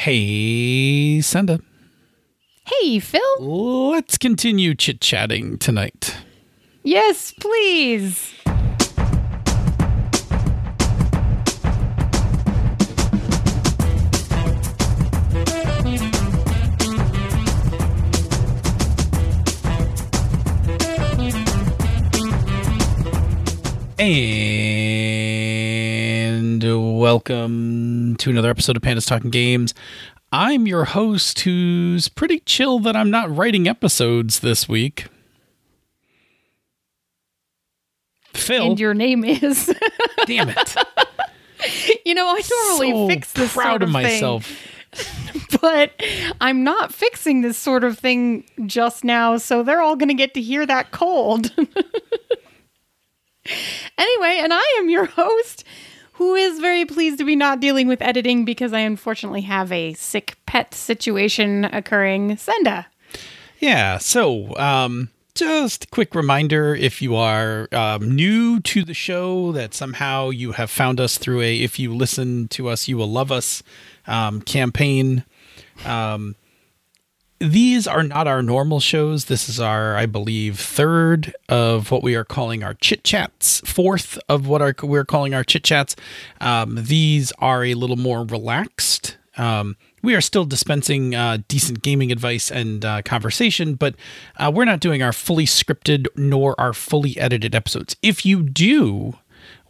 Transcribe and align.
Hey, 0.00 1.20
Senda. 1.20 1.60
Hey, 2.64 3.00
Phil. 3.00 3.20
Let's 3.38 4.16
continue 4.16 4.74
chit 4.74 5.02
chatting 5.02 5.58
tonight. 5.58 6.16
Yes, 6.82 7.34
please. 7.38 8.32
And 23.98 24.69
welcome 27.00 28.14
to 28.16 28.28
another 28.28 28.50
episode 28.50 28.76
of 28.76 28.82
Pandas 28.82 29.06
Talking 29.06 29.30
Games. 29.30 29.72
I'm 30.32 30.66
your 30.66 30.84
host 30.84 31.40
who's 31.40 32.08
pretty 32.08 32.40
chill 32.40 32.78
that 32.80 32.94
I'm 32.94 33.10
not 33.10 33.34
writing 33.34 33.66
episodes 33.66 34.40
this 34.40 34.68
week. 34.68 35.06
Phil. 38.34 38.62
And 38.72 38.78
your 38.78 38.92
name 38.92 39.24
is. 39.24 39.74
damn 40.26 40.50
it. 40.50 40.76
you 42.04 42.12
know, 42.12 42.26
I 42.26 42.42
normally 42.50 42.90
so 42.90 43.08
fix 43.08 43.32
this 43.32 43.54
proud 43.54 43.70
sort 43.70 43.82
of 43.82 43.88
of 43.88 43.92
myself. 43.94 44.44
thing, 44.92 45.42
but 45.62 45.92
I'm 46.38 46.62
not 46.64 46.92
fixing 46.92 47.40
this 47.40 47.56
sort 47.56 47.82
of 47.82 47.98
thing 47.98 48.44
just 48.66 49.04
now, 49.04 49.38
so 49.38 49.62
they're 49.62 49.80
all 49.80 49.96
going 49.96 50.08
to 50.08 50.14
get 50.14 50.34
to 50.34 50.42
hear 50.42 50.66
that 50.66 50.90
cold. 50.90 51.50
anyway, 51.56 51.70
and 54.42 54.52
I 54.52 54.76
am 54.78 54.90
your 54.90 55.06
host 55.06 55.64
who 56.20 56.34
is 56.34 56.60
very 56.60 56.84
pleased 56.84 57.16
to 57.16 57.24
be 57.24 57.34
not 57.34 57.60
dealing 57.60 57.88
with 57.88 58.02
editing 58.02 58.44
because 58.44 58.74
I 58.74 58.80
unfortunately 58.80 59.40
have 59.40 59.72
a 59.72 59.94
sick 59.94 60.36
pet 60.44 60.74
situation 60.74 61.64
occurring. 61.64 62.36
Senda. 62.36 62.86
Yeah. 63.58 63.96
So, 63.96 64.54
um, 64.58 65.08
just 65.34 65.84
a 65.84 65.86
quick 65.86 66.14
reminder 66.14 66.74
if 66.74 67.00
you 67.00 67.16
are 67.16 67.68
um, 67.72 68.14
new 68.14 68.60
to 68.60 68.84
the 68.84 68.92
show 68.92 69.52
that 69.52 69.72
somehow 69.72 70.28
you 70.28 70.52
have 70.52 70.70
found 70.70 71.00
us 71.00 71.16
through 71.16 71.40
a 71.40 71.56
if 71.58 71.78
you 71.78 71.94
listen 71.94 72.48
to 72.48 72.68
us 72.68 72.86
you 72.86 72.98
will 72.98 73.10
love 73.10 73.32
us 73.32 73.62
um, 74.06 74.42
campaign 74.42 75.24
um, 75.86 76.36
these 77.40 77.86
are 77.86 78.02
not 78.02 78.28
our 78.28 78.42
normal 78.42 78.80
shows. 78.80 79.24
This 79.24 79.48
is 79.48 79.58
our 79.58 79.96
i 79.96 80.06
believe 80.06 80.58
third 80.58 81.34
of 81.48 81.90
what 81.90 82.02
we 82.02 82.14
are 82.14 82.24
calling 82.24 82.62
our 82.62 82.74
chit 82.74 83.02
chats 83.02 83.60
fourth 83.60 84.18
of 84.28 84.46
what 84.46 84.62
our, 84.62 84.74
we're 84.82 85.04
calling 85.04 85.34
our 85.34 85.44
chit 85.44 85.64
chats. 85.64 85.96
Um, 86.40 86.76
these 86.78 87.32
are 87.38 87.64
a 87.64 87.74
little 87.74 87.96
more 87.96 88.24
relaxed. 88.24 89.16
Um, 89.36 89.76
we 90.02 90.14
are 90.14 90.20
still 90.20 90.44
dispensing 90.44 91.14
uh, 91.14 91.38
decent 91.48 91.82
gaming 91.82 92.12
advice 92.12 92.50
and 92.50 92.84
uh, 92.84 93.02
conversation, 93.02 93.74
but 93.74 93.94
uh, 94.36 94.50
we're 94.54 94.64
not 94.64 94.80
doing 94.80 95.02
our 95.02 95.12
fully 95.12 95.46
scripted 95.46 96.06
nor 96.16 96.58
our 96.60 96.72
fully 96.72 97.18
edited 97.18 97.54
episodes. 97.54 97.96
If 98.02 98.26
you 98.26 98.42
do 98.42 99.18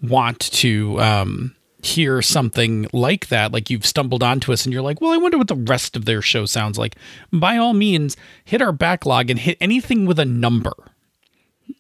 want 0.02 0.40
to 0.40 1.00
um, 1.00 1.54
hear 1.82 2.22
something 2.22 2.88
like 2.92 3.28
that, 3.28 3.52
like 3.52 3.70
you've 3.70 3.86
stumbled 3.86 4.22
onto 4.22 4.52
us 4.52 4.64
and 4.64 4.72
you're 4.72 4.82
like, 4.82 5.00
well, 5.00 5.12
I 5.12 5.16
wonder 5.16 5.38
what 5.38 5.48
the 5.48 5.54
rest 5.54 5.96
of 5.96 6.04
their 6.04 6.22
show 6.22 6.46
sounds 6.46 6.78
like, 6.78 6.96
by 7.32 7.56
all 7.56 7.72
means, 7.72 8.16
hit 8.44 8.62
our 8.62 8.72
backlog 8.72 9.30
and 9.30 9.38
hit 9.38 9.58
anything 9.60 10.06
with 10.06 10.18
a 10.18 10.24
number. 10.24 10.72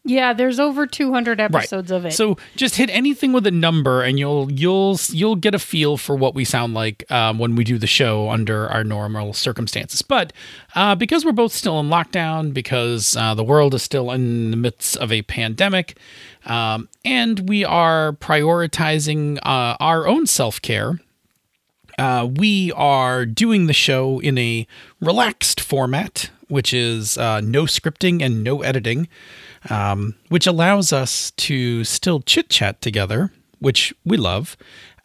Yeah, 0.04 0.32
there's 0.32 0.60
over 0.60 0.86
200 0.86 1.40
episodes 1.40 1.90
of 1.90 2.04
it. 2.04 2.12
So 2.12 2.36
just 2.56 2.76
hit 2.76 2.90
anything 2.90 3.32
with 3.32 3.46
a 3.46 3.50
number, 3.50 4.02
and 4.02 4.18
you'll 4.18 4.50
you'll 4.50 4.98
you'll 5.10 5.36
get 5.36 5.54
a 5.54 5.58
feel 5.58 5.96
for 5.96 6.16
what 6.16 6.34
we 6.34 6.44
sound 6.44 6.74
like 6.74 7.10
um, 7.10 7.38
when 7.38 7.56
we 7.56 7.64
do 7.64 7.78
the 7.78 7.86
show 7.86 8.30
under 8.30 8.68
our 8.68 8.84
normal 8.84 9.32
circumstances. 9.32 10.02
But 10.02 10.32
uh, 10.74 10.94
because 10.94 11.24
we're 11.24 11.32
both 11.32 11.52
still 11.52 11.78
in 11.80 11.88
lockdown, 11.88 12.52
because 12.52 13.16
uh, 13.16 13.34
the 13.34 13.44
world 13.44 13.74
is 13.74 13.82
still 13.82 14.10
in 14.10 14.50
the 14.50 14.56
midst 14.56 14.96
of 14.96 15.12
a 15.12 15.22
pandemic, 15.22 15.96
um, 16.46 16.88
and 17.04 17.48
we 17.48 17.64
are 17.64 18.12
prioritizing 18.14 19.38
uh, 19.38 19.76
our 19.80 20.06
own 20.06 20.26
self 20.26 20.60
care. 20.60 21.00
Uh, 21.98 22.26
we 22.26 22.72
are 22.72 23.26
doing 23.26 23.66
the 23.66 23.74
show 23.74 24.20
in 24.20 24.38
a 24.38 24.66
relaxed 25.00 25.60
format, 25.60 26.30
which 26.48 26.72
is 26.72 27.18
uh, 27.18 27.40
no 27.42 27.64
scripting 27.64 28.22
and 28.22 28.42
no 28.42 28.62
editing 28.62 29.06
um, 29.68 30.14
which 30.28 30.46
allows 30.46 30.92
us 30.92 31.32
to 31.32 31.84
still 31.84 32.20
chit 32.20 32.48
chat 32.48 32.80
together, 32.80 33.30
which 33.58 33.92
we 34.04 34.16
love, 34.16 34.56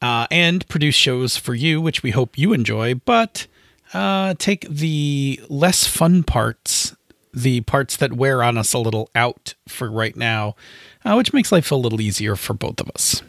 uh, 0.01 0.27
and 0.31 0.67
produce 0.67 0.95
shows 0.95 1.35
for 1.37 1.55
you, 1.55 1.81
which 1.81 2.03
we 2.03 2.11
hope 2.11 2.37
you 2.37 2.53
enjoy, 2.53 2.95
but 2.95 3.47
uh, 3.93 4.33
take 4.37 4.67
the 4.69 5.41
less 5.49 5.87
fun 5.87 6.23
parts, 6.23 6.95
the 7.33 7.61
parts 7.61 7.97
that 7.97 8.13
wear 8.13 8.43
on 8.43 8.57
us 8.57 8.73
a 8.73 8.79
little 8.79 9.09
out 9.15 9.55
for 9.67 9.89
right 9.89 10.15
now, 10.15 10.55
uh, 11.03 11.15
which 11.15 11.33
makes 11.33 11.51
life 11.51 11.71
a 11.71 11.75
little 11.75 12.01
easier 12.01 12.35
for 12.35 12.53
both 12.53 12.79
of 12.79 12.89
us. 12.89 13.21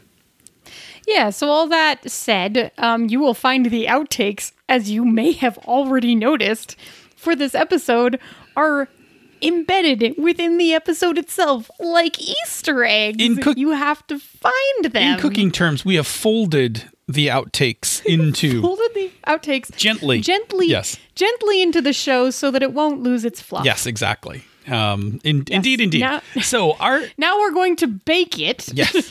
Yeah, 1.07 1.29
so 1.29 1.47
all 1.47 1.67
that 1.67 2.09
said, 2.09 2.71
um, 2.77 3.07
you 3.07 3.19
will 3.19 3.33
find 3.33 3.67
the 3.67 3.85
outtakes, 3.85 4.51
as 4.67 4.91
you 4.91 5.05
may 5.05 5.31
have 5.31 5.57
already 5.59 6.15
noticed, 6.15 6.75
for 7.15 7.33
this 7.35 7.55
episode 7.55 8.19
are 8.57 8.89
embedded 9.41 10.15
within 10.17 10.57
the 10.57 10.73
episode 10.73 11.17
itself, 11.17 11.69
like 11.79 12.19
Easter 12.21 12.83
eggs. 12.83 13.23
In 13.23 13.37
cook- 13.37 13.57
you 13.57 13.71
have 13.71 14.05
to 14.07 14.19
find 14.19 14.85
them. 14.85 15.13
In 15.15 15.19
cooking 15.19 15.51
terms, 15.51 15.83
we 15.85 15.95
have 15.95 16.07
folded 16.07 16.83
the 17.07 17.27
outtakes 17.27 18.05
into 18.05 18.61
folded 18.61 18.93
the 18.93 19.11
outtakes 19.27 19.73
gently, 19.77 20.19
gently, 20.19 20.67
yes, 20.67 20.97
gently 21.15 21.61
into 21.61 21.81
the 21.81 21.93
show 21.93 22.29
so 22.29 22.51
that 22.51 22.61
it 22.61 22.73
won't 22.73 23.01
lose 23.01 23.23
its 23.25 23.41
fluff. 23.41 23.63
Yes, 23.65 23.85
exactly. 23.85 24.43
Um, 24.67 25.21
in, 25.23 25.37
Yes. 25.47 25.55
Indeed, 25.55 25.79
indeed. 25.81 26.01
Now- 26.01 26.21
so 26.41 26.73
our 26.73 27.01
Now 27.17 27.39
we're 27.39 27.53
going 27.53 27.77
to 27.77 27.87
bake 27.87 28.37
it. 28.39 28.67
Yes. 28.73 29.09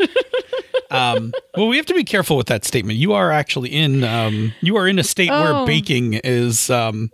um, 0.91 1.33
well, 1.57 1.69
we 1.69 1.79
have 1.79 1.87
to 1.87 1.95
be 1.95 2.05
careful 2.05 2.37
with 2.37 2.49
that 2.49 2.65
statement. 2.67 2.99
You 2.99 3.15
are 3.15 3.33
actually 3.33 3.71
in 3.71 4.05
um, 4.05 4.53
you 4.61 4.77
are 4.77 4.87
in 4.87 4.99
a 4.99 5.05
state 5.05 5.31
where 5.31 5.55
Oh. 5.55 5.65
baking 5.67 6.15
is 6.23 6.69
um, 6.71 7.11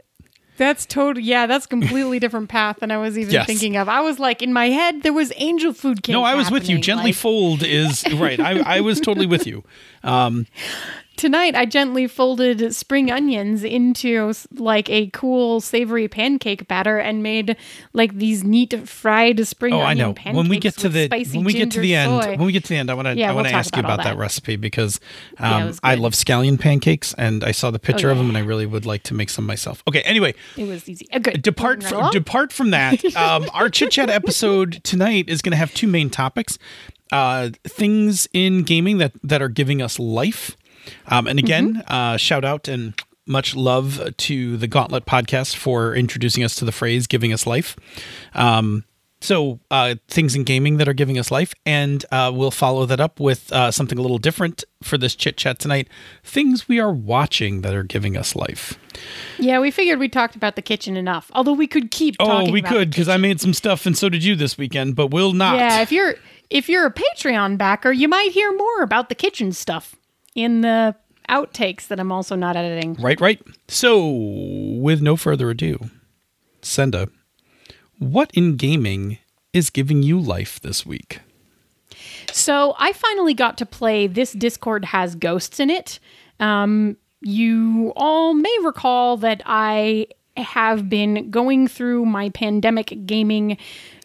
That's 0.63 0.87
totally 0.87 1.25
yeah. 1.27 1.47
That's 1.47 1.67
completely 1.67 2.19
different 2.25 2.49
path 2.49 2.77
than 2.81 2.91
I 2.93 2.99
was 2.99 3.19
even 3.19 3.33
Yes. 3.33 3.47
thinking 3.47 3.77
of. 3.77 3.89
I 3.89 4.01
was 4.01 4.19
like 4.21 4.43
in 4.43 4.53
my 4.53 4.67
head 4.71 5.03
there 5.03 5.13
was 5.13 5.33
angel 5.37 5.73
food 5.73 6.03
cake. 6.03 6.13
no. 6.13 6.23
I 6.23 6.35
was 6.37 6.51
with 6.51 6.69
you. 6.69 6.79
Gently 6.79 7.07
like- 7.07 7.15
fold 7.15 7.63
is 7.65 8.05
right. 8.15 8.39
I, 8.39 8.77
I 8.77 8.81
was 8.81 9.01
totally 9.01 9.27
with 9.27 9.45
you. 9.47 9.65
Um, 10.05 10.47
Tonight, 11.23 11.55
I 11.55 11.67
gently 11.67 12.09
folded 12.09 12.75
spring 12.75 13.09
onions 13.09 13.63
into 13.63 14.35
like 14.57 14.91
a 14.91 15.07
cool 15.13 15.61
savory 15.61 16.09
pancake 16.09 16.67
batter 16.67 16.99
and 16.99 17.23
made 17.23 17.57
like 17.93 18.17
these 18.17 18.43
neat 18.43 18.89
fried 18.89 19.47
spring 19.47 19.73
oh, 19.73 19.83
I 19.83 19.95
know. 19.95 20.15
pancakes 20.15 20.37
When 20.37 20.49
we 20.49 20.59
get 20.59 20.77
to 20.79 20.89
the 20.89 21.07
when 21.33 21.45
we 21.45 21.53
get 21.53 21.71
to 21.71 21.81
the 21.81 21.95
end, 21.95 22.25
soy. 22.25 22.31
when 22.31 22.47
we 22.47 22.51
get 22.51 22.65
to 22.65 22.71
the 22.71 22.77
end, 22.77 22.91
I 22.91 22.95
want 22.95 23.07
to 23.07 23.15
Yeah, 23.15 23.31
I 23.31 23.35
want 23.35 23.47
to 23.47 23.53
talk 23.53 23.61
ask 23.61 23.77
you 23.77 23.79
about 23.79 23.91
all 23.91 23.95
about 23.95 24.05
that. 24.05 24.15
that. 24.15 24.21
recipe 24.21 24.57
because 24.57 24.99
um, 25.39 25.67
was 25.67 25.79
I. 25.85 25.95
Oh, 25.95 26.01
love 26.01 26.15
scallion 26.15 26.59
pancakes 26.59 27.15
and 27.17 27.45
I 27.45 27.53
saw 27.53 27.71
the 27.71 27.79
picture 27.79 28.11
of 28.11 28.17
yeah. 28.17 28.23
them 28.25 28.31
and 28.31 28.37
I 28.37 28.41
really 28.41 28.67
would 28.67 28.85
like 28.85 29.05
to 29.05 29.15
make 29.15 29.31
some 29.31 29.47
myself. 29.47 29.85
Okay. 29.87 30.01
Anyway, 30.01 30.35
it 30.57 30.67
was 30.67 30.89
easy. 30.89 31.07
Good. 31.07 31.41
depart 31.41 31.85
from 31.85 32.11
depart 32.11 32.53
from 32.53 32.71
that. 32.73 33.01
Um, 33.15 33.49
our 33.55 33.69
chit 33.71 33.93
chat 33.93 34.11
episode 34.11 34.83
tonight 34.83 35.29
is 35.29 35.41
going 35.41 35.53
to 35.53 35.57
have 35.57 35.73
two 35.73 35.87
main 35.87 36.11
topics: 36.11 36.59
uh, 37.13 37.51
things 37.63 38.27
in 38.33 38.65
gaming 38.65 38.99
that 38.99 39.13
that 39.23 39.41
are 39.41 39.49
giving 39.49 39.81
us 39.81 40.01
life. 40.01 40.57
Um, 41.07 41.27
and 41.27 41.39
again, 41.39 41.75
Mm-hmm. 41.75 41.93
uh, 41.93 42.17
shout 42.17 42.45
out 42.45 42.69
and 42.69 42.95
much 43.27 43.55
love 43.55 44.01
to 44.17 44.57
the 44.57 44.67
Gauntlet 44.67 45.07
podcast 45.07 45.57
for 45.57 45.95
introducing 45.95 46.43
us 46.43 46.55
to 46.57 46.65
the 46.65 46.73
phrase 46.73 47.07
"giving 47.07 47.33
us 47.33 47.47
life." 47.47 47.77
Um, 48.35 48.85
so 49.21 49.61
uh, 49.71 49.95
things 50.09 50.35
in 50.35 50.43
gaming 50.43 50.79
that 50.79 50.89
are 50.89 50.93
giving 50.93 51.17
us 51.17 51.31
life, 51.31 51.55
and 51.65 52.05
uh, 52.11 52.33
we'll 52.35 52.51
follow 52.51 52.85
that 52.87 52.99
up 52.99 53.21
with 53.21 53.53
uh, 53.53 53.71
something 53.71 53.97
a 53.97 54.03
little 54.03 54.19
different 54.19 54.65
for 54.83 54.99
this 54.99 55.15
chit 55.15 55.37
chat 55.37 55.61
tonight: 55.61 55.89
things 56.25 56.67
we 56.67 56.81
are 56.81 56.93
watching 56.93 57.61
that 57.63 57.73
are 57.75 57.85
giving 57.85 58.17
us 58.17 58.35
life. 58.35 58.77
yeah, 59.39 59.61
we 59.61 59.71
figured 59.71 60.01
we 60.01 60.09
talked 60.09 60.35
about 60.35 60.57
the 60.57 60.63
kitchen 60.63 60.97
enough. 60.97 61.31
Although 61.35 61.53
we 61.53 61.69
could 61.69 61.93
keep. 61.93 62.17
Oh, 62.19 62.51
we 62.51 62.61
could 62.63 62.91
because 62.91 63.09
I 63.09 63.17
made 63.19 63.41
some 63.41 63.55
stuff, 63.55 63.87
and 63.87 63.97
so 63.97 64.09
did 64.09 64.25
you 64.25 64.35
this 64.35 64.59
weekend. 64.59 64.97
But 64.97 65.13
we'll 65.13 65.33
not. 65.33 65.55
Yeah, 65.57 65.81
if 65.83 65.93
you're 65.93 66.17
if 66.51 66.69
you're 66.69 66.87
a 66.87 66.93
Patreon 66.93 67.57
backer, 67.57 67.93
you 67.93 68.09
might 68.09 68.33
hear 68.33 68.53
more 68.57 68.83
about 68.83 69.09
the 69.09 69.15
kitchen 69.15 69.53
stuff 69.53 69.95
in 70.35 70.61
the 70.63 70.95
outtakes 71.29 71.89
that 71.89 72.01
I'm 72.01 72.13
also 72.13 72.37
not 72.37 72.57
editing. 72.57 72.95
Right, 72.95 73.21
right. 73.21 73.41
So, 73.69 74.09
with 74.09 75.01
no 75.01 75.17
further 75.17 75.51
ado, 75.51 75.79
Senda, 76.61 77.09
what 77.99 78.31
in 78.35 78.57
gaming 78.57 79.19
is 79.53 79.71
giving 79.71 80.03
you 80.03 80.19
life 80.19 80.61
this 80.61 80.85
week? 80.85 81.21
So 82.33 82.75
I 82.79 82.93
finally 82.93 83.35
got 83.35 83.59
to 83.59 83.67
play 83.67 84.07
This 84.07 84.33
Discord 84.33 84.87
Has 84.87 85.15
Ghosts 85.15 85.61
in 85.61 85.71
It. 85.71 85.99
Um, 86.41 86.97
you 87.21 87.93
all 87.95 88.35
may 88.35 88.57
recall 88.63 89.17
that 89.19 89.43
I 89.45 90.09
have 90.37 90.89
been 90.89 91.31
going 91.31 91.69
through 91.69 92.07
my 92.07 92.31
pandemic 92.31 93.07
gaming 93.07 93.59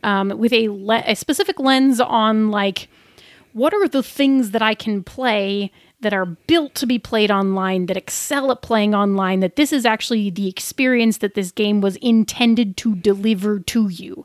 um, 0.03 0.29
with 0.37 0.51
a, 0.51 0.69
le- 0.69 1.03
a 1.05 1.15
specific 1.15 1.59
lens 1.59 2.01
on 2.01 2.51
like 2.51 2.89
what 3.53 3.73
are 3.73 3.87
the 3.87 4.03
things 4.03 4.51
that 4.51 4.61
I 4.61 4.73
can 4.73 5.03
play 5.03 5.71
that 6.01 6.13
are 6.13 6.25
built 6.25 6.75
to 6.75 6.85
be 6.85 6.99
played 6.99 7.31
online, 7.31 7.87
that 7.87 7.97
excel 7.97 8.51
at 8.51 8.61
playing 8.61 8.93
online, 8.93 9.39
that 9.39 9.55
this 9.55 9.73
is 9.73 9.83
actually 9.83 10.29
the 10.29 10.47
experience 10.47 11.17
that 11.17 11.33
this 11.33 11.51
game 11.51 11.81
was 11.81 11.95
intended 11.97 12.77
to 12.77 12.93
deliver 12.95 13.59
to 13.59 13.89
you. 13.89 14.23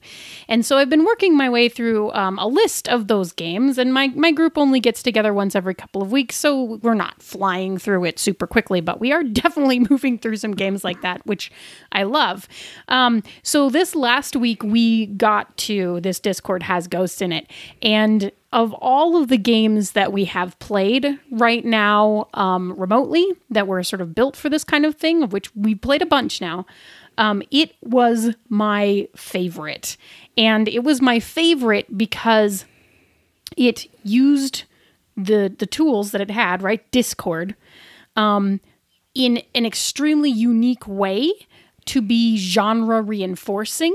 And 0.49 0.67
so 0.67 0.77
I've 0.77 0.91
been 0.91 1.07
working 1.07 1.35
my 1.35 1.49
way 1.49 1.71
through 1.71 2.13
um, 2.13 2.39
a 2.39 2.47
list 2.47 2.89
of 2.89 3.09
those 3.09 3.33
games, 3.33 3.79
and 3.79 3.95
my, 3.95 4.09
my 4.09 4.33
group 4.33 4.59
only 4.59 4.81
gets 4.81 5.03
together 5.03 5.33
once 5.33 5.57
every 5.57 5.75
couple 5.75 6.03
of 6.03 6.13
weeks, 6.13 6.37
so 6.37 6.79
we're 6.83 6.93
not 6.93 7.23
flying 7.23 7.79
through 7.79 8.05
it 8.05 8.19
super 8.19 8.47
quickly, 8.47 8.83
but 8.83 9.01
we 9.01 9.11
are 9.11 9.23
definitely 9.43 9.79
moving 9.89 10.19
through 10.19 10.37
some 10.37 10.53
games 10.53 10.85
like 10.85 11.01
that, 11.01 11.27
which 11.27 11.51
I 11.91 12.03
love. 12.03 12.49
Um, 12.89 13.23
so 13.43 13.71
this 13.71 13.95
last 13.95 14.37
week, 14.37 14.63
we 14.63 15.07
got 15.07 15.57
to 15.59 16.01
this 16.01 16.21
Discord 16.21 16.65
has 16.65 16.87
ghosts 16.87 17.23
in 17.23 17.33
it, 17.33 17.51
and 17.81 18.31
of 18.53 18.75
all 18.75 19.17
of 19.17 19.29
the 19.29 19.39
games 19.39 19.93
that 19.93 20.13
we 20.13 20.27
have 20.27 20.59
played 20.59 21.19
right 21.31 21.62
now 21.65 22.29
um, 22.35 22.73
remotely 22.79 23.27
that 23.51 23.67
were 23.67 23.83
sort 23.83 24.01
of 24.01 24.15
built 24.15 24.37
for 24.37 24.49
this 24.49 24.65
kind 24.65 24.85
of 24.85 24.97
thing, 24.97 25.23
of 25.23 25.33
which 25.33 25.55
we 25.55 25.75
played 25.75 26.03
a 26.03 26.07
bunch 26.07 26.41
now, 26.41 26.67
um, 27.19 27.43
it 27.51 27.75
was 27.83 28.35
my 28.49 29.09
favorite. 29.17 29.97
And 30.37 30.69
it 30.69 30.85
was 30.85 31.03
my 31.03 31.21
favorite 31.21 31.97
because 31.97 32.65
it 33.57 33.87
used 34.03 34.65
the 35.17 35.55
the 35.59 35.67
tools 35.67 36.13
that 36.13 36.21
it 36.21 36.31
had, 36.31 36.63
right? 36.63 36.91
Discord, 36.91 37.55
um, 38.17 38.61
in 39.15 39.43
an 39.55 39.67
extremely 39.67 40.31
unique 40.31 40.87
way 40.87 41.31
to 41.85 42.01
be 42.01 42.39
genre 42.39 43.03
reinforcing, 43.03 43.95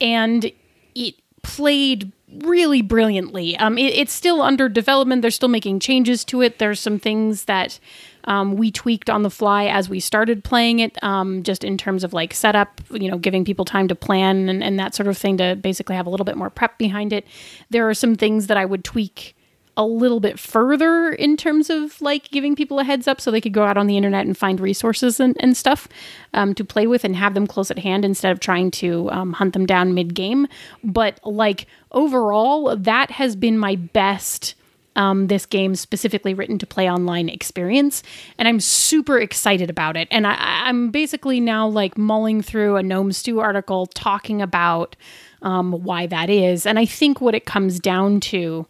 and 0.00 0.50
it 0.94 1.14
played 1.42 2.12
really 2.42 2.82
brilliantly. 2.82 3.56
Um, 3.56 3.78
it, 3.78 3.94
it's 3.94 4.12
still 4.12 4.42
under 4.42 4.68
development. 4.68 5.22
They're 5.22 5.30
still 5.30 5.48
making 5.48 5.80
changes 5.80 6.24
to 6.26 6.42
it. 6.42 6.58
There's 6.58 6.80
some 6.80 6.98
things 6.98 7.44
that 7.44 7.78
um, 8.24 8.56
we 8.56 8.70
tweaked 8.70 9.08
on 9.08 9.22
the 9.22 9.30
fly 9.30 9.64
as 9.64 9.88
we 9.88 10.00
started 10.00 10.44
playing 10.44 10.80
it, 10.80 11.02
um, 11.02 11.42
just 11.42 11.64
in 11.64 11.78
terms 11.78 12.04
of 12.04 12.12
like 12.12 12.34
setup, 12.34 12.80
you 12.90 13.10
know, 13.10 13.16
giving 13.16 13.44
people 13.44 13.64
time 13.64 13.88
to 13.88 13.94
plan 13.94 14.48
and, 14.48 14.62
and 14.62 14.78
that 14.78 14.94
sort 14.94 15.06
of 15.06 15.16
thing 15.16 15.38
to 15.38 15.56
basically 15.56 15.96
have 15.96 16.06
a 16.06 16.10
little 16.10 16.24
bit 16.26 16.36
more 16.36 16.50
prep 16.50 16.76
behind 16.78 17.12
it. 17.12 17.26
There 17.70 17.88
are 17.88 17.94
some 17.94 18.14
things 18.14 18.48
that 18.48 18.56
I 18.56 18.64
would 18.64 18.84
tweak 18.84 19.34
a 19.78 19.86
little 19.86 20.18
bit 20.18 20.40
further 20.40 21.12
in 21.12 21.36
terms 21.36 21.70
of 21.70 22.02
like 22.02 22.30
giving 22.32 22.56
people 22.56 22.80
a 22.80 22.84
heads 22.84 23.06
up 23.06 23.20
so 23.20 23.30
they 23.30 23.40
could 23.40 23.52
go 23.52 23.62
out 23.62 23.76
on 23.76 23.86
the 23.86 23.96
internet 23.96 24.26
and 24.26 24.36
find 24.36 24.58
resources 24.58 25.20
and, 25.20 25.36
and 25.38 25.56
stuff 25.56 25.88
um, 26.34 26.52
to 26.52 26.64
play 26.64 26.88
with 26.88 27.04
and 27.04 27.14
have 27.14 27.34
them 27.34 27.46
close 27.46 27.70
at 27.70 27.78
hand 27.78 28.04
instead 28.04 28.32
of 28.32 28.40
trying 28.40 28.72
to 28.72 29.08
um, 29.12 29.32
hunt 29.32 29.52
them 29.52 29.64
down 29.64 29.94
mid 29.94 30.14
game. 30.14 30.48
But 30.82 31.20
like 31.24 31.68
overall, 31.92 32.76
that 32.76 33.12
has 33.12 33.36
been 33.36 33.56
my 33.56 33.76
best. 33.76 34.56
Um, 34.96 35.28
this 35.28 35.46
game 35.46 35.76
specifically 35.76 36.34
written 36.34 36.58
to 36.58 36.66
play 36.66 36.90
online 36.90 37.28
experience, 37.28 38.02
and 38.36 38.48
I'm 38.48 38.58
super 38.58 39.16
excited 39.20 39.70
about 39.70 39.96
it. 39.96 40.08
And 40.10 40.26
I, 40.26 40.68
am 40.68 40.90
basically 40.90 41.38
now 41.38 41.68
like 41.68 41.96
mulling 41.96 42.42
through 42.42 42.74
a 42.74 42.82
Gnome 42.82 43.12
Stew 43.12 43.38
article 43.38 43.86
talking 43.86 44.42
about 44.42 44.96
um, 45.42 45.70
why 45.70 46.08
that 46.08 46.30
is. 46.30 46.66
And 46.66 46.80
I 46.80 46.84
think 46.84 47.20
what 47.20 47.36
it 47.36 47.44
comes 47.44 47.78
down 47.78 48.18
to 48.20 48.66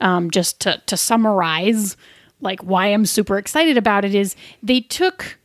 um, 0.00 0.30
just 0.30 0.60
to, 0.60 0.82
to 0.86 0.96
summarize 0.96 1.96
like 2.40 2.60
why 2.62 2.86
I'm 2.86 3.06
super 3.06 3.38
excited 3.38 3.76
about 3.76 4.04
it 4.04 4.14
is 4.14 4.34
they 4.62 4.80
took 4.80 5.38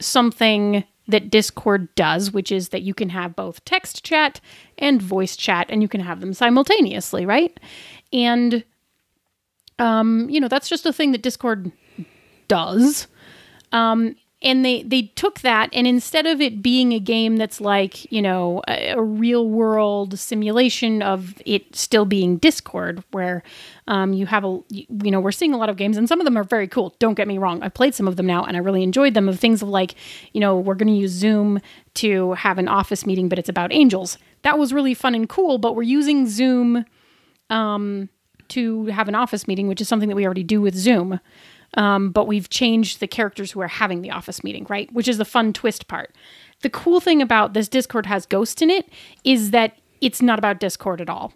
something 0.00 0.84
that 1.08 1.30
Discord 1.30 1.92
does, 1.94 2.30
which 2.30 2.52
is 2.52 2.68
that 2.68 2.82
you 2.82 2.94
can 2.94 3.08
have 3.08 3.34
both 3.34 3.64
text 3.64 4.04
chat 4.04 4.40
and 4.76 5.00
voice 5.00 5.36
chat 5.36 5.66
and 5.70 5.82
you 5.82 5.88
can 5.88 6.00
have 6.00 6.20
them 6.20 6.34
simultaneously, 6.34 7.26
right? 7.26 7.58
And 8.12 8.62
um, 9.78 10.28
you 10.28 10.40
know, 10.40 10.48
that's 10.48 10.68
just 10.68 10.86
a 10.86 10.92
thing 10.92 11.12
that 11.12 11.22
Discord 11.22 11.70
does. 12.48 13.06
Um, 13.72 14.16
and 14.40 14.64
they 14.64 14.82
they 14.84 15.02
took 15.02 15.40
that 15.40 15.68
and 15.72 15.86
instead 15.86 16.24
of 16.24 16.40
it 16.40 16.62
being 16.62 16.92
a 16.92 17.00
game 17.00 17.36
that's 17.36 17.60
like 17.60 18.10
you 18.12 18.22
know 18.22 18.62
a, 18.68 18.90
a 18.90 19.02
real 19.02 19.48
world 19.48 20.16
simulation 20.18 21.02
of 21.02 21.34
it 21.44 21.74
still 21.74 22.04
being 22.04 22.36
discord 22.36 23.02
where 23.10 23.42
um, 23.88 24.12
you 24.12 24.26
have 24.26 24.44
a 24.44 24.60
you 24.68 25.10
know 25.10 25.18
we're 25.18 25.32
seeing 25.32 25.52
a 25.52 25.56
lot 25.56 25.68
of 25.68 25.76
games 25.76 25.96
and 25.96 26.08
some 26.08 26.20
of 26.20 26.24
them 26.24 26.36
are 26.36 26.44
very 26.44 26.68
cool. 26.68 26.94
Don't 26.98 27.14
get 27.14 27.26
me 27.26 27.38
wrong. 27.38 27.62
I've 27.62 27.74
played 27.74 27.94
some 27.94 28.06
of 28.06 28.16
them 28.16 28.26
now 28.26 28.44
and 28.44 28.56
i 28.56 28.60
really 28.60 28.82
enjoyed 28.82 29.14
them 29.14 29.28
of 29.28 29.40
things 29.40 29.62
of 29.62 29.68
like 29.68 29.94
you 30.32 30.40
know 30.40 30.56
we're 30.58 30.74
going 30.74 30.88
to 30.88 30.94
use 30.94 31.10
zoom 31.10 31.60
to 31.94 32.34
have 32.34 32.58
an 32.58 32.68
office 32.68 33.06
meeting 33.06 33.28
but 33.28 33.38
it's 33.38 33.48
about 33.48 33.72
angels. 33.72 34.18
That 34.42 34.58
was 34.58 34.72
really 34.72 34.94
fun 34.94 35.14
and 35.14 35.28
cool 35.28 35.58
but 35.58 35.74
we're 35.74 35.82
using 35.82 36.28
zoom 36.28 36.84
um, 37.50 38.08
to 38.48 38.86
have 38.86 39.08
an 39.08 39.14
office 39.14 39.48
meeting 39.48 39.66
which 39.66 39.80
is 39.80 39.88
something 39.88 40.08
that 40.08 40.14
we 40.16 40.24
already 40.24 40.44
do 40.44 40.60
with 40.60 40.76
zoom 40.76 41.18
um, 41.74 42.10
but 42.10 42.26
we've 42.26 42.48
changed 42.48 43.00
the 43.00 43.06
characters 43.06 43.52
who 43.52 43.60
are 43.60 43.68
having 43.68 44.02
the 44.02 44.10
office 44.10 44.42
meeting, 44.42 44.66
right? 44.68 44.92
Which 44.92 45.08
is 45.08 45.18
the 45.18 45.24
fun 45.24 45.52
twist 45.52 45.88
part. 45.88 46.14
The 46.62 46.70
cool 46.70 47.00
thing 47.00 47.22
about 47.22 47.52
this 47.52 47.68
Discord 47.68 48.06
has 48.06 48.26
Ghost 48.26 48.62
in 48.62 48.70
it 48.70 48.88
is 49.24 49.50
that 49.50 49.78
it's 50.00 50.22
not 50.22 50.38
about 50.38 50.60
Discord 50.60 51.00
at 51.00 51.08
all. 51.08 51.32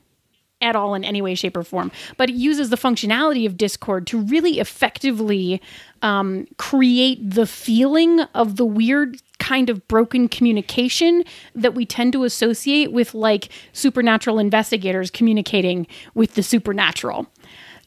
At 0.60 0.76
all, 0.76 0.94
in 0.94 1.02
any 1.02 1.20
way, 1.20 1.34
shape, 1.34 1.56
or 1.56 1.64
form. 1.64 1.90
But 2.16 2.30
it 2.30 2.34
uses 2.34 2.70
the 2.70 2.76
functionality 2.76 3.46
of 3.46 3.56
Discord 3.56 4.06
to 4.06 4.20
really 4.20 4.60
effectively 4.60 5.60
um, 6.02 6.46
create 6.56 7.18
the 7.28 7.48
feeling 7.48 8.20
of 8.34 8.56
the 8.56 8.64
weird 8.64 9.20
kind 9.40 9.68
of 9.68 9.86
broken 9.88 10.28
communication 10.28 11.24
that 11.56 11.74
we 11.74 11.84
tend 11.84 12.12
to 12.12 12.22
associate 12.22 12.92
with 12.92 13.12
like 13.12 13.48
supernatural 13.72 14.38
investigators 14.38 15.10
communicating 15.10 15.84
with 16.14 16.34
the 16.34 16.44
supernatural. 16.44 17.26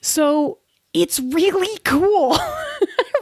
So 0.01 0.57
it's 0.95 1.19
really 1.19 1.77
cool. 1.80 2.38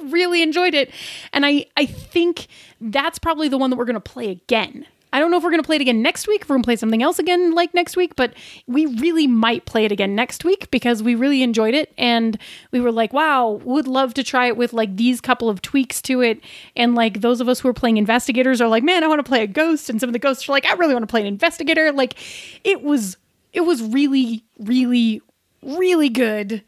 Really 0.08 0.42
enjoyed 0.42 0.74
it. 0.74 0.92
And 1.32 1.46
I, 1.46 1.66
I 1.78 1.86
think 1.86 2.48
that's 2.82 3.20
probably 3.20 3.48
the 3.48 3.58
one 3.58 3.70
that 3.70 3.78
we're 3.78 3.86
going 3.86 3.94
to 3.94 4.02
play 4.02 4.30
again. 4.30 4.86
I 5.14 5.20
don't 5.20 5.32
know 5.32 5.38
if 5.38 5.44
we're 5.44 5.52
going 5.52 5.62
to 5.62 5.66
play 5.66 5.78
it 5.78 5.82
again 5.82 6.02
next 6.02 6.28
week, 6.28 6.42
if 6.42 6.50
we're 6.50 6.56
going 6.56 6.64
to 6.64 6.68
play 6.68 6.76
something 6.76 7.02
else 7.02 7.20
again 7.20 7.54
like 7.54 7.74
next 7.74 7.96
week, 7.96 8.18
but 8.18 8.34
we 8.68 8.86
really 8.86 9.28
might 9.28 9.66
play 9.66 9.86
it 9.86 9.94
again 9.94 10.14
next 10.14 10.44
week 10.44 10.70
because 10.72 11.02
we 11.02 11.16
really 11.16 11.42
enjoyed 11.42 11.74
it. 11.74 11.94
And 11.98 12.38
we 12.72 12.82
were 12.82 12.92
like, 12.92 13.14
wow, 13.14 13.62
would 13.64 13.88
love 13.88 14.14
to 14.16 14.24
try 14.26 14.48
it 14.48 14.58
with 14.58 14.74
like 14.74 14.98
these 14.98 15.22
couple 15.22 15.50
of 15.50 15.62
tweaks 15.62 16.02
to 16.02 16.22
it. 16.22 16.42
And 16.76 16.96
like 16.96 17.22
those 17.22 17.40
of 17.40 17.48
us 17.48 17.62
who 17.62 17.70
are 17.70 17.74
playing 17.74 17.96
investigators 17.96 18.60
are 18.60 18.68
like, 18.68 18.84
man, 18.84 19.06
I 19.06 19.08
want 19.08 19.20
to 19.20 19.30
play 19.30 19.42
a 19.42 19.48
ghost. 19.48 19.90
And 19.90 20.02
some 20.02 20.10
of 20.10 20.14
the 20.14 20.20
ghosts 20.20 20.50
are 20.50 20.52
like, 20.52 20.66
I 20.66 20.74
really 20.74 20.94
want 20.94 21.04
to 21.04 21.12
play 21.12 21.22
an 21.22 21.28
investigator. 21.28 21.94
Like 21.94 22.16
it 22.66 22.84
was, 22.84 23.16
it 23.54 23.62
was 23.62 23.82
really, 23.82 24.44
really, 24.60 25.22
really 25.62 26.10
good 26.10 26.62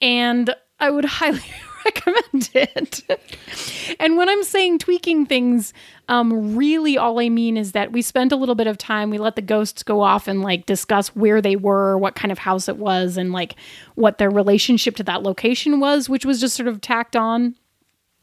and 0.00 0.54
I 0.78 0.90
would 0.90 1.04
highly 1.04 1.42
recommend 1.84 2.50
it. 2.54 3.96
and 3.98 4.16
when 4.16 4.28
I'm 4.28 4.42
saying 4.42 4.78
tweaking 4.78 5.26
things, 5.26 5.72
um, 6.08 6.56
really 6.56 6.98
all 6.98 7.20
I 7.20 7.28
mean 7.28 7.56
is 7.56 7.72
that 7.72 7.92
we 7.92 8.02
spent 8.02 8.32
a 8.32 8.36
little 8.36 8.54
bit 8.54 8.66
of 8.66 8.78
time. 8.78 9.10
We 9.10 9.18
let 9.18 9.36
the 9.36 9.42
ghosts 9.42 9.82
go 9.82 10.00
off 10.00 10.28
and 10.28 10.42
like 10.42 10.66
discuss 10.66 11.08
where 11.14 11.40
they 11.40 11.56
were, 11.56 11.98
what 11.98 12.14
kind 12.14 12.32
of 12.32 12.38
house 12.38 12.68
it 12.68 12.76
was, 12.76 13.16
and 13.16 13.32
like 13.32 13.56
what 13.94 14.18
their 14.18 14.30
relationship 14.30 14.96
to 14.96 15.04
that 15.04 15.22
location 15.22 15.80
was, 15.80 16.08
which 16.08 16.24
was 16.24 16.40
just 16.40 16.56
sort 16.56 16.68
of 16.68 16.80
tacked 16.80 17.16
on 17.16 17.54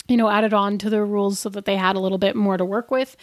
you 0.07 0.17
know 0.17 0.29
added 0.29 0.53
on 0.53 0.77
to 0.77 0.89
the 0.89 1.03
rules 1.03 1.39
so 1.39 1.49
that 1.49 1.65
they 1.65 1.75
had 1.75 1.95
a 1.95 1.99
little 1.99 2.17
bit 2.17 2.35
more 2.35 2.57
to 2.57 2.65
work 2.65 2.91
with. 2.91 3.15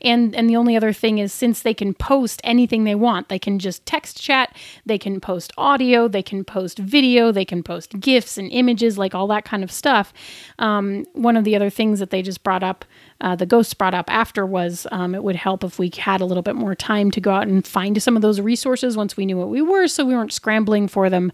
And 0.00 0.34
and 0.34 0.48
the 0.48 0.56
only 0.56 0.76
other 0.76 0.92
thing 0.92 1.18
is 1.18 1.32
since 1.32 1.62
they 1.62 1.74
can 1.74 1.94
post 1.94 2.40
anything 2.44 2.84
they 2.84 2.94
want 2.94 3.28
they 3.28 3.38
can 3.38 3.58
just 3.58 3.84
text 3.86 4.20
chat 4.20 4.54
they 4.86 4.98
can 4.98 5.20
post 5.20 5.52
audio 5.56 6.08
they 6.08 6.22
can 6.22 6.44
post 6.44 6.78
video 6.78 7.32
they 7.32 7.44
can 7.44 7.62
post 7.62 7.98
gifs 8.00 8.38
and 8.38 8.50
images 8.50 8.98
like 8.98 9.14
all 9.14 9.26
that 9.28 9.44
kind 9.44 9.62
of 9.62 9.70
stuff. 9.70 10.12
Um, 10.58 11.04
one 11.12 11.36
of 11.36 11.44
the 11.44 11.56
other 11.56 11.70
things 11.70 12.00
that 12.00 12.10
they 12.10 12.22
just 12.22 12.42
brought 12.42 12.62
up 12.62 12.84
uh, 13.20 13.36
the 13.36 13.46
ghosts 13.46 13.74
brought 13.74 13.94
up 13.94 14.10
after 14.12 14.44
was 14.44 14.86
um, 14.90 15.14
it 15.14 15.22
would 15.22 15.36
help 15.36 15.62
if 15.62 15.78
we 15.78 15.90
had 15.96 16.20
a 16.20 16.24
little 16.24 16.42
bit 16.42 16.56
more 16.56 16.74
time 16.74 17.10
to 17.12 17.20
go 17.20 17.30
out 17.30 17.46
and 17.46 17.66
find 17.66 18.02
some 18.02 18.16
of 18.16 18.22
those 18.22 18.40
resources 18.40 18.96
once 18.96 19.16
we 19.16 19.24
knew 19.26 19.36
what 19.36 19.48
we 19.48 19.62
were 19.62 19.86
so 19.86 20.04
we 20.04 20.14
weren't 20.14 20.32
scrambling 20.32 20.88
for 20.88 21.08
them 21.08 21.30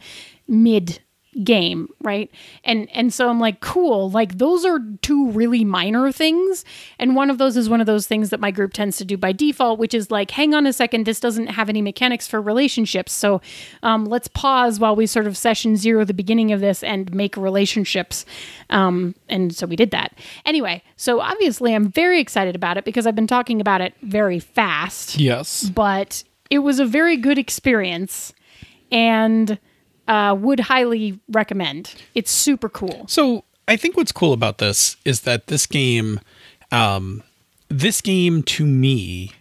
mid 0.47 1.00
game, 1.45 1.88
right? 2.02 2.30
And 2.64 2.88
and 2.92 3.12
so 3.12 3.28
I'm 3.28 3.40
like, 3.40 3.61
cool. 3.61 4.11
Like 4.11 4.38
those 4.38 4.64
are 4.64 4.80
two 5.02 5.30
really 5.30 5.64
minor 5.64 6.11
things, 6.12 6.64
and 6.99 7.14
one 7.14 7.30
of 7.30 7.38
those 7.38 7.57
is 7.57 7.68
one 7.68 7.80
of 7.80 7.87
those 7.87 8.07
things 8.07 8.30
that 8.30 8.40
my 8.40 8.50
group 8.50 8.73
tends 8.73 8.97
to 8.99 9.04
do 9.04 9.16
by 9.16 9.33
default, 9.33 9.78
which 9.78 9.95
is 9.95 10.11
like, 10.11 10.30
hang 10.33 10.54
on 10.54 10.66
a 10.66 10.73
second, 10.73 11.07
this 11.07 11.21
doesn't 11.21 11.49
have 11.49 11.68
any 11.68 11.83
mechanics 11.83 12.26
for 12.26 12.40
relationships, 12.40 13.12
so 13.12 13.40
um, 13.83 14.04
let's 14.04 14.28
pause 14.28 14.80
while 14.80 14.97
we 14.97 15.07
sort 15.07 15.26
of 15.26 15.37
session 15.37 15.76
zero 15.76 16.04
the 16.04 16.14
beginning 16.14 16.52
of 16.52 16.61
this 16.61 16.83
and 16.83 17.14
make 17.14 17.37
relationships. 17.37 18.25
Um, 18.71 19.14
and 19.28 19.54
so 19.54 19.66
we 19.66 19.76
did 19.76 19.90
that. 19.92 20.18
Anyway, 20.45 20.83
so 20.97 21.21
obviously 21.21 21.75
I'm 21.75 21.88
very 21.88 22.21
excited 22.21 22.57
about 22.57 22.76
it 22.76 22.85
because 22.85 23.07
I've 23.07 23.14
been 23.14 23.26
talking 23.26 23.61
about 23.61 23.80
it 23.80 23.95
very 24.02 24.40
fast. 24.40 25.18
Yes, 25.18 25.71
but 25.71 26.25
it 26.50 26.61
was 26.61 26.80
a 26.80 26.87
very 26.87 27.16
good 27.16 27.38
experience, 27.38 28.33
and 28.90 29.59
uh, 30.09 30.35
would 30.38 30.61
highly 30.61 31.21
recommend. 31.29 31.95
It's 32.15 32.31
super 32.31 32.69
cool. 32.69 33.05
So 33.07 33.45
I 33.69 33.77
think 33.77 33.97
what's 33.97 34.12
cool 34.12 34.33
about 34.33 34.59
this 34.59 34.97
is 35.05 35.21
that 35.21 35.47
this 35.47 35.67
game, 35.67 36.21
um, 36.73 37.23
this 37.69 38.00
game 38.00 38.43
to 38.45 38.67
me, 38.67 39.33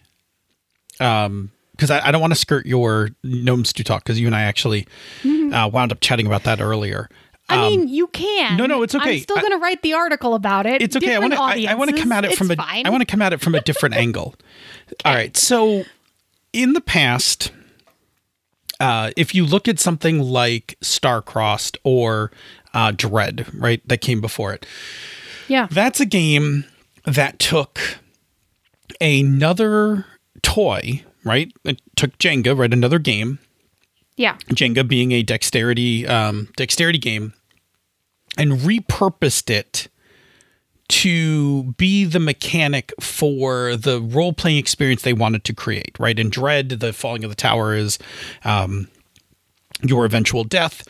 um, 1.00 1.50
because 1.72 1.90
I, 1.90 2.08
I, 2.08 2.10
don't 2.10 2.20
want 2.20 2.32
to 2.32 2.38
skirt 2.38 2.66
your 2.66 3.10
gnomes 3.22 3.72
to 3.74 3.84
talk 3.84 4.02
because 4.02 4.20
you 4.20 4.26
and 4.26 4.34
I 4.34 4.42
actually 4.42 4.86
mm-hmm. 5.22 5.54
uh, 5.54 5.68
wound 5.68 5.92
up 5.92 6.00
chatting 6.00 6.26
about 6.26 6.42
that 6.44 6.60
earlier. 6.60 7.08
I 7.48 7.70
mean, 7.70 7.88
you 7.88 8.08
can. 8.08 8.58
no, 8.58 8.66
no, 8.66 8.82
it's 8.82 8.94
okay. 8.94 9.14
I'm 9.14 9.20
still 9.20 9.36
going 9.36 9.52
to 9.52 9.58
write 9.58 9.80
the 9.80 9.94
article 9.94 10.34
about 10.34 10.66
it. 10.66 10.82
it's 10.82 10.96
okay. 10.96 11.14
I 11.14 11.18
want 11.18 11.32
Different 11.32 11.60
to. 11.62 11.66
I, 11.66 11.72
I 11.72 11.74
want 11.76 11.90
to 11.90 11.96
come 11.96 12.12
at 12.12 12.26
it 12.26 12.36
from 12.36 12.50
a. 12.50 12.56
fine. 12.56 12.86
I 12.86 12.90
want 12.90 13.00
to 13.00 13.06
come 13.06 13.22
at 13.22 13.32
it 13.32 13.40
from 13.40 13.54
a 13.54 13.62
different 13.62 13.94
angle. 13.96 14.34
All 15.04 15.14
right. 15.14 15.34
So, 15.34 15.84
in 16.52 16.74
the 16.74 16.82
past, 16.82 17.52
uh, 18.80 19.10
if 19.16 19.34
you 19.34 19.44
look 19.44 19.66
at 19.68 19.78
something 19.80 20.20
like 20.20 20.76
Starcrossed 20.82 21.76
or 21.84 22.30
uh, 22.74 22.92
Dread, 22.94 23.46
right, 23.54 23.86
that 23.88 24.00
came 24.00 24.20
before 24.20 24.52
it, 24.54 24.66
Yeah. 25.48 25.66
that's 25.70 26.00
a 26.00 26.06
game 26.06 26.64
that 27.04 27.38
took 27.38 27.80
another 29.00 30.04
toy, 30.42 31.04
right? 31.24 31.52
It 31.64 31.80
took 31.96 32.16
Jenga, 32.18 32.56
right? 32.56 32.72
Another 32.72 32.98
game, 32.98 33.38
Yeah. 34.16 34.36
Jenga 34.50 34.86
being 34.86 35.12
a 35.12 35.22
dexterity 35.22 36.06
um, 36.06 36.48
dexterity 36.56 36.98
game, 36.98 37.34
and 38.36 38.52
repurposed 38.60 39.50
it 39.50 39.88
to 40.88 41.74
be 41.74 42.04
the 42.04 42.20
mechanic 42.20 42.92
for 43.00 43.76
the 43.76 44.00
role 44.00 44.32
playing 44.32 44.56
experience 44.56 45.02
they 45.02 45.12
wanted 45.12 45.44
to 45.44 45.54
create. 45.54 45.96
Right 45.98 46.18
in 46.18 46.30
Dread, 46.30 46.70
the 46.70 46.92
falling 46.92 47.24
of 47.24 47.30
the 47.30 47.36
tower 47.36 47.74
is 47.74 47.98
um, 48.44 48.88
your 49.82 50.04
eventual 50.04 50.44
death. 50.44 50.86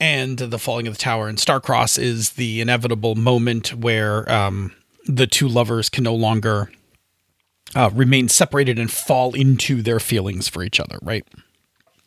And 0.00 0.38
the 0.38 0.58
falling 0.58 0.86
of 0.86 0.94
the 0.94 1.00
tower 1.00 1.28
in 1.28 1.36
Starcross 1.36 1.98
is 1.98 2.30
the 2.30 2.60
inevitable 2.60 3.16
moment 3.16 3.74
where 3.74 4.30
um, 4.30 4.72
the 5.06 5.26
two 5.26 5.48
lovers 5.48 5.88
can 5.88 6.04
no 6.04 6.14
longer 6.14 6.70
uh, 7.74 7.90
remain 7.92 8.28
separated 8.28 8.78
and 8.78 8.92
fall 8.92 9.34
into 9.34 9.82
their 9.82 9.98
feelings 9.98 10.48
for 10.48 10.62
each 10.62 10.78
other, 10.78 10.98
right? 11.02 11.26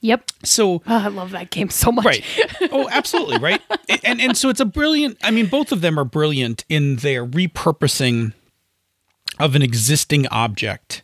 Yep. 0.02 0.32
So 0.44 0.82
Oh, 0.88 0.98
I 0.98 1.08
love 1.10 1.32
that 1.32 1.52
game 1.52 1.70
so 1.70 1.92
much. 1.92 2.06
right 2.06 2.24
oh 2.72 2.90
absolutely 2.92 3.38
right 3.38 3.62
and 4.04 4.20
and 4.20 4.36
so 4.38 4.50
it's 4.50 4.60
a 4.60 4.66
brilliant 4.66 5.18
i 5.24 5.30
mean 5.32 5.46
both 5.48 5.72
of 5.72 5.82
them 5.82 6.00
are 6.00 6.06
brilliant 6.06 6.66
in 6.70 6.98
their 6.98 7.26
repurposing 7.26 8.34
of 9.40 9.56
an 9.56 9.62
existing 9.62 10.28
object 10.28 11.04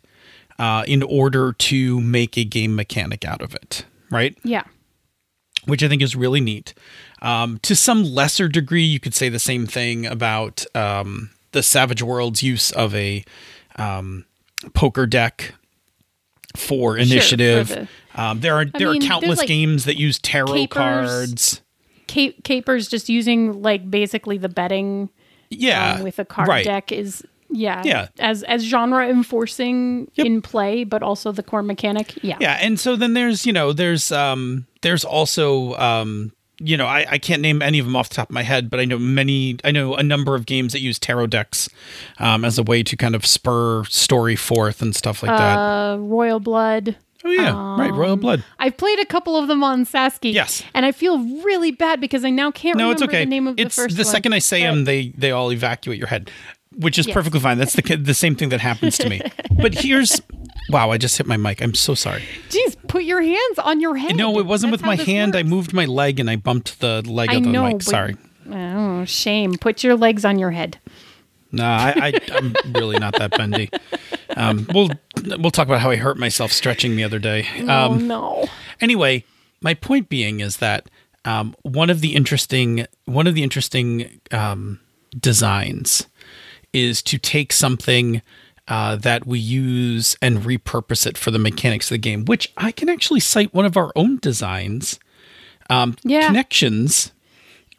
uh, 0.58 0.82
in 0.88 1.02
order 1.04 1.52
to 1.52 2.00
make 2.00 2.36
a 2.36 2.44
game 2.44 2.74
mechanic 2.74 3.24
out 3.24 3.40
of 3.42 3.54
it 3.54 3.84
right 4.10 4.36
Yeah. 4.44 4.64
which 5.66 5.82
i 5.82 5.88
think 5.88 6.02
is 6.02 6.16
really 6.16 6.40
neat 6.40 6.74
um, 7.22 7.58
to 7.62 7.74
some 7.76 8.02
lesser 8.04 8.48
degree 8.48 8.84
you 8.84 8.98
could 9.00 9.14
say 9.14 9.28
the 9.28 9.38
same 9.38 9.66
thing 9.66 10.06
about 10.06 10.64
um, 10.74 11.30
the 11.52 11.62
savage 11.62 12.02
world's 12.02 12.42
use 12.42 12.70
of 12.72 12.94
a 12.94 13.24
um, 13.76 14.24
poker 14.74 15.06
deck 15.06 15.54
for 16.56 16.96
initiative 16.96 17.68
the- 17.68 17.88
um, 18.18 18.40
there 18.40 18.54
are 18.56 18.64
there 18.66 18.90
mean, 18.92 19.02
are 19.02 19.06
countless 19.06 19.38
like, 19.38 19.48
games 19.48 19.84
that 19.84 19.96
use 19.98 20.18
tarot 20.18 20.52
capers. 20.52 20.76
cards 20.76 21.62
Cape, 22.06 22.42
Capers 22.42 22.88
just 22.88 23.08
using 23.08 23.62
like 23.62 23.90
basically 23.90 24.38
the 24.38 24.48
betting 24.48 25.10
yeah 25.50 25.94
um, 25.94 26.02
with 26.02 26.18
a 26.18 26.24
card 26.24 26.48
right. 26.48 26.64
deck 26.64 26.90
is 26.92 27.22
yeah 27.50 27.82
Yeah. 27.84 28.08
as 28.18 28.42
as 28.44 28.62
genre 28.64 29.08
enforcing 29.08 30.10
Yep. 30.14 30.26
in 30.26 30.42
play, 30.42 30.84
but 30.84 31.02
also 31.02 31.32
the 31.32 31.42
core 31.42 31.62
mechanic. 31.62 32.18
Yeah. 32.22 32.36
yeah 32.40 32.58
and 32.60 32.78
so 32.80 32.96
then 32.96 33.14
there's 33.14 33.46
you 33.46 33.52
know 33.52 33.72
there's 33.72 34.10
um 34.12 34.66
there's 34.82 35.04
also 35.04 35.74
um 35.76 36.32
you 36.60 36.76
know 36.76 36.86
I, 36.86 37.06
I 37.12 37.18
can't 37.18 37.40
name 37.40 37.62
any 37.62 37.78
of 37.78 37.86
them 37.86 37.94
off 37.96 38.08
the 38.08 38.16
top 38.16 38.30
of 38.30 38.34
my 38.34 38.42
head 38.42 38.68
but 38.68 38.80
i 38.80 38.84
know 38.84 38.98
many 38.98 39.58
i 39.64 39.70
know 39.70 39.94
a 39.94 40.02
number 40.02 40.34
of 40.34 40.44
games 40.44 40.72
that 40.72 40.80
use 40.80 40.98
tarot 40.98 41.28
decks 41.28 41.68
um, 42.18 42.44
as 42.44 42.58
a 42.58 42.62
way 42.64 42.82
to 42.82 42.96
kind 42.96 43.14
of 43.14 43.24
spur 43.24 43.84
story 43.84 44.34
forth 44.34 44.82
and 44.82 44.96
stuff 44.96 45.22
like 45.22 45.30
that 45.38 45.56
Uh, 45.56 45.96
Royal 45.98 46.40
Blood. 46.40 46.96
Oh 47.28 47.42
yeah 47.42 47.76
right 47.80 47.92
royal 47.92 48.12
um, 48.14 48.20
blood 48.20 48.44
I've 48.58 48.76
played 48.76 48.98
a 48.98 49.06
couple 49.06 49.36
of 49.36 49.48
them 49.48 49.62
on 49.62 49.84
Sasky. 49.86 50.32
Yes. 50.32 50.62
And 50.74 50.84
I 50.86 50.92
feel 50.92 51.18
really 51.42 51.70
bad 51.70 52.00
because 52.00 52.24
I 52.24 52.30
now 52.30 52.50
can't 52.50 52.76
no 52.76 52.84
remember 52.90 53.04
it's 53.04 53.10
okay 53.14 53.24
the 53.24 53.30
name 53.30 53.46
of 53.46 53.58
it's 53.58 53.76
the 53.76 53.82
first 53.82 53.96
one. 53.98 54.04
second 54.04 54.32
i 54.34 54.38
say 54.38 54.62
but- 54.62 54.70
them 54.74 54.84
they 54.84 55.08
they 55.10 55.30
all 55.30 55.52
evacuate 55.52 55.98
your 55.98 56.08
head 56.08 56.30
which 56.76 56.98
is 56.98 57.06
Yes. 57.06 57.14
perfectly 57.14 57.40
fine 57.40 57.58
that's 57.58 57.74
the 57.74 57.96
the 57.96 58.14
same 58.14 58.34
thing 58.36 58.50
that 58.50 58.60
happens 58.60 58.98
to 58.98 59.08
me 59.08 59.20
but 59.62 59.74
here's 59.74 60.20
wow 60.70 60.90
i 60.90 60.98
just 60.98 61.16
hit 61.16 61.26
my 61.26 61.36
mic 61.36 61.60
i'm 61.62 61.74
so 61.74 61.94
sorry 61.94 62.22
Jeez, 62.50 62.76
put 62.88 63.04
your 63.04 63.22
hands 63.22 63.58
on 63.58 63.80
your 63.80 63.96
head. 63.96 64.16
no 64.16 64.38
it 64.38 64.46
wasn't 64.46 64.70
That's 64.72 64.82
with 64.82 64.86
my 64.86 64.96
hand 64.96 65.34
i 65.34 65.42
moved 65.42 65.72
my 65.72 65.86
leg 65.86 66.20
and 66.20 66.28
i 66.30 66.36
bumped 66.36 66.80
the 66.80 67.02
leg 67.10 67.30
I 67.30 67.34
of 67.36 67.44
the 67.44 67.50
know, 67.50 67.64
mic 67.66 67.82
sorry 67.82 68.16
Oh, 68.50 69.04
shame. 69.04 69.56
Put 69.60 69.84
your 69.84 69.94
legs 69.94 70.24
on 70.24 70.38
your 70.38 70.52
head. 70.52 70.78
No, 71.50 71.64
I, 71.64 71.94
I 71.96 72.12
I'm 72.32 72.54
really 72.74 72.98
not 72.98 73.16
that 73.18 73.30
bendy. 73.30 73.70
Um, 74.36 74.66
we'll 74.72 74.90
we'll 75.38 75.50
talk 75.50 75.66
about 75.66 75.80
how 75.80 75.90
I 75.90 75.96
hurt 75.96 76.18
myself 76.18 76.52
stretching 76.52 76.96
the 76.96 77.04
other 77.04 77.18
day. 77.18 77.46
oh 77.60 77.92
Um, 77.92 78.06
no. 78.06 78.46
anyway, 78.80 79.24
my 79.60 79.74
point 79.74 80.08
being 80.08 80.40
is 80.40 80.58
that 80.58 80.88
um, 81.24 81.54
one 81.62 81.90
of 81.90 82.00
the 82.00 82.14
interesting 82.14 82.86
one 83.06 83.26
of 83.26 83.34
the 83.34 83.42
interesting 83.42 84.20
um, 84.30 84.80
designs 85.18 86.06
is 86.72 87.02
to 87.02 87.18
take 87.18 87.52
something 87.52 88.20
uh, 88.68 88.96
that 88.96 89.26
we 89.26 89.38
use 89.38 90.16
and 90.20 90.40
repurpose 90.40 91.06
it 91.06 91.16
for 91.16 91.30
the 91.30 91.38
mechanics 91.38 91.86
of 91.90 91.94
the 91.94 91.98
game. 91.98 92.26
Which 92.26 92.52
I 92.58 92.70
can 92.72 92.88
actually 92.90 93.20
cite 93.20 93.54
one 93.54 93.64
of 93.64 93.76
our 93.76 93.90
own 93.96 94.18
designs. 94.18 95.00
Yeah. 95.70 96.26
Connections 96.26 97.12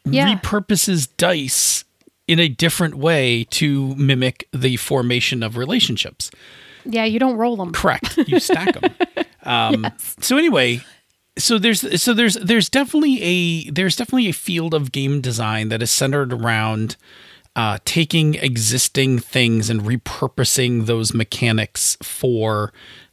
yeah. 0.04 0.36
repurposes 0.36 1.08
dice 1.16 1.84
in 2.30 2.38
a 2.38 2.48
different 2.48 2.94
way 2.94 3.44
to 3.50 3.94
mimic 3.96 4.46
the 4.52 4.76
formation 4.76 5.42
of 5.42 5.56
relationships. 5.56 6.30
yeah, 6.84 7.04
you 7.04 7.18
don't 7.18 7.36
roll 7.36 7.56
them. 7.56 7.72
Correct. 7.72 8.16
You 8.16 8.38
stack 8.38 8.80
them. 8.80 8.94
Um, 9.42 9.86
So 10.20 10.36
anyway, 10.36 10.82
so 11.38 11.58
there's 11.58 12.02
so 12.02 12.12
there's 12.12 12.34
there's 12.34 12.68
definitely 12.68 13.22
a 13.22 13.70
there's 13.70 13.96
definitely 13.96 14.28
a 14.28 14.34
field 14.34 14.74
of 14.74 14.92
game 14.92 15.22
design 15.22 15.70
that 15.70 15.80
is 15.80 15.90
centered 15.90 16.30
around 16.34 16.96
uh, 17.56 17.78
taking 17.86 18.34
existing 18.34 19.18
things 19.18 19.70
and 19.70 19.80
repurposing 19.80 20.84
those 20.84 21.14
mechanics 21.14 21.96
for 22.02 22.70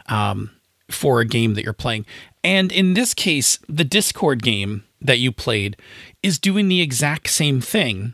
um, 0.07 0.51
for 0.91 1.21
a 1.21 1.25
game 1.25 1.53
that 1.53 1.63
you're 1.63 1.71
playing. 1.71 2.05
And 2.43 2.73
in 2.73 2.93
this 2.93 3.13
case, 3.13 3.59
the 3.69 3.85
Discord 3.85 4.43
game 4.43 4.83
that 5.01 5.19
you 5.19 5.31
played 5.31 5.77
is 6.21 6.37
doing 6.39 6.67
the 6.67 6.81
exact 6.81 7.29
same 7.29 7.61
thing, 7.61 8.13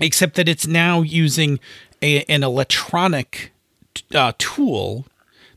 except 0.00 0.34
that 0.36 0.48
it's 0.48 0.66
now 0.66 1.02
using 1.02 1.60
a, 2.02 2.24
an 2.24 2.42
electronic 2.42 3.52
uh, 4.14 4.32
tool 4.38 5.06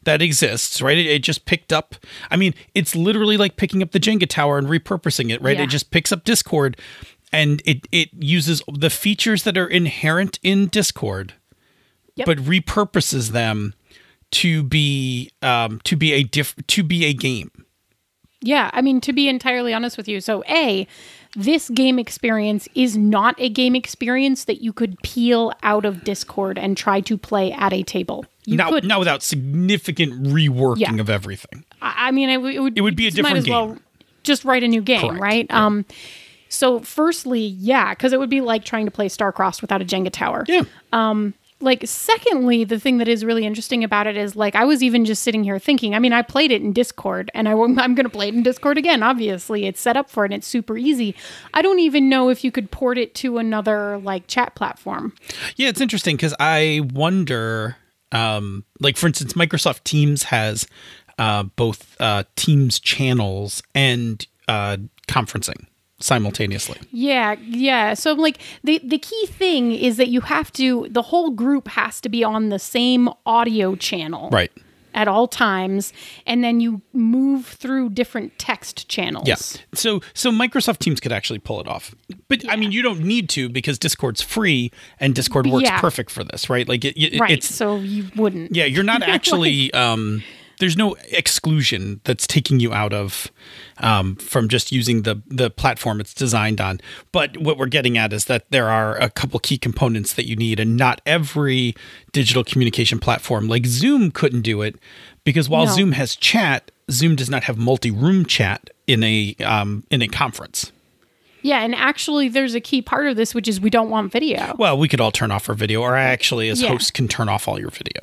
that 0.04 0.22
exists, 0.22 0.82
right? 0.82 0.98
It, 0.98 1.08
it 1.08 1.24
just 1.24 1.46
picked 1.46 1.74
up. 1.74 1.96
I 2.30 2.36
mean, 2.38 2.54
it's 2.74 2.96
literally 2.96 3.38
like 3.38 3.58
picking 3.58 3.82
up 3.82 3.92
the 3.92 4.00
Jenga 4.00 4.27
tower 4.27 4.58
and 4.58 4.68
repurposing 4.68 5.32
it, 5.32 5.42
right? 5.42 5.58
Yeah. 5.58 5.63
It 5.63 5.70
just 5.70 5.92
picks 5.92 6.12
up 6.12 6.24
Discord, 6.24 6.80
and 7.32 7.62
it 7.65 7.88
it 7.92 8.10
uses 8.13 8.62
the 8.72 8.89
features 8.89 9.44
that 9.44 9.58
are 9.58 9.68
inherent 9.68 10.39
in 10.44 10.68
Discord, 10.68 11.34
Yep. 12.15 12.25
but 12.27 12.38
repurposes 12.38 13.32
them 13.32 13.74
to 14.32 14.63
be 14.63 15.32
um, 15.42 15.82
to 15.86 15.96
be 15.96 16.13
a 16.13 16.24
diff 16.24 16.56
to 16.68 16.84
be 16.84 17.06
a 17.06 17.13
game. 17.13 17.51
Yeah, 18.42 18.70
I 18.74 18.82
mean, 18.82 19.01
to 19.01 19.12
be 19.13 19.27
entirely 19.27 19.74
honest 19.74 19.98
with 19.98 20.08
you, 20.08 20.22
so 20.22 20.44
A, 20.48 20.88
this 21.36 21.70
game 21.70 22.00
experience 22.00 22.68
is 22.75 22.96
not 22.98 23.36
a 23.38 23.50
game 23.50 23.75
experience 23.75 24.46
that 24.46 24.62
you 24.63 24.72
could 24.74 24.98
peel 25.04 25.51
out 25.63 25.86
of 25.86 26.04
Discord 26.04 26.58
and 26.58 26.77
try 26.77 27.01
to 27.01 27.18
play 27.18 27.51
at 27.51 27.74
a 27.74 27.84
table. 27.84 28.25
You 28.46 28.58
now, 28.58 28.70
could. 28.70 28.84
now 28.86 29.00
without 29.00 29.24
significant 29.24 30.24
reworking 30.24 30.80
Yeah. 30.80 31.01
of 31.01 31.10
everything. 31.10 31.63
I 31.82 32.12
mean, 32.12 32.30
it, 32.30 32.39
it 32.56 32.60
would 32.60 32.77
It 32.77 32.82
would 32.82 32.96
be 32.96 33.08
a 33.08 33.12
different 33.12 33.36
might 33.36 33.39
as 33.39 33.50
well 33.50 33.77
just 34.24 34.46
write 34.46 34.63
a 34.63 34.68
new 34.68 34.82
game, 34.82 35.01
Correct, 35.01 35.22
right? 35.22 35.48
yeah. 35.50 35.65
Um, 35.65 35.86
so, 36.48 36.80
firstly, 36.80 37.42
yeah, 37.42 37.94
because 37.94 38.13
it 38.13 38.20
would 38.20 38.30
be 38.30 38.39
like 38.42 38.63
trying 38.63 38.86
to 38.86 38.92
play 38.92 39.08
StarCrossed 39.08 39.62
without 39.62 39.82
a 39.82 39.86
Jenga 39.86 40.12
tower. 40.12 40.46
Yeah. 40.48 40.62
Like 41.62 41.82
secondly 41.86 42.64
the 42.66 42.80
thing 42.80 42.98
that 42.98 43.08
is 43.08 43.24
really 43.24 43.46
interesting 43.46 43.84
about 43.84 44.08
it 44.08 44.18
is 44.18 44.36
like 44.36 44.56
i 44.56 44.66
was 44.66 44.84
even 44.84 45.06
just 45.06 45.24
sitting 45.24 45.44
here 45.44 45.58
thinking 45.58 45.96
i 45.96 46.00
mean 46.00 46.12
i 46.12 46.22
played 46.22 46.52
it 46.52 46.62
in 46.62 46.74
discord 46.74 47.32
and 47.34 47.48
I, 47.48 47.52
am 47.52 47.76
going 47.76 48.04
to 48.04 48.10
play 48.10 48.28
it 48.28 48.36
in 48.36 48.44
discord 48.44 48.78
again 48.78 49.04
obviously. 49.06 49.66
It's 49.66 49.80
set 49.80 49.96
up 49.96 50.10
for 50.10 50.26
it 50.26 50.32
and 50.32 50.36
it's 50.36 50.48
super 50.48 50.78
easy. 50.78 51.16
I 51.54 51.62
don't 51.62 51.80
even 51.80 52.10
know 52.10 52.30
if 52.30 52.44
you 52.44 52.52
could 52.52 52.72
port 52.72 52.98
it 52.98 53.16
to 53.16 53.38
another 53.38 54.00
like 54.00 54.28
chat 54.28 54.56
platform. 54.56 55.14
Yeah, 55.56 55.70
it's 55.70 55.82
interesting 55.82 56.18
because 56.18 56.36
I 56.40 56.82
wonder, 56.94 57.78
um, 58.12 58.66
like 58.80 58.98
for 58.98 59.08
instance, 59.08 59.34
Microsoft 59.34 59.84
Teams 59.84 60.24
has 60.24 60.68
uh, 61.18 61.44
both 61.44 61.96
uh, 62.02 62.24
Teams 62.36 62.80
channels 62.80 63.64
and 63.74 64.26
uh, 64.48 64.78
conferencing 65.08 65.68
simultaneously. 66.06 66.78
yeah 66.92 67.36
yeah 67.42 67.94
so 67.94 68.14
like 68.14 68.38
the 68.64 68.80
the 68.84 68.98
key 69.00 69.26
thing 69.28 69.72
is 69.72 69.98
that 69.98 70.08
you 70.10 70.22
have 70.22 70.52
to 70.54 70.88
the 70.92 71.02
whole 71.02 71.32
group 71.32 71.68
has 71.70 72.00
to 72.00 72.10
be 72.10 72.24
on 72.24 72.50
the 72.50 72.60
same 72.60 73.10
audio 73.26 73.76
channel 73.76 74.30
Right. 74.32 74.52
at 74.94 75.08
all 75.08 75.28
times 75.28 75.92
and 76.28 76.44
then 76.44 76.60
you 76.60 76.82
move 76.94 77.46
through 77.48 77.90
different 77.90 78.38
text 78.38 78.88
channels 78.88 79.28
Yeah. 79.28 79.36
So 79.74 80.02
so 80.14 80.32
Microsoft 80.32 80.78
Teams 80.80 81.00
could 81.00 81.12
actually 81.12 81.40
pull 81.40 81.60
it 81.60 81.68
off, 81.68 81.94
but 82.30 82.48
I 82.50 82.56
mean 82.56 82.72
you 82.72 82.82
don't 82.84 83.02
need 83.02 83.28
to 83.30 83.50
because 83.50 83.80
Discord's 83.80 84.22
free 84.22 84.72
and 85.00 85.14
Discord 85.16 85.48
works 85.48 85.64
Yeah. 85.70 85.80
perfect 85.82 86.12
for 86.12 86.24
this, 86.24 86.50
right? 86.50 86.68
Like 86.68 86.86
it, 86.86 86.96
it- 87.02 87.20
right 87.20 87.32
it's 87.32 87.54
so 87.54 87.78
you 87.78 88.06
wouldn't 88.16 88.56
yeah, 88.56 88.66
you're 88.66 88.84
not 88.94 89.02
actually 89.18 89.74
um 89.74 90.24
there's 90.60 90.78
no 90.78 90.96
exclusion 91.12 92.00
that's 92.04 92.26
taking 92.28 92.60
you 92.60 92.74
out 92.74 92.94
of 92.94 93.32
um, 93.80 94.16
from 94.16 94.48
just 94.48 94.72
using 94.72 95.02
the 95.04 95.22
the 95.28 95.50
platform 95.50 96.00
it's 96.00 96.14
designed 96.14 96.62
on. 96.62 96.80
But 97.12 97.38
what 97.38 97.58
we're 97.58 97.66
getting 97.68 97.98
at 97.98 98.14
is 98.14 98.26
that 98.26 98.50
there 98.52 98.70
are 98.70 98.96
a 98.98 99.10
couple 99.10 99.40
key 99.40 99.58
components 99.58 100.14
that 100.14 100.28
you 100.28 100.36
need, 100.36 100.60
and 100.60 100.78
not 100.78 101.02
every 101.06 101.76
digital 102.12 102.44
communication 102.44 103.00
platform 103.00 103.48
like 103.48 103.66
Zoom 103.66 104.12
couldn't 104.12 104.42
do 104.42 104.62
it 104.62 104.76
because 105.24 105.50
while 105.50 105.66
No. 105.66 105.72
Zoom 105.74 105.92
has 105.94 106.16
chat, 106.16 106.72
Zoom 106.92 107.16
does 107.16 107.30
not 107.30 107.44
have 107.46 107.58
multi-room 107.58 108.26
chat 108.26 108.70
in 108.88 109.04
a 109.04 109.36
um, 109.44 109.84
in 109.90 110.02
a 110.02 110.08
conference. 110.08 110.72
Yeah, 111.42 111.60
and 111.62 111.76
actually, 111.76 112.28
there's 112.30 112.56
a 112.56 112.60
key 112.60 112.82
part 112.82 113.06
of 113.06 113.18
this, 113.18 113.36
which 113.36 113.48
is 113.48 113.62
we 113.62 113.70
don't 113.70 113.92
want 113.92 114.12
video. 114.12 114.56
Well, 114.58 114.80
we 114.80 114.88
could 114.88 115.00
all 115.00 115.12
turn 115.12 115.30
off 115.30 115.48
our 115.48 115.54
video, 115.54 115.82
or 115.82 115.96
I 115.96 116.06
actually, 116.06 116.50
as 116.50 116.60
Yeah. 116.60 116.70
host, 116.70 116.96
can 116.96 117.08
turn 117.08 117.30
off 117.30 117.48
all 117.48 117.60
your 117.60 117.70
video. 117.70 118.02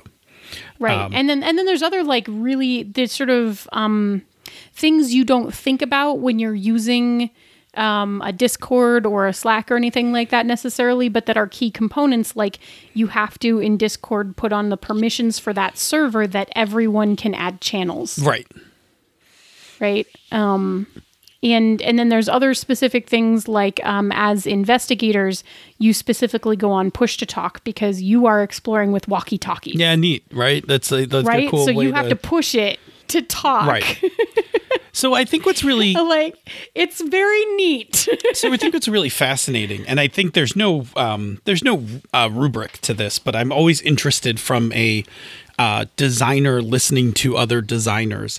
Right. 0.83 0.99
Um, 0.99 1.13
and 1.15 1.29
then 1.29 1.43
and 1.43 1.57
then 1.57 1.67
there's 1.67 1.83
other 1.83 2.03
like 2.05 2.27
really 2.29 2.83
there's 2.83 3.13
sort 3.13 3.31
of 3.31 3.69
um 3.73 4.23
things 4.75 5.15
you 5.15 5.25
don't 5.25 5.55
think 5.55 5.83
about 5.83 6.15
when 6.21 6.39
you're 6.39 6.55
using 6.55 7.31
um, 7.75 8.21
a 8.23 8.33
discord 8.33 9.07
or 9.07 9.27
a 9.27 9.33
slack 9.33 9.71
or 9.71 9.77
anything 9.77 10.13
like 10.13 10.29
that 10.29 10.45
necessarily 10.45 11.09
but 11.09 11.25
that 11.25 11.39
are 11.39 11.47
key 11.47 11.71
components 11.71 12.37
like 12.37 12.59
you 12.93 13.07
have 13.07 13.39
to 13.39 13.61
in 13.61 13.79
discord 13.79 14.37
put 14.37 14.53
on 14.53 14.69
the 14.69 14.77
permissions 14.77 15.39
for 15.39 15.55
that 15.55 15.79
server 15.79 16.27
that 16.27 16.51
everyone 16.55 17.17
can 17.17 17.35
add 17.35 17.61
channels. 17.63 18.19
Right. 18.19 18.47
right? 19.81 20.07
Um 20.31 20.87
and 21.43 21.83
and 21.83 21.99
then 21.99 22.09
there's 22.09 22.29
other 22.29 22.55
specific 22.55 23.09
things 23.09 23.49
like 23.49 23.85
um, 23.85 24.13
as 24.13 24.47
investigators 24.47 25.43
you 25.79 25.93
specifically 25.93 26.57
go 26.57 26.71
on 26.71 26.91
push 26.91 27.17
to 27.17 27.27
talk 27.27 27.63
because 27.65 28.01
you 28.01 28.27
are 28.27 28.43
exploring 28.43 28.93
with 28.93 29.09
walkie 29.09 29.39
talkie 29.39 29.73
Yeah, 29.73 29.95
neat. 29.97 30.25
Right. 30.33 30.67
That's 30.67 30.93
a 30.93 31.07
that's 31.07 31.27
a 31.27 31.29
right 31.29 31.51
cool 31.51 31.65
so 31.65 31.71
you 31.71 31.93
have 31.93 32.09
to 32.09 32.17
push 32.17 32.55
it 32.55 32.79
to 33.09 33.23
talk 33.23 33.67
Right. 33.67 34.03
So 34.95 35.15
I 35.15 35.25
think 35.25 35.47
what's 35.47 35.65
really 35.65 35.95
like 35.95 36.37
it's 36.75 37.01
very 37.01 37.45
neat 37.57 38.07
so 38.35 38.53
I 38.53 38.57
think 38.59 38.75
what's 38.75 38.89
really 38.89 39.09
fascinating, 39.09 39.87
and 39.89 39.99
I 39.99 40.07
think 40.07 40.35
there's 40.35 40.55
no 40.55 40.87
um, 40.97 41.41
there's 41.45 41.65
no 41.65 41.85
uh, 42.13 42.29
rubric 42.31 42.73
to 42.83 42.93
this, 42.95 43.19
but 43.19 43.35
I'm 43.35 43.51
always 43.53 43.81
interested 43.81 44.39
from 44.39 44.71
a 44.73 45.05
uh, 45.59 45.87
designer 45.97 46.61
listening 46.61 47.15
to 47.15 47.37
other 47.39 47.63
designers 47.63 48.39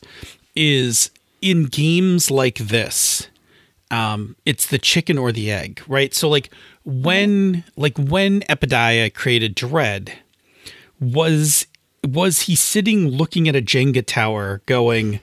is 0.56 1.10
in 1.44 1.66
games 1.66 2.32
like 2.32 2.56
this. 2.58 3.28
Um, 3.92 4.36
it's 4.46 4.66
the 4.66 4.80
chicken 4.80 5.18
or 5.20 5.32
the 5.32 5.52
egg, 5.52 5.82
right? 5.88 6.14
So 6.16 6.28
like 6.30 6.50
when 6.84 7.64
like 7.76 7.98
when 7.98 8.42
Epidiah 8.50 9.14
created 9.14 9.54
Dread, 9.54 10.14
was 11.00 11.68
was 12.06 12.42
he 12.42 12.56
sitting 12.56 13.08
looking 13.08 13.48
at 13.48 13.56
a 13.56 13.62
Jenga 13.62 14.06
tower 14.06 14.62
going, 14.66 15.20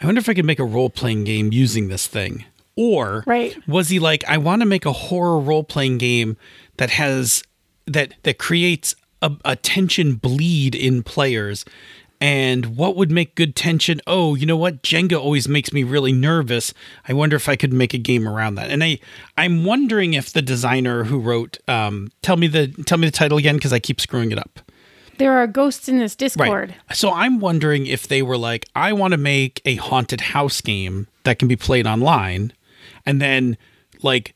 I 0.00 0.06
wonder 0.06 0.18
if 0.20 0.28
I 0.28 0.34
could 0.34 0.44
make 0.44 0.58
a 0.58 0.64
role 0.64 0.90
playing 0.90 1.24
game 1.24 1.52
using 1.52 1.88
this 1.88 2.06
thing. 2.06 2.44
Or 2.76 3.24
Right. 3.26 3.56
was 3.68 3.88
he 3.88 3.98
like, 3.98 4.24
I 4.28 4.36
want 4.38 4.60
to 4.60 4.66
make 4.66 4.84
a 4.84 4.92
horror 4.92 5.38
role 5.38 5.64
playing 5.64 5.98
game 5.98 6.36
that 6.76 6.90
has 6.90 7.42
that 7.86 8.14
that 8.24 8.38
creates 8.38 8.94
a, 9.22 9.32
a 9.44 9.56
tension 9.56 10.14
bleed 10.14 10.74
in 10.74 11.02
players. 11.02 11.64
And 12.20 12.76
what 12.76 12.96
would 12.96 13.10
make 13.10 13.34
good 13.34 13.54
tension? 13.54 14.00
Oh, 14.06 14.34
you 14.34 14.46
know 14.46 14.56
what? 14.56 14.82
Jenga 14.82 15.20
always 15.20 15.48
makes 15.48 15.72
me 15.72 15.84
really 15.84 16.12
nervous. 16.12 16.72
I 17.06 17.12
wonder 17.12 17.36
if 17.36 17.48
I 17.48 17.56
could 17.56 17.72
make 17.74 17.92
a 17.92 17.98
game 17.98 18.26
around 18.26 18.54
that. 18.54 18.70
And 18.70 18.82
I, 18.82 18.98
I'm 19.36 19.64
wondering 19.64 20.14
if 20.14 20.32
the 20.32 20.40
designer 20.40 21.04
who 21.04 21.20
wrote, 21.20 21.58
um, 21.68 22.10
tell 22.22 22.36
me 22.36 22.46
the 22.46 22.68
tell 22.86 22.96
me 22.98 23.06
the 23.06 23.12
title 23.12 23.36
again 23.36 23.56
because 23.56 23.72
I 23.72 23.78
keep 23.78 24.00
screwing 24.00 24.32
it 24.32 24.38
up. 24.38 24.60
there 25.18 25.32
are 25.36 25.46
ghosts 25.46 25.88
in 25.88 25.98
this 25.98 26.14
discord 26.14 26.74
So 26.92 27.10
I'm 27.10 27.38
wondering 27.40 27.86
if 27.86 28.08
they 28.08 28.22
were 28.22 28.36
like, 28.36 28.66
I 28.74 28.92
want 28.92 29.12
to 29.12 29.18
make 29.18 29.60
a 29.64 29.76
haunted 29.76 30.20
house 30.20 30.60
game 30.60 31.06
that 31.24 31.38
can 31.38 31.48
be 31.48 31.56
played 31.56 31.86
online, 31.86 32.52
and 33.04 33.20
then 33.20 33.56
like 34.02 34.34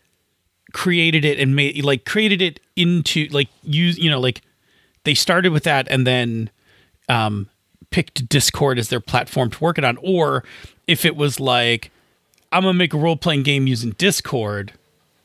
created 0.73 1.25
it 1.25 1.39
and 1.39 1.57
made 1.57 1.83
like 1.85 2.05
created 2.05 2.41
it 2.41 2.61
into 2.77 3.27
like 3.31 3.49
use 3.63 3.99
you 3.99 4.09
know 4.09 4.21
like 4.21 4.41
they 5.05 5.15
started 5.15 5.53
with 5.53 5.65
that 5.65 5.87
and 5.91 6.07
then 6.07 6.49
um 7.09 7.49
picked 7.91 8.29
Discord 8.29 8.79
as 8.79 8.89
their 8.89 9.01
platform 9.01 9.51
to 9.51 9.65
work 9.65 9.79
it 9.79 9.85
on, 9.85 9.99
or 10.03 10.45
if 10.87 11.05
it 11.05 11.17
was 11.17 11.41
like 11.41 11.91
I'm 12.53 12.63
gonna 12.63 12.75
make 12.75 12.95
a 12.95 12.99
role 12.99 13.17
playing 13.17 13.43
game 13.43 13.67
using 13.67 13.91
Discord, 13.93 14.73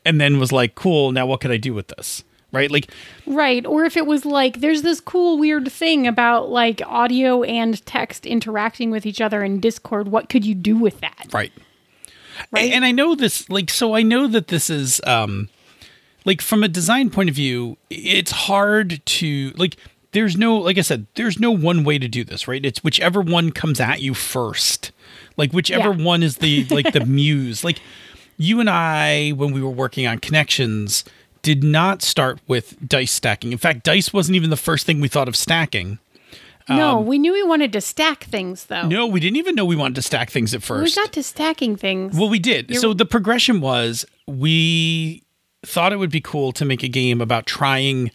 and 0.04 0.21
then 0.21 0.39
was 0.39 0.51
like, 0.51 0.75
cool, 0.75 1.12
now 1.12 1.25
what 1.25 1.41
could 1.41 1.51
I 1.51 1.58
do 1.58 1.73
with 1.73 1.88
this? 1.89 2.23
Right, 2.51 2.71
like 2.71 2.89
Right. 3.25 3.65
Or 3.65 3.84
if 3.84 3.97
it 3.97 4.06
was 4.06 4.25
like, 4.25 4.62
there's 4.62 4.82
this 4.82 5.01
cool, 5.01 5.38
weird 5.38 5.69
thing 5.69 6.08
about 6.08 6.49
like 6.49 6.82
audio 6.86 7.43
and 7.43 7.84
text 7.86 8.25
interacting 8.25 8.91
with 8.91 9.06
each 9.06 9.19
other 9.19 9.43
in 9.43 9.60
Discord. 9.60 10.08
What 10.08 10.30
could 10.30 10.45
you 10.45 10.56
do 10.56 10.78
with 10.78 11.01
that? 11.01 11.28
Right. 11.34 11.51
Right. 12.51 12.71
And 12.71 12.86
I 12.86 12.91
know 12.91 13.15
this 13.15 13.49
like 13.49 13.69
so 13.69 13.95
I 13.95 14.04
know 14.04 14.28
that 14.28 14.47
this 14.47 14.69
is 14.69 15.01
um 15.06 15.49
like 16.25 16.41
from 16.41 16.63
a 16.63 16.67
design 16.67 17.10
point 17.10 17.30
of 17.30 17.36
view, 17.36 17.78
it's 17.89 18.32
hard 18.32 19.06
to 19.06 19.51
like 19.56 19.78
there's 20.15 20.36
no 20.38 20.56
like 20.58 20.78
I 20.78 20.82
said, 20.82 21.06
there's 21.15 21.39
no 21.39 21.51
one 21.51 21.84
way 21.84 21.99
to 21.99 22.08
do 22.08 22.23
this, 22.23 22.47
right? 22.47 22.65
It's 22.65 22.84
whichever 22.84 23.21
one 23.21 23.51
comes 23.51 23.80
at 23.80 24.01
you 24.01 24.13
first. 24.15 24.91
Like 25.38 25.51
whichever 25.51 25.91
Yeah. 25.93 26.04
one 26.04 26.23
is 26.23 26.38
the 26.38 26.65
like 26.71 26.91
the 26.93 27.06
muse. 27.06 27.63
Like 27.63 27.80
you 28.38 28.60
and 28.60 28.69
I 28.69 29.32
when 29.32 29.51
we 29.54 29.62
were 29.62 29.69
working 29.69 30.08
on 30.08 30.19
connections 30.19 31.04
did 31.41 31.63
not 31.63 32.01
start 32.01 32.39
with 32.47 32.75
dice 32.88 33.12
stacking. 33.12 33.51
In 33.51 33.58
fact, 33.60 33.84
dice 33.84 34.12
wasn't 34.12 34.36
even 34.38 34.49
the 34.49 34.58
first 34.58 34.86
thing 34.86 34.99
we 34.99 35.08
thought 35.08 35.28
of 35.28 35.36
stacking. 35.36 35.99
no, 36.67 36.99
we 36.99 37.19
knew 37.19 37.32
we 37.34 37.43
wanted 37.43 37.71
to 37.73 37.82
stack 37.82 38.23
things 38.23 38.65
though. 38.65 38.82
um, 38.82 38.89
No, 38.89 39.06
we 39.06 39.19
didn't 39.19 39.38
even 39.38 39.54
know 39.54 39.65
we 39.65 39.75
wanted 39.75 39.95
to 39.95 40.01
stack 40.01 40.32
things 40.32 40.54
at 40.56 40.63
first. 40.63 40.97
we 40.97 41.04
got 41.04 41.13
to 41.13 41.21
stacking 41.21 41.75
things. 41.75 42.17
Well, 42.17 42.30
we 42.30 42.39
did. 42.39 42.75
So 42.78 42.93
the 42.95 43.06
progression 43.06 43.62
was 43.62 44.06
we 44.25 45.21
thought 45.63 45.93
it 45.93 45.97
would 45.97 46.10
be 46.12 46.21
cool 46.21 46.51
to 46.54 46.65
make 46.65 46.82
a 46.84 46.88
game 46.88 47.21
about 47.21 47.45
trying 47.45 48.10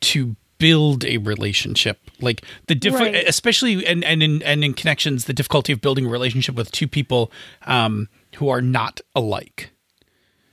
to 0.00 0.34
build 0.62 1.04
a 1.04 1.16
relationship, 1.18 1.98
like 2.20 2.42
the 2.68 2.74
different, 2.76 3.14
Right. 3.14 3.28
especially 3.28 3.84
and 3.84 4.04
and 4.04 4.22
in 4.22 4.42
and 4.44 4.62
in 4.64 4.74
connections, 4.74 5.24
the 5.24 5.32
difficulty 5.32 5.72
of 5.72 5.80
building 5.80 6.06
a 6.06 6.08
relationship 6.08 6.54
with 6.54 6.70
two 6.70 6.86
people 6.88 7.30
um, 7.66 8.08
who 8.36 8.48
are 8.48 8.62
not 8.62 9.00
alike. 9.16 9.70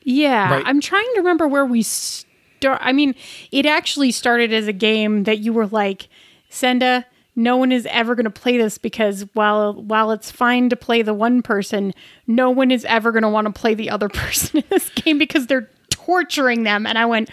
Yeah, 0.03 0.51
Right. 0.53 0.63
I'm 0.65 0.81
trying 0.81 1.05
to 1.13 1.19
remember 1.19 1.47
where 1.47 1.65
we 1.65 1.83
start. 1.83 2.79
I 2.81 2.91
mean, 2.91 3.13
it 3.51 3.65
actually 3.65 4.11
started 4.11 4.51
as 4.51 4.67
a 4.67 4.73
game 4.73 5.23
that 5.25 5.39
you 5.39 5.53
were 5.53 5.67
like, 5.67 6.09
Senda, 6.49 7.05
no 7.35 7.55
one 7.57 7.71
is 7.71 7.85
ever 7.91 8.15
going 8.15 8.25
to 8.25 8.41
play 8.41 8.57
this 8.57 8.77
because 8.79 9.25
while 9.33 9.73
while 9.73 10.11
it's 10.11 10.31
fine 10.31 10.69
to 10.69 10.75
play 10.75 11.03
the 11.03 11.13
one 11.13 11.41
person, 11.43 11.93
no 12.27 12.49
one 12.49 12.71
is 12.71 12.83
ever 12.85 13.11
going 13.11 13.23
to 13.23 13.29
want 13.29 13.45
to 13.47 13.53
play 13.53 13.75
the 13.75 13.89
other 13.91 14.09
person 14.23 14.57
in 14.59 14.63
this 14.71 14.89
game 14.89 15.17
because 15.19 15.45
they're 15.47 15.69
torturing 15.91 16.63
them. 16.63 16.85
And 16.87 16.97
I 16.97 17.05
went, 17.05 17.29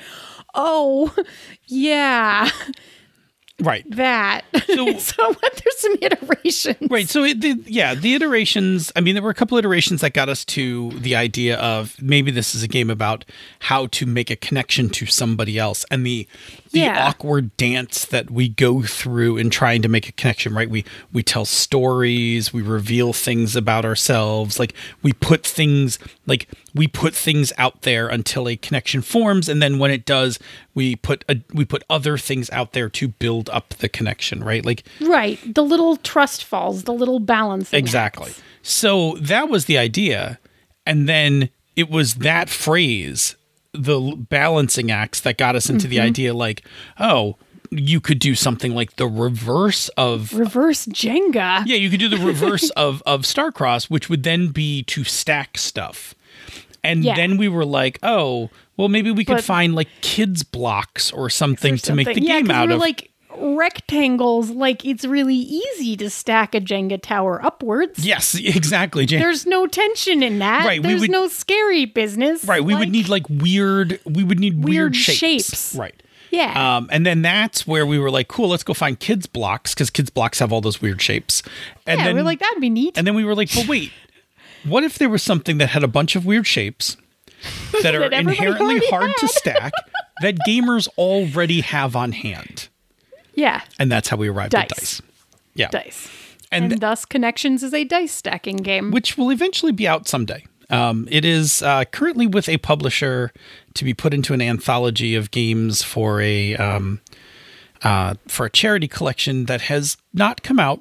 oh, 0.57 1.15
yeah, 1.67 2.51
Right. 3.59 3.85
that. 3.91 4.45
So- 4.67 4.93
So, 4.99 5.33
what? 5.33 5.63
There's 5.65 5.79
some 5.79 5.97
iterations. 6.03 6.77
Right. 6.91 7.09
So, 7.09 7.25
it, 7.25 7.41
the, 7.41 7.59
yeah, 7.67 7.95
the 7.95 8.15
iterations, 8.15 8.93
I 8.95 9.01
mean, 9.01 9.15
there 9.15 9.23
were 9.23 9.31
a 9.31 9.35
couple 9.35 9.57
iterations 9.57 10.03
that 10.03 10.13
got 10.13 10.29
us 10.29 10.45
to 10.47 10.91
the 10.91 11.17
idea 11.17 11.57
of 11.57 12.01
maybe 12.03 12.31
this 12.31 12.55
is 12.55 12.63
a 12.63 12.69
game 12.69 12.91
about 12.91 13.25
how 13.61 13.87
to 13.89 14.05
make 14.05 14.31
a 14.31 14.37
connection 14.37 14.91
to 14.91 15.07
somebody 15.07 15.59
else 15.59 15.87
and 15.91 16.05
the 16.05 16.29
the 16.73 16.81
Yeah. 16.81 17.09
awkward 17.09 17.57
dance 17.57 18.05
that 18.07 18.31
we 18.31 18.49
go 18.49 18.83
through 18.83 19.37
in 19.37 19.51
trying 19.51 19.83
to 19.83 19.89
make 19.89 20.09
a 20.09 20.13
connection, 20.13 20.55
right? 20.55 20.69
We 20.69 20.85
we 21.13 21.23
tell 21.23 21.45
stories, 21.45 22.53
we 22.53 22.63
reveal 22.63 23.13
things 23.13 23.57
about 23.57 23.85
ourselves, 23.85 24.59
like 24.59 24.75
we 25.03 25.13
put 25.13 25.47
things 25.47 25.99
like 26.27 26.49
we 26.75 26.87
put 26.89 27.15
things 27.15 27.53
out 27.59 27.83
there 27.83 28.09
until 28.09 28.49
a 28.49 28.57
connection 28.57 29.03
forms 29.03 29.49
and 29.49 29.63
then 29.63 29.79
when 29.79 29.91
it 29.91 30.05
does, 30.05 30.39
we 30.75 30.97
put 30.97 31.25
a, 31.29 31.37
we 31.53 31.65
put 31.65 31.83
other 31.89 32.19
things 32.19 32.51
out 32.51 32.73
there 32.73 32.89
to 32.91 33.09
build 33.09 33.49
up 33.51 33.71
the 33.79 33.89
connection, 33.89 34.43
right? 34.45 34.65
Like 34.65 34.85
Right. 35.01 35.39
The 35.55 35.63
little 35.65 35.97
trust 35.97 36.45
falls, 36.45 36.83
the 36.85 36.93
little 36.93 37.21
balance. 37.21 37.73
Exactly. 37.73 38.33
So 38.63 39.17
that 39.21 39.49
was 39.49 39.67
the 39.67 39.79
idea. 39.79 40.39
And 40.85 41.09
then 41.09 41.49
it 41.77 41.91
was 41.91 42.15
that 42.17 42.49
phrase, 42.49 43.37
the 43.77 44.17
balancing 44.17 44.91
acts, 44.91 45.21
that 45.21 45.39
got 45.39 45.57
us 45.57 45.69
into 45.71 45.87
the 45.87 45.97
mm-hmm. 45.97 46.07
idea 46.07 46.35
like, 46.35 46.65
oh, 46.99 47.37
you 47.71 48.01
could 48.01 48.19
do 48.19 48.35
something 48.35 48.75
like 48.75 48.97
the 48.97 49.07
reverse 49.07 49.89
of. 49.97 50.33
Reverse 50.33 50.87
Jenga. 50.87 51.65
Yeah, 51.67 51.77
you 51.77 51.91
could 51.91 52.01
do 52.01 52.09
the 52.09 52.19
reverse 52.19 52.71
of, 52.77 53.03
of 53.07 53.23
Starcross, 53.23 53.91
which 53.91 54.09
would 54.09 54.23
then 54.23 54.49
be 54.49 54.83
to 54.85 55.05
stack 55.05 55.59
stuff. 55.59 56.15
And 56.85 57.03
Yeah. 57.05 57.17
then 57.17 57.37
we 57.37 57.49
were 57.49 57.65
like, 57.65 57.99
oh, 58.03 58.51
well, 58.77 58.89
maybe 58.89 59.11
we 59.11 59.25
could 59.25 59.37
But- 59.37 59.45
find 59.45 59.75
like 59.75 59.89
kids 60.01 60.43
blocks 60.43 61.11
or 61.13 61.29
something 61.29 61.77
to 61.79 61.95
make 61.95 62.07
the 62.07 62.15
something. 62.15 62.25
yeah, 62.25 62.41
game 62.41 62.51
out 62.51 62.69
we're 62.69 62.75
of. 62.75 62.81
like 62.81 63.11
rectangles. 63.39 64.51
Like 64.51 64.85
it's 64.85 65.05
really 65.05 65.35
easy 65.35 65.97
to 65.99 66.11
stack 66.11 66.55
a 66.55 66.61
Jenga 66.61 67.01
tower 67.01 67.45
upwards. 67.45 68.05
yes, 68.05 68.35
exactly. 68.35 69.07
There's 69.07 69.47
no 69.47 69.67
tension 69.67 70.23
in 70.23 70.39
that. 70.41 70.65
Right, 70.65 70.83
we 70.83 70.89
There's 70.89 71.01
would- 71.03 71.11
no 71.11 71.29
scary 71.29 71.85
business. 71.85 72.45
Right, 72.45 72.63
we 72.65 72.75
would 72.75 72.91
need 72.91 73.09
like 73.09 73.29
weird. 73.29 74.01
We 74.05 74.25
would 74.25 74.41
need 74.41 74.57
weird, 74.65 74.67
Weird 74.69 74.97
shapes. 74.97 75.19
shapes. 75.19 75.75
Right. 75.75 75.95
Yeah. 76.31 76.77
Um, 76.77 76.89
and 76.91 77.07
then 77.07 77.23
that's 77.23 77.67
where 77.67 77.87
we 77.87 77.99
were 77.99 78.11
like, 78.11 78.27
cool, 78.29 78.49
let's 78.49 78.65
go 78.65 78.75
find 78.75 78.99
kids 78.99 79.27
blocks 79.27 79.75
because 79.75 79.91
kids 79.91 80.11
blocks 80.11 80.41
have 80.41 80.53
all 80.53 80.61
those 80.61 80.83
weird 80.83 81.01
shapes. 81.01 81.43
And 81.87 81.99
yeah, 82.01 82.07
then 82.07 82.17
we're 82.17 82.23
like 82.25 82.41
that'd 82.41 82.61
be 82.61 82.69
neat. 82.69 82.99
and 82.99 83.07
then 83.07 83.15
we 83.15 83.25
were 83.25 83.35
like, 83.35 83.49
but 83.55 83.69
wait, 83.69 83.93
what 84.65 84.83
if 84.83 84.99
there 84.99 85.09
was 85.09 85.23
something 85.23 85.59
that 85.59 85.69
had 85.69 85.85
a 85.85 85.89
bunch 85.89 86.17
of 86.17 86.27
weird 86.27 86.47
shapes 86.47 86.97
that 87.83 87.95
are 87.95 88.01
That 88.01 88.13
everybody 88.13 88.37
inherently 88.49 88.81
hard 88.91 89.13
to 89.19 89.29
stack 89.29 89.73
that 90.21 90.35
gamers 90.47 90.89
already 90.99 91.61
have 91.61 91.95
on 91.95 92.11
hand? 92.13 92.69
Yeah, 93.37 93.63
And 93.79 93.91
that's 93.93 94.09
how 94.09 94.17
we 94.17 94.29
arrived 94.29 94.55
at 94.55 94.69
Dice. 94.69 94.99
dice. 94.99 95.03
Yeah. 95.55 95.69
dice. 95.69 96.09
And 96.53 96.65
And, 96.65 96.71
th- 96.73 96.81
thus, 96.81 97.05
Connections 97.05 97.63
is 97.63 97.73
a 97.75 97.85
dice 97.85 98.13
stacking 98.13 98.57
game. 98.59 98.91
which 98.91 99.17
will 99.17 99.31
eventually 99.31 99.73
be 99.73 99.87
out 99.87 100.09
someday. 100.09 100.45
Um, 100.71 101.07
it 101.11 101.25
is 101.25 101.63
uh, 101.63 101.85
currently 101.93 102.27
with 102.27 102.49
a 102.49 102.59
publisher 102.59 103.33
to 103.75 103.85
be 103.85 103.95
put 103.95 104.13
into 104.13 104.35
an 104.35 104.43
anthology 104.43 105.15
of 105.15 105.31
games 105.31 105.83
for 105.85 106.21
a 106.21 106.57
um, 106.57 107.01
uh, 107.83 108.15
for 108.27 108.47
a 108.47 108.51
charity 108.51 108.89
collection 108.89 109.45
that 109.45 109.61
has 109.63 109.97
not 110.13 110.43
come 110.43 110.59
out. 110.59 110.81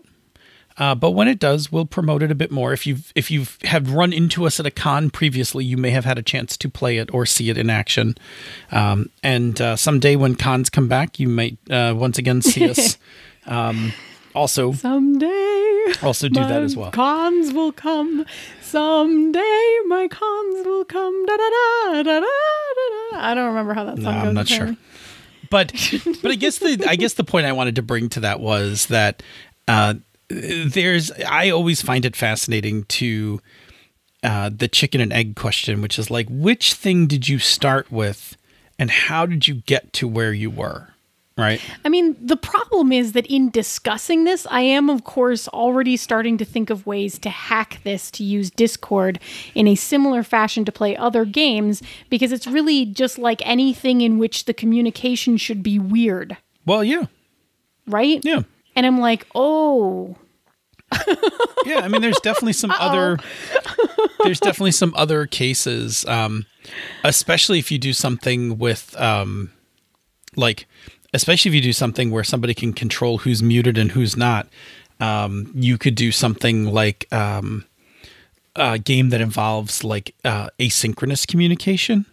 Uh, 0.78 0.94
but 0.94 1.12
when 1.12 1.28
it 1.28 1.40
does, 1.40 1.72
we'll 1.72 1.86
promote 1.86 2.22
it 2.22 2.32
a 2.32 2.36
bit 2.36 2.52
more. 2.52 2.74
If 2.74 2.86
you've 2.86 3.12
if 3.16 3.32
you've 3.32 3.58
have 3.64 3.92
run 3.94 4.12
into 4.12 4.46
us 4.46 4.60
at 4.60 4.66
a 4.66 4.72
con 4.72 5.10
previously, 5.10 5.64
you 5.64 5.78
may 5.78 5.92
have 5.92 6.04
had 6.04 6.18
a 6.18 6.22
chance 6.24 6.58
to 6.58 6.70
play 6.70 6.98
it 6.98 7.14
or 7.14 7.26
see 7.26 7.50
it 7.50 7.58
in 7.58 7.70
action. 7.70 8.16
Um, 8.72 9.10
and 9.24 9.60
uh, 9.62 9.78
someday 9.78 10.16
when 10.18 10.36
cons 10.36 10.70
come 10.70 10.88
back, 10.90 11.18
you 11.20 11.30
might 11.30 11.58
uh, 11.70 11.94
once 11.96 12.18
again 12.18 12.42
see 12.42 12.70
us. 12.70 12.98
um, 13.46 13.94
also, 14.34 14.74
Someday, 14.74 15.86
also 16.04 16.28
do 16.28 16.42
that 16.42 16.62
as 16.62 16.76
well. 16.76 16.92
Cons 16.92 17.54
will 17.54 17.72
come. 17.72 18.26
Someday, 18.62 19.78
my 19.88 20.10
cons 20.10 20.66
will 20.66 20.84
come. 20.84 21.26
Da 21.26 21.38
da 21.38 21.50
da 21.50 21.94
da 21.94 22.04
da 22.04 22.20
da. 22.20 22.20
da. 22.20 23.18
I 23.18 23.32
don't 23.34 23.48
remember 23.48 23.74
how 23.74 23.86
that 23.86 23.96
song 23.96 24.04
No, 24.04 24.12
goes. 24.12 24.28
I'm 24.28 24.34
not 24.34 24.48
sure. 24.50 24.76
but 25.50 25.72
but 26.22 26.32
I 26.32 26.36
guess 26.36 26.58
the 26.58 26.86
I 26.86 26.98
guess 26.98 27.14
the 27.14 27.24
point 27.24 27.46
I 27.46 27.54
wanted 27.54 27.76
to 27.78 27.82
bring 27.82 28.10
to 28.10 28.20
that 28.20 28.42
was 28.42 28.88
that 28.88 29.24
uh, 29.70 29.94
there's 30.30 31.12
I 31.28 31.50
always 31.50 31.82
find 31.82 32.06
it 32.06 32.16
fascinating 32.16 32.84
to 32.86 33.42
uh, 34.24 34.50
the 34.56 34.68
chicken 34.68 35.02
and 35.02 35.14
egg 35.14 35.36
question, 35.36 35.82
which 35.82 36.00
is 36.00 36.10
like 36.10 36.28
which 36.30 36.74
thing 36.74 37.08
did 37.08 37.30
you 37.30 37.40
start 37.40 37.92
with, 37.92 38.36
and 38.80 38.90
how 38.90 39.26
did 39.26 39.48
you 39.48 39.56
get 39.56 39.94
to 39.94 40.08
where 40.08 40.34
you 40.34 40.50
were, 40.50 40.90
right? 41.38 41.62
I 41.84 41.90
mean, 41.90 42.16
the 42.20 42.38
problem 42.38 42.92
is 42.92 43.12
that 43.12 43.28
in 43.28 43.52
discussing 43.52 44.24
this, 44.24 44.48
I 44.50 44.62
am, 44.62 44.90
of 44.90 45.04
course, 45.04 45.48
already 45.50 45.96
starting 45.96 46.38
to 46.40 46.46
think 46.46 46.72
of 46.72 46.88
ways 46.88 47.20
to 47.20 47.30
hack 47.30 47.82
this 47.84 48.10
to 48.12 48.24
use 48.24 48.50
Discord 48.50 49.20
in 49.54 49.68
a 49.68 49.76
similar 49.76 50.24
fashion 50.24 50.66
to 50.66 50.72
play 50.72 50.98
other 50.98 51.24
games 51.24 51.84
because 52.10 52.32
it's 52.32 52.48
really 52.48 52.84
just 52.86 53.20
like 53.20 53.46
anything 53.46 54.02
in 54.02 54.18
which 54.18 54.46
the 54.46 54.54
communication 54.56 55.38
should 55.38 55.62
be 55.62 55.78
weird, 55.78 56.36
Well, 56.66 56.84
yeah, 56.84 57.06
right? 57.86 58.22
yeah, 58.24 58.42
And 58.76 58.86
I'm 58.86 59.00
like, 59.00 59.26
oh, 59.34 60.16
yeah. 61.66 61.80
I 61.80 61.88
mean, 61.88 62.02
there's 62.02 62.20
definitely 62.20 62.54
some 62.54 62.72
other 62.72 63.18
there's 64.24 64.40
definitely 64.40 64.72
some 64.72 64.94
other 64.96 65.26
cases, 65.26 66.06
um, 66.06 66.46
especially 67.04 67.60
if 67.60 67.72
you 67.72 67.78
do 67.78 67.94
something 67.94 68.58
with 68.58 69.00
um, 69.00 69.52
like 70.36 70.68
especially 71.14 71.50
if 71.50 71.56
you 71.56 71.62
do 71.62 71.74
something 71.74 72.12
where 72.12 72.24
somebody 72.24 72.54
can 72.54 72.74
control 72.74 73.20
who's 73.20 73.42
muted 73.42 73.78
and 73.78 73.92
who's 73.92 74.18
not. 74.18 74.48
Um, 75.00 75.52
you 75.56 75.78
could 75.78 75.96
do 75.96 76.12
something 76.12 76.66
like 76.66 77.12
um, 77.14 77.66
a 78.56 78.80
game 78.80 79.10
that 79.10 79.22
involves 79.22 79.84
like 79.84 80.16
uh, 80.24 80.50
asynchronous 80.60 81.28
communication. 81.28 82.06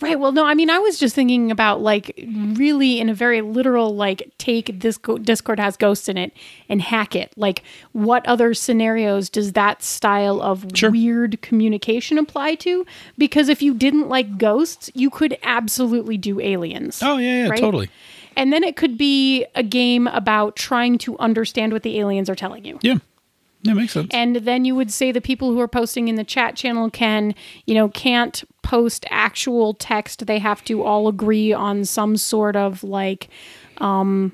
Right. 0.00 0.18
Well, 0.18 0.32
no, 0.32 0.44
I 0.46 0.54
mean, 0.54 0.70
I 0.70 0.78
was 0.78 0.98
just 0.98 1.14
thinking 1.14 1.50
about 1.50 1.80
like 1.80 2.14
really 2.26 3.00
in 3.00 3.08
a 3.08 3.14
very 3.14 3.40
literal, 3.40 3.94
like, 3.96 4.30
take 4.38 4.80
this 4.80 4.96
go- 4.96 5.18
Discord 5.18 5.58
has 5.58 5.76
ghosts 5.76 6.08
in 6.08 6.16
it 6.16 6.32
and 6.68 6.80
hack 6.80 7.16
it. 7.16 7.32
Like, 7.36 7.62
what 7.92 8.24
other 8.26 8.54
scenarios 8.54 9.28
does 9.28 9.52
that 9.54 9.82
style 9.82 10.40
of 10.40 10.66
Sure. 10.74 10.90
weird 10.90 11.42
communication 11.42 12.16
apply 12.18 12.54
to? 12.56 12.86
Because 13.16 13.48
if 13.48 13.60
you 13.60 13.74
didn't 13.74 14.08
like 14.08 14.38
ghosts, 14.38 14.90
you 14.94 15.10
could 15.10 15.36
absolutely 15.42 16.16
do 16.16 16.40
aliens. 16.40 17.00
Oh 17.02 17.16
yeah, 17.18 17.44
yeah, 17.44 17.48
Right? 17.48 17.58
totally. 17.60 17.88
And 18.36 18.52
then 18.52 18.62
it 18.62 18.76
could 18.76 18.96
be 18.96 19.46
a 19.56 19.64
game 19.64 20.06
about 20.06 20.54
trying 20.54 20.98
to 20.98 21.18
understand 21.18 21.72
what 21.72 21.82
the 21.82 21.98
aliens 21.98 22.30
are 22.30 22.36
telling 22.36 22.64
you. 22.64 22.78
Yeah, 22.82 22.98
that 23.64 23.74
makes 23.74 23.92
sense. 23.92 24.08
And 24.12 24.36
then 24.36 24.64
you 24.64 24.74
would 24.74 24.92
say 24.92 25.12
the 25.12 25.20
people 25.20 25.50
who 25.50 25.60
are 25.60 25.68
posting 25.68 26.08
in 26.08 26.14
the 26.14 26.24
chat 26.24 26.56
channel 26.56 26.90
can, 26.90 27.34
you 27.66 27.74
know, 27.74 27.88
can't 27.88 28.44
post 28.62 29.04
actual 29.10 29.74
text. 29.74 30.26
They 30.26 30.38
have 30.38 30.62
to 30.64 30.82
all 30.84 31.08
agree 31.08 31.52
on 31.52 31.84
some 31.84 32.16
sort 32.16 32.54
of 32.54 32.84
like, 32.84 33.28
um, 33.78 34.32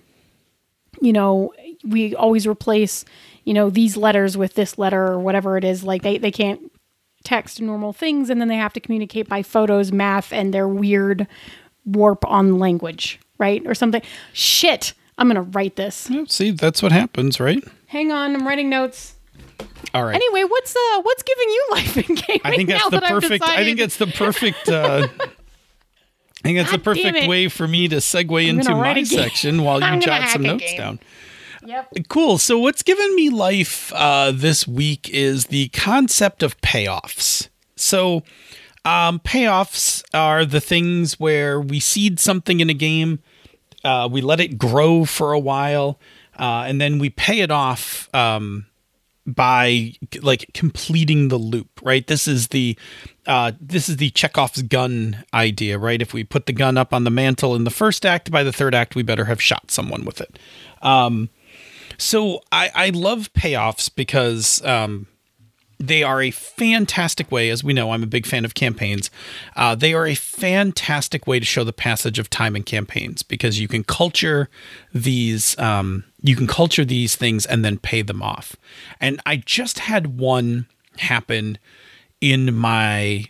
you 1.01 1.13
know, 1.13 1.53
we 1.85 2.15
always 2.15 2.47
replace, 2.47 3.05
you 3.45 3.55
know, 3.55 3.71
these 3.71 3.97
letters 3.97 4.37
with 4.37 4.55
this 4.55 4.79
letter 4.79 5.03
or 5.03 5.19
whatever 5.19 5.57
it 5.57 5.65
is. 5.65 5.85
Like 5.85 6.03
they, 6.03 6.19
they 6.19 6.31
can't 6.31 6.71
text 7.25 7.61
normal 7.61 7.93
things 7.93 8.29
and 8.29 8.41
then 8.41 8.49
they 8.49 8.57
have 8.57 8.73
to 8.75 8.81
communicate 8.81 9.29
by 9.29 9.43
photos, 9.43 9.91
math, 9.91 10.33
and 10.33 10.53
their 10.53 10.69
weird 10.69 11.27
warp 11.87 12.25
on 12.27 12.59
language, 12.59 13.19
right? 13.39 13.63
Or 13.67 13.75
something. 13.75 14.03
Shit. 14.33 14.93
I'm 15.17 15.29
going 15.29 15.37
to 15.37 15.51
write 15.53 15.77
this. 15.77 16.11
See, 16.27 16.51
that's 16.51 16.83
what 16.83 16.91
happens, 16.91 17.39
right? 17.39 17.63
Hang 17.87 18.11
on. 18.11 18.35
I'm 18.35 18.47
writing 18.47 18.69
notes. 18.69 19.13
All 19.92 20.05
right. 20.05 20.14
Anyway, 20.14 20.44
what's 20.44 20.74
uh 20.74 21.03
what's 21.03 21.22
giving 21.22 21.48
you 21.48 21.66
life 21.70 21.96
in 21.96 22.14
gaming? 22.14 22.40
I 22.44 22.57
think 22.57 22.68
that's 22.68 22.90
the 22.90 23.00
that 23.00 23.11
perfect. 23.11 23.44
I 23.44 23.64
think 23.64 23.81
it's 23.81 23.96
the 23.96 24.07
perfect. 24.07 24.68
Uh, 24.68 25.09
I 26.44 26.48
think 26.48 26.59
that's 26.59 26.72
the 26.72 26.79
God 26.79 26.94
damn 26.94 27.12
perfect 27.12 27.29
way 27.29 27.48
for 27.48 27.66
me 27.66 27.88
to 27.88 27.96
segue 27.96 28.46
into 28.46 28.64
gonna 28.64 28.83
write 28.83 28.96
my 28.96 29.03
section 29.05 29.62
while 29.62 29.81
you 29.94 30.00
jot 30.00 30.29
some 30.29 30.42
notes 30.42 30.64
game. 30.64 30.79
down. 30.79 31.00
Yep. 31.64 31.92
Cool. 32.09 32.38
So 32.38 32.59
what's 32.59 32.83
given 32.83 33.14
me 33.14 33.31
life 33.31 33.92
uh, 33.94 34.33
this 34.33 34.68
week 34.68 35.09
is 35.09 35.46
the 35.46 35.68
concept 35.68 36.42
of 36.42 36.61
payoffs. 36.61 37.48
So 37.77 38.22
um, 38.85 39.18
payoffs 39.20 40.05
are 40.12 40.44
the 40.44 40.61
things 40.61 41.18
where 41.18 41.59
we 41.61 41.81
seed 41.81 42.20
something 42.20 42.61
in 42.61 42.68
a 42.68 42.74
game, 42.74 43.20
uh, 43.83 44.09
we 44.11 44.20
let 44.20 44.40
it 44.40 44.59
grow 44.59 45.07
for 45.07 45.33
a 45.33 45.38
while, 45.38 45.98
uh, 46.38 46.64
and 46.66 46.81
then 46.81 46.98
we 46.98 47.09
pay 47.09 47.40
it 47.40 47.50
off 47.50 48.14
um, 48.14 48.66
by 49.27 49.93
like 50.23 50.51
completing 50.55 51.29
the 51.29 51.39
loop. 51.39 51.81
Right. 51.83 52.07
This 52.07 52.29
is 52.29 52.49
the 52.49 52.77
uh, 53.27 53.53
this 53.61 53.89
is 53.89 53.97
the 53.97 54.11
Chekhov's 54.11 54.63
gun 54.63 55.25
idea. 55.33 55.79
Right. 55.79 56.03
If 56.03 56.13
we 56.13 56.25
put 56.25 56.47
the 56.47 56.53
gun 56.53 56.77
up 56.77 56.93
on 56.93 57.05
the 57.05 57.11
mantle 57.11 57.55
in 57.55 57.65
the 57.65 57.71
first 57.71 58.05
act, 58.05 58.31
by 58.31 58.43
the 58.43 58.53
third 58.53 58.75
act, 58.75 58.95
we 58.95 59.03
better 59.03 59.25
have 59.25 59.41
shot 59.41 59.71
someone 59.71 60.05
with 60.05 60.21
it. 60.21 60.39
Um, 60.83 61.31
So 61.97 62.43
I, 62.51 62.71
I 62.75 62.89
love 62.91 63.33
payoffs 63.35 63.89
because 63.95 64.65
um, 64.65 65.07
they 65.79 66.03
are 66.03 66.23
a 66.23 66.31
fantastic 66.31 67.31
way, 67.31 67.51
as 67.51 67.65
we 67.65 67.73
know, 67.73 67.93
I'm 67.93 68.03
a 68.03 68.07
big 68.07 68.27
fan 68.27 68.45
of 68.45 68.55
campaigns. 68.55 69.11
Uh, 69.57 69.75
they 69.75 69.95
are 69.95 70.07
a 70.07 70.15
fantastic 70.15 71.27
way 71.27 71.39
to 71.39 71.45
show 71.45 71.65
the 71.65 71.73
passage 71.73 72.19
of 72.19 72.31
time 72.31 72.57
in 72.57 72.63
campaigns 72.63 73.23
because 73.23 73.61
you 73.61 73.69
can 73.69 73.85
culture 73.85 74.49
these, 74.93 75.59
um, 75.59 76.05
you 76.23 76.37
can 76.37 76.47
culture 76.47 76.85
these 76.85 77.17
things 77.17 77.47
and 77.47 77.65
then 77.65 77.79
pay 77.79 78.03
them 78.03 78.23
off. 78.23 78.57
And 79.01 79.21
I 79.27 79.37
just 79.37 79.81
had 79.81 80.19
one 80.19 80.67
happen 80.99 81.59
in 82.21 82.55
my 82.55 83.27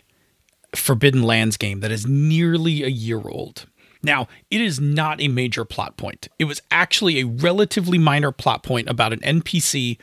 Forbidden 0.75 1.23
Lands 1.23 1.57
game 1.57 1.79
that 1.79 1.91
is 1.91 2.05
nearly 2.05 2.83
a 2.83 2.87
year 2.87 3.21
old. 3.27 3.65
Now, 4.05 4.27
it 4.51 4.61
is 4.61 4.79
not 4.79 5.19
a 5.19 5.27
major 5.27 5.65
plot 5.65 5.97
point. 5.97 6.27
It 6.37 6.45
was 6.45 6.61
actually 6.69 7.19
a 7.19 7.25
relatively 7.25 7.97
minor 7.97 8.31
plot 8.31 8.61
point 8.61 8.87
about 8.87 9.13
an 9.13 9.19
NPC 9.21 9.97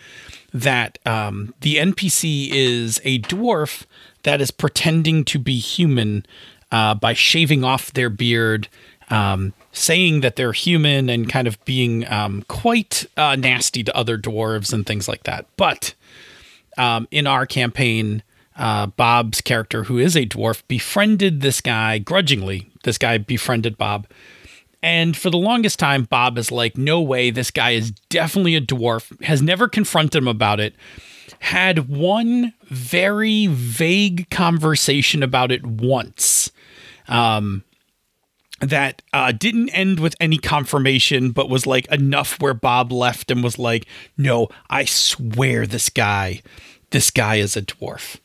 that 0.52 0.98
um, 1.06 1.54
the 1.60 1.76
NPC 1.76 2.50
is 2.50 3.00
a 3.04 3.20
dwarf 3.20 3.84
that 4.22 4.40
is 4.40 4.50
pretending 4.50 5.24
to 5.24 5.38
be 5.38 5.58
human 5.58 6.26
uh, 6.70 6.94
by 6.94 7.12
shaving 7.12 7.64
off 7.64 7.92
their 7.92 8.10
beard, 8.10 8.68
um, 9.10 9.52
saying 9.72 10.20
that 10.20 10.36
they're 10.36 10.52
human, 10.52 11.08
and 11.08 11.28
kind 11.28 11.46
of 11.46 11.62
being 11.64 12.06
um, 12.10 12.44
quite 12.48 13.06
uh, 13.16 13.36
nasty 13.36 13.82
to 13.82 13.96
other 13.96 14.18
dwarves 14.18 14.72
and 14.72 14.86
things 14.86 15.08
like 15.08 15.24
that. 15.24 15.46
But 15.56 15.94
um, 16.78 17.08
in 17.10 17.26
our 17.26 17.46
campaign, 17.46 18.22
uh, 18.56 18.86
Bob's 18.86 19.40
character, 19.40 19.84
who 19.84 19.98
is 19.98 20.16
a 20.16 20.26
dwarf, 20.26 20.62
befriended 20.68 21.40
this 21.40 21.60
guy 21.60 21.98
grudgingly. 21.98 22.70
This 22.84 22.98
guy 22.98 23.18
befriended 23.18 23.76
Bob. 23.78 24.06
And 24.82 25.16
for 25.16 25.30
the 25.30 25.38
longest 25.38 25.78
time, 25.78 26.04
Bob 26.04 26.36
is 26.36 26.50
like, 26.50 26.76
no 26.76 27.00
way, 27.00 27.30
this 27.30 27.50
guy 27.50 27.70
is 27.70 27.92
definitely 28.08 28.56
a 28.56 28.60
dwarf, 28.60 29.22
has 29.22 29.40
never 29.40 29.68
confronted 29.68 30.22
him 30.22 30.28
about 30.28 30.58
it, 30.58 30.74
had 31.38 31.88
one 31.88 32.52
very 32.64 33.46
vague 33.46 34.28
conversation 34.30 35.22
about 35.22 35.52
it 35.52 35.64
once. 35.64 36.50
Um, 37.08 37.64
that 38.60 39.02
uh, 39.12 39.32
didn't 39.32 39.70
end 39.70 39.98
with 39.98 40.14
any 40.20 40.38
confirmation, 40.38 41.32
but 41.32 41.50
was 41.50 41.66
like 41.66 41.90
enough 41.90 42.40
where 42.40 42.54
Bob 42.54 42.92
left 42.92 43.30
and 43.30 43.42
was 43.42 43.58
like, 43.58 43.86
"No, 44.16 44.48
I 44.70 44.84
swear 44.84 45.66
this 45.66 45.88
guy, 45.88 46.42
this 46.90 47.10
guy 47.10 47.36
is 47.36 47.56
a 47.56 47.62
dwarf." 47.62 48.20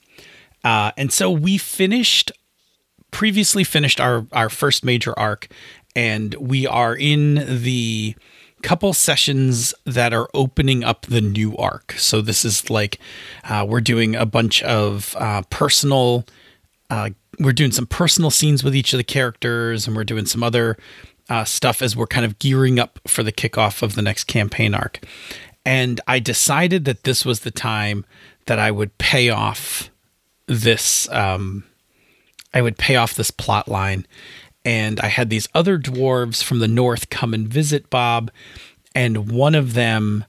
Uh, 0.63 0.91
and 0.95 1.11
so 1.11 1.31
we 1.31 1.57
finished, 1.57 2.31
previously 3.09 3.63
finished 3.63 3.99
our 3.99 4.27
our 4.31 4.49
first 4.49 4.85
major 4.85 5.17
arc, 5.17 5.47
and 5.97 6.35
we 6.35 6.67
are 6.67 6.95
in 6.95 7.63
the 7.63 8.15
couple 8.61 8.93
sessions 8.93 9.73
that 9.83 10.13
are 10.13 10.29
opening 10.35 10.83
up 10.83 11.07
the 11.07 11.21
new 11.21 11.57
arc. 11.57 11.93
So 11.93 12.21
this 12.21 12.45
is 12.45 12.69
like 12.69 12.99
uh, 13.43 13.65
we're 13.67 13.81
doing 13.81 14.15
a 14.15 14.25
bunch 14.25 14.61
of 14.61 15.15
uh, 15.17 15.41
personal. 15.49 16.23
Uh, 16.91 17.09
we're 17.39 17.51
doing 17.51 17.71
some 17.71 17.87
personal 17.87 18.29
scenes 18.29 18.63
with 18.63 18.75
each 18.75 18.93
of 18.93 18.99
the 18.99 19.03
characters, 19.03 19.87
and 19.87 19.95
we're 19.95 20.03
doing 20.03 20.27
some 20.27 20.43
other 20.43 20.77
uh, 21.29 21.45
stuff 21.45 21.81
as 21.81 21.95
we're 21.95 22.05
kind 22.05 22.25
of 22.25 22.37
gearing 22.37 22.77
up 22.79 22.99
for 23.07 23.23
the 23.23 23.33
kickoff 23.33 23.81
of 23.81 23.95
the 23.95 24.03
next 24.03 24.25
campaign 24.25 24.75
arc. 24.75 24.99
And 25.65 25.99
I 26.07 26.19
decided 26.19 26.85
that 26.85 27.05
this 27.05 27.25
was 27.25 27.39
the 27.39 27.51
time 27.51 28.05
that 28.45 28.59
I 28.59 28.69
would 28.69 28.95
pay 28.99 29.29
off 29.31 29.89
this. 30.45 31.09
Um, 31.09 31.63
I 32.53 32.61
would 32.61 32.77
pay 32.77 32.95
off 32.95 33.15
this 33.15 33.31
plot 33.31 33.67
line 33.67 34.05
and 34.67 34.99
I 34.99 35.07
had 35.07 35.29
these 35.29 35.47
other 35.53 35.79
dwarves 35.79 36.43
from 36.43 36.59
the 36.59 36.67
north 36.67 37.09
come 37.09 37.33
and 37.33 37.47
visit 37.47 37.89
Bob, 37.89 38.29
and 38.93 39.31
one 39.31 39.55
of 39.55 39.75
them, 39.75 40.25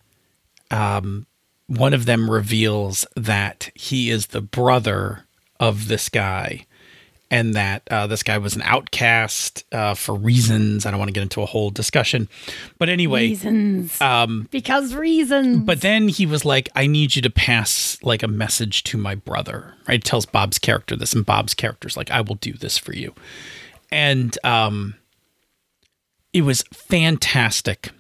um, 0.70 1.27
one 1.66 1.92
of 1.92 2.07
them 2.07 2.31
reveals 2.31 3.05
that 3.16 3.68
he 3.74 4.11
is 4.11 4.29
the 4.29 4.40
brother 4.40 5.24
of 5.59 5.88
this 5.88 6.09
guy, 6.09 6.66
and 7.33 7.55
that 7.55 7.83
uh, 7.90 8.07
this 8.07 8.22
guy 8.22 8.38
was 8.38 8.55
an 8.55 8.62
outcast 8.62 9.64
uh, 9.72 9.94
for 9.94 10.14
reasons. 10.14 10.87
I 10.87 10.92
don't 10.92 11.01
want 11.01 11.09
to 11.09 11.12
get 11.12 11.24
into 11.24 11.42
a 11.42 11.46
whole 11.46 11.70
discussion, 11.70 12.29
but 12.79 12.88
anyway, 12.88 13.31
Reasons. 13.31 14.01
um, 14.01 14.46
because 14.53 14.94
reasons. 14.94 15.64
but 15.66 15.81
then 15.81 16.07
he 16.07 16.27
was 16.27 16.44
like, 16.44 16.68
I 16.77 16.87
need 16.87 17.16
you 17.16 17.22
to 17.22 17.31
pass 17.31 17.98
like 18.05 18.22
a 18.22 18.29
message 18.29 18.85
to 18.85 18.96
my 18.98 19.16
brother. 19.16 19.74
Right? 19.88 20.03
Tells 20.03 20.27
Bob's 20.27 20.61
character 20.61 20.94
this, 20.94 21.12
and 21.12 21.27
Bob's 21.27 21.55
character's 21.55 21.96
like, 21.96 22.12
I 22.12 22.20
will 22.20 22.37
do 22.37 22.53
this 22.53 22.79
for 22.79 22.94
you. 22.94 23.14
And 23.90 24.37
um 24.44 24.94
it 26.33 26.42
was 26.42 26.62
fantastic 26.72 27.90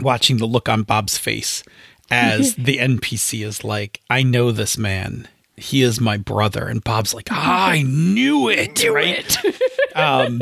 watching 0.00 0.38
the 0.38 0.46
look 0.46 0.68
on 0.68 0.82
Bob's 0.82 1.16
face 1.18 1.62
as 2.10 2.54
the 2.58 2.78
NPC 2.78 3.44
is 3.44 3.64
like, 3.64 4.00
I 4.10 4.22
know 4.22 4.50
this 4.50 4.76
man. 4.76 5.28
He 5.56 5.82
is 5.82 6.00
my 6.00 6.16
brother. 6.16 6.66
And 6.66 6.82
Bob's 6.82 7.14
like, 7.14 7.28
I 7.30 7.82
knew 7.82 8.48
it. 8.48 8.84
right? 8.88 9.38
um, 9.94 10.40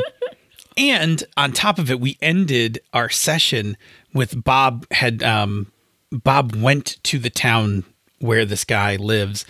and 0.75 1.23
on 1.37 1.51
top 1.51 1.77
of 1.77 1.91
it, 1.91 1.99
we 1.99 2.17
ended 2.21 2.79
our 2.93 3.09
session 3.09 3.77
with 4.13 4.43
Bob 4.43 4.87
had 4.91 5.21
um, 5.21 5.71
Bob 6.11 6.55
went 6.55 6.97
to 7.03 7.19
the 7.19 7.29
town 7.29 7.83
where 8.19 8.45
this 8.45 8.63
guy 8.63 8.95
lives 8.95 9.45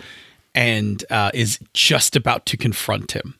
and 0.54 1.04
uh, 1.10 1.30
is 1.32 1.58
just 1.72 2.14
about 2.14 2.46
to 2.46 2.56
confront 2.56 3.12
him. 3.12 3.38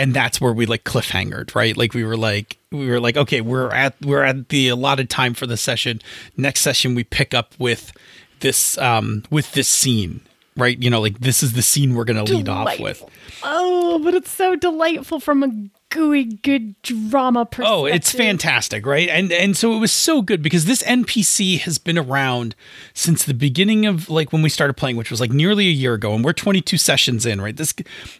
And 0.00 0.14
that's 0.14 0.40
where 0.40 0.54
we 0.54 0.64
like 0.64 0.84
cliffhangered, 0.84 1.54
right? 1.54 1.76
Like 1.76 1.92
we 1.92 2.04
were 2.04 2.16
like 2.16 2.56
we 2.72 2.88
were 2.88 3.00
like, 3.00 3.18
okay, 3.18 3.42
we're 3.42 3.70
at 3.70 3.94
we're 4.00 4.22
at 4.22 4.48
the 4.48 4.68
allotted 4.68 5.10
time 5.10 5.34
for 5.34 5.46
the 5.46 5.58
session. 5.58 6.00
Next 6.38 6.60
session 6.60 6.94
we 6.94 7.04
pick 7.04 7.34
up 7.34 7.52
with 7.58 7.92
this 8.40 8.78
um 8.78 9.24
with 9.30 9.52
this 9.52 9.68
scene, 9.68 10.22
right? 10.56 10.82
You 10.82 10.88
know, 10.88 11.02
like 11.02 11.20
this 11.20 11.42
is 11.42 11.52
the 11.52 11.60
scene 11.60 11.94
we're 11.94 12.04
gonna 12.04 12.24
lead 12.24 12.48
off 12.48 12.80
with. 12.80 13.04
oh, 13.42 14.00
but 14.02 14.14
it's 14.14 14.30
so 14.30 14.56
delightful 14.56 15.20
from 15.20 15.42
a 15.42 15.48
gooey 15.90 16.24
good 16.24 16.80
drama 16.82 17.44
perspective. 17.44 17.72
Oh, 17.72 17.84
it's 17.84 18.12
fantastic, 18.12 18.86
right? 18.86 19.08
And 19.08 19.30
and 19.32 19.56
so 19.56 19.74
it 19.74 19.78
was 19.78 19.92
so 19.92 20.22
good 20.22 20.42
because 20.42 20.64
this 20.64 20.82
NPC 20.84 21.60
has 21.60 21.78
been 21.78 21.98
around 21.98 22.54
since 22.94 23.24
the 23.24 23.34
beginning 23.34 23.86
of 23.86 24.08
like 24.08 24.32
when 24.32 24.42
we 24.42 24.48
started 24.48 24.74
playing, 24.74 24.96
which 24.96 25.10
was 25.10 25.20
like 25.20 25.30
nearly 25.30 25.66
a 25.66 25.72
year 25.72 25.94
ago, 25.94 26.14
and 26.14 26.24
we're 26.24 26.32
22 26.32 26.76
sessions 26.76 27.26
in, 27.26 27.40
right? 27.40 27.56
This 27.56 27.74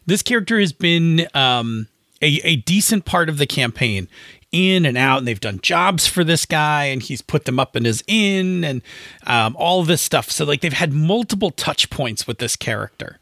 this 0.06 0.22
character 0.22 0.61
has 0.61 0.72
been 0.72 1.26
um 1.35 1.88
a, 2.22 2.40
a 2.44 2.56
decent 2.56 3.04
part 3.04 3.28
of 3.28 3.38
the 3.38 3.46
campaign 3.46 4.09
in 4.52 4.85
and 4.85 4.98
out 4.98 5.18
and 5.18 5.28
they've 5.28 5.40
done 5.40 5.61
jobs 5.61 6.06
for 6.06 6.24
this 6.24 6.44
guy 6.44 6.87
and 6.87 7.02
he's 7.02 7.22
put 7.22 7.44
them 7.44 7.61
up 7.61 7.76
in 7.76 7.85
his 7.85 8.02
inn 8.09 8.64
and 8.64 8.83
um, 9.26 9.54
all 9.56 9.85
this 9.85 10.02
stuff 10.02 10.28
so 10.28 10.44
like 10.44 10.61
they've 10.61 10.72
had 10.72 10.92
multiple 10.92 11.50
touch 11.50 11.88
points 11.88 12.26
with 12.26 12.38
this 12.38 12.56
character 12.56 13.19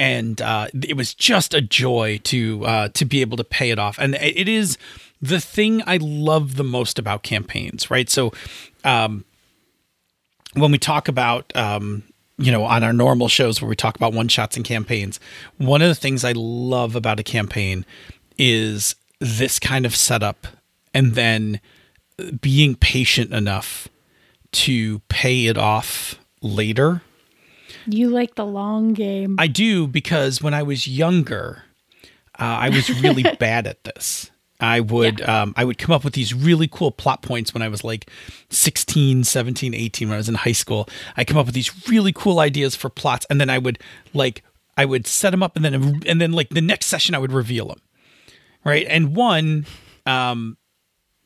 and 0.00 0.40
uh, 0.40 0.66
it 0.72 0.96
was 0.96 1.12
just 1.12 1.52
a 1.52 1.60
joy 1.60 2.18
to 2.24 2.64
uh, 2.64 2.88
to 2.88 3.04
be 3.04 3.20
able 3.20 3.36
to 3.36 3.44
pay 3.44 3.70
it 3.70 3.78
off. 3.78 3.98
And 3.98 4.14
it 4.14 4.48
is 4.48 4.78
the 5.20 5.38
thing 5.38 5.82
I 5.86 5.98
love 5.98 6.56
the 6.56 6.64
most 6.64 6.98
about 6.98 7.22
campaigns, 7.22 7.90
right? 7.90 8.08
So, 8.08 8.32
um, 8.82 9.26
when 10.54 10.72
we 10.72 10.78
talk 10.78 11.06
about 11.06 11.54
um, 11.54 12.02
you 12.38 12.50
know 12.50 12.64
on 12.64 12.82
our 12.82 12.94
normal 12.94 13.28
shows 13.28 13.60
where 13.60 13.68
we 13.68 13.76
talk 13.76 13.94
about 13.94 14.14
one 14.14 14.28
shots 14.28 14.56
and 14.56 14.64
campaigns, 14.64 15.20
one 15.58 15.82
of 15.82 15.88
the 15.88 15.94
things 15.94 16.24
I 16.24 16.32
love 16.32 16.96
about 16.96 17.20
a 17.20 17.22
campaign 17.22 17.84
is 18.38 18.96
this 19.18 19.58
kind 19.58 19.84
of 19.84 19.94
setup, 19.94 20.46
and 20.94 21.12
then 21.14 21.60
being 22.40 22.74
patient 22.74 23.34
enough 23.34 23.86
to 24.52 25.00
pay 25.10 25.44
it 25.44 25.58
off 25.58 26.14
later 26.40 27.02
You 27.92 28.10
like 28.10 28.34
the 28.34 28.46
long 28.46 28.92
game. 28.92 29.36
I 29.38 29.46
do 29.46 29.86
because 29.86 30.42
when 30.42 30.54
I 30.54 30.62
was 30.62 30.86
younger, 30.86 31.64
uh, 32.38 32.44
I 32.44 32.68
was 32.70 32.88
really 33.02 33.22
bad 33.38 33.66
at 33.66 33.84
this. 33.84 34.30
I 34.60 34.80
would 34.80 35.22
um, 35.22 35.54
I 35.56 35.64
would 35.64 35.78
come 35.78 35.94
up 35.94 36.04
with 36.04 36.12
these 36.12 36.34
really 36.34 36.68
cool 36.68 36.90
plot 36.90 37.22
points 37.22 37.54
when 37.54 37.62
I 37.62 37.68
was 37.68 37.82
like 37.82 38.10
16, 38.50 39.24
17, 39.24 39.74
18 39.74 40.08
when 40.08 40.14
I 40.14 40.18
was 40.18 40.28
in 40.28 40.34
high 40.34 40.52
school. 40.52 40.88
I 41.16 41.24
come 41.24 41.38
up 41.38 41.46
with 41.46 41.54
these 41.54 41.88
really 41.88 42.12
cool 42.12 42.40
ideas 42.40 42.76
for 42.76 42.90
plots 42.90 43.26
and 43.30 43.40
then 43.40 43.48
I 43.48 43.58
would 43.58 43.78
like 44.12 44.44
I 44.76 44.84
would 44.84 45.06
set 45.06 45.30
them 45.30 45.42
up 45.42 45.56
and 45.56 45.64
then 45.64 46.02
and 46.06 46.20
then 46.20 46.32
like 46.32 46.50
the 46.50 46.60
next 46.60 46.86
session 46.86 47.14
I 47.14 47.18
would 47.18 47.32
reveal 47.32 47.68
them. 47.68 47.80
Right? 48.64 48.86
And 48.88 49.16
one 49.16 49.66
um 50.04 50.58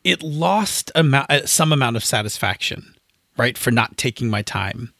it 0.05 0.23
lost 0.23 0.93
amount, 0.95 1.31
uh, 1.31 1.47
some 1.47 1.73
amount 1.73 1.97
of 1.97 2.05
satisfaction, 2.05 2.95
right, 3.37 3.57
for 3.57 3.71
not 3.71 3.97
taking 3.97 4.29
my 4.29 4.43
time. 4.43 4.94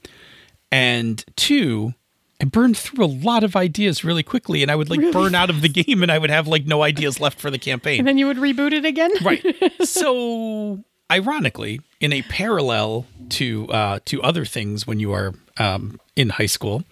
And 0.75 1.25
two, 1.37 1.95
I 2.41 2.47
burned 2.47 2.77
through 2.77 3.05
a 3.05 3.07
lot 3.07 3.45
of 3.45 3.55
ideas 3.55 4.03
really 4.03 4.25
quickly, 4.25 4.61
and 4.63 4.71
I 4.71 4.75
would 4.75 4.91
like 4.91 4.99
Really 4.99 5.13
burn 5.13 5.35
out 5.37 5.51
of 5.51 5.63
the 5.63 5.69
game, 5.69 6.03
and 6.03 6.11
I 6.11 6.19
would 6.19 6.31
have 6.31 6.49
like 6.49 6.67
no 6.67 6.83
ideas 6.83 7.21
left 7.21 7.39
for 7.41 7.49
the 7.51 7.59
campaign. 7.59 8.01
and 8.01 8.09
then 8.09 8.19
you 8.19 8.27
would 8.27 8.39
reboot 8.39 8.73
it 8.73 8.85
again? 8.85 9.11
right. 9.23 9.45
So, 9.87 10.83
ironically, 11.13 11.81
in 12.01 12.13
a 12.13 12.23
parallel 12.23 13.07
to 13.31 13.69
uh, 13.69 13.99
to 14.07 14.21
other 14.23 14.45
things 14.45 14.85
when 14.87 14.99
you 14.99 15.13
are 15.13 15.33
um, 15.59 16.01
in 16.17 16.31
high 16.31 16.47
school, 16.51 16.83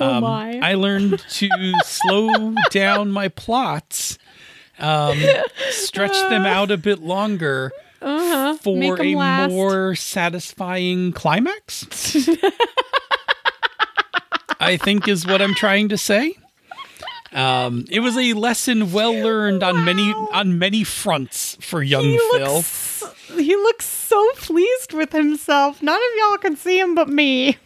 Oh 0.00 0.14
um, 0.14 0.22
my. 0.22 0.58
I 0.62 0.74
learned 0.74 1.18
to 1.18 1.48
slow 1.84 2.54
down 2.70 3.10
my 3.10 3.28
plots, 3.28 4.16
um, 4.78 5.18
stretch 5.70 6.16
them 6.30 6.46
out 6.46 6.70
a 6.70 6.78
bit 6.78 7.00
longer 7.00 7.72
Uh-huh. 8.00 8.56
for 8.62 9.02
a 9.02 9.14
last. 9.16 9.50
more 9.50 9.94
satisfying 9.96 11.12
climax. 11.12 11.84
I 14.60 14.76
think 14.76 15.08
is 15.08 15.26
what 15.26 15.40
I'm 15.40 15.54
trying 15.54 15.88
to 15.90 15.98
say. 15.98 16.34
Um, 17.32 17.84
it 17.90 18.00
was 18.00 18.16
a 18.16 18.32
lesson 18.32 18.90
well 18.92 19.12
learned 19.12 19.62
on 19.62 19.84
many 19.84 20.12
on 20.32 20.58
many 20.58 20.82
fronts 20.82 21.56
for 21.60 21.82
young 21.82 22.04
He 22.04 22.18
Phil. 22.32 22.54
looks, 22.54 23.04
he 23.36 23.54
looks 23.54 23.84
so 23.84 24.30
pleased 24.36 24.92
with 24.94 25.12
himself. 25.12 25.82
None 25.82 25.96
of 25.96 26.16
y'all 26.18 26.38
can 26.38 26.56
see 26.56 26.78
him 26.80 26.94
but 26.94 27.08
me. 27.08 27.58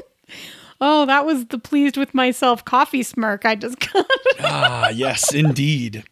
oh, 0.80 1.06
that 1.06 1.24
was 1.24 1.46
the 1.46 1.58
pleased 1.58 1.96
with 1.96 2.12
myself 2.12 2.64
coffee 2.64 3.04
smirk 3.04 3.44
I 3.44 3.54
just 3.54 3.78
got. 3.78 4.06
ah, 4.40 4.88
yes, 4.88 5.32
indeed. 5.32 6.02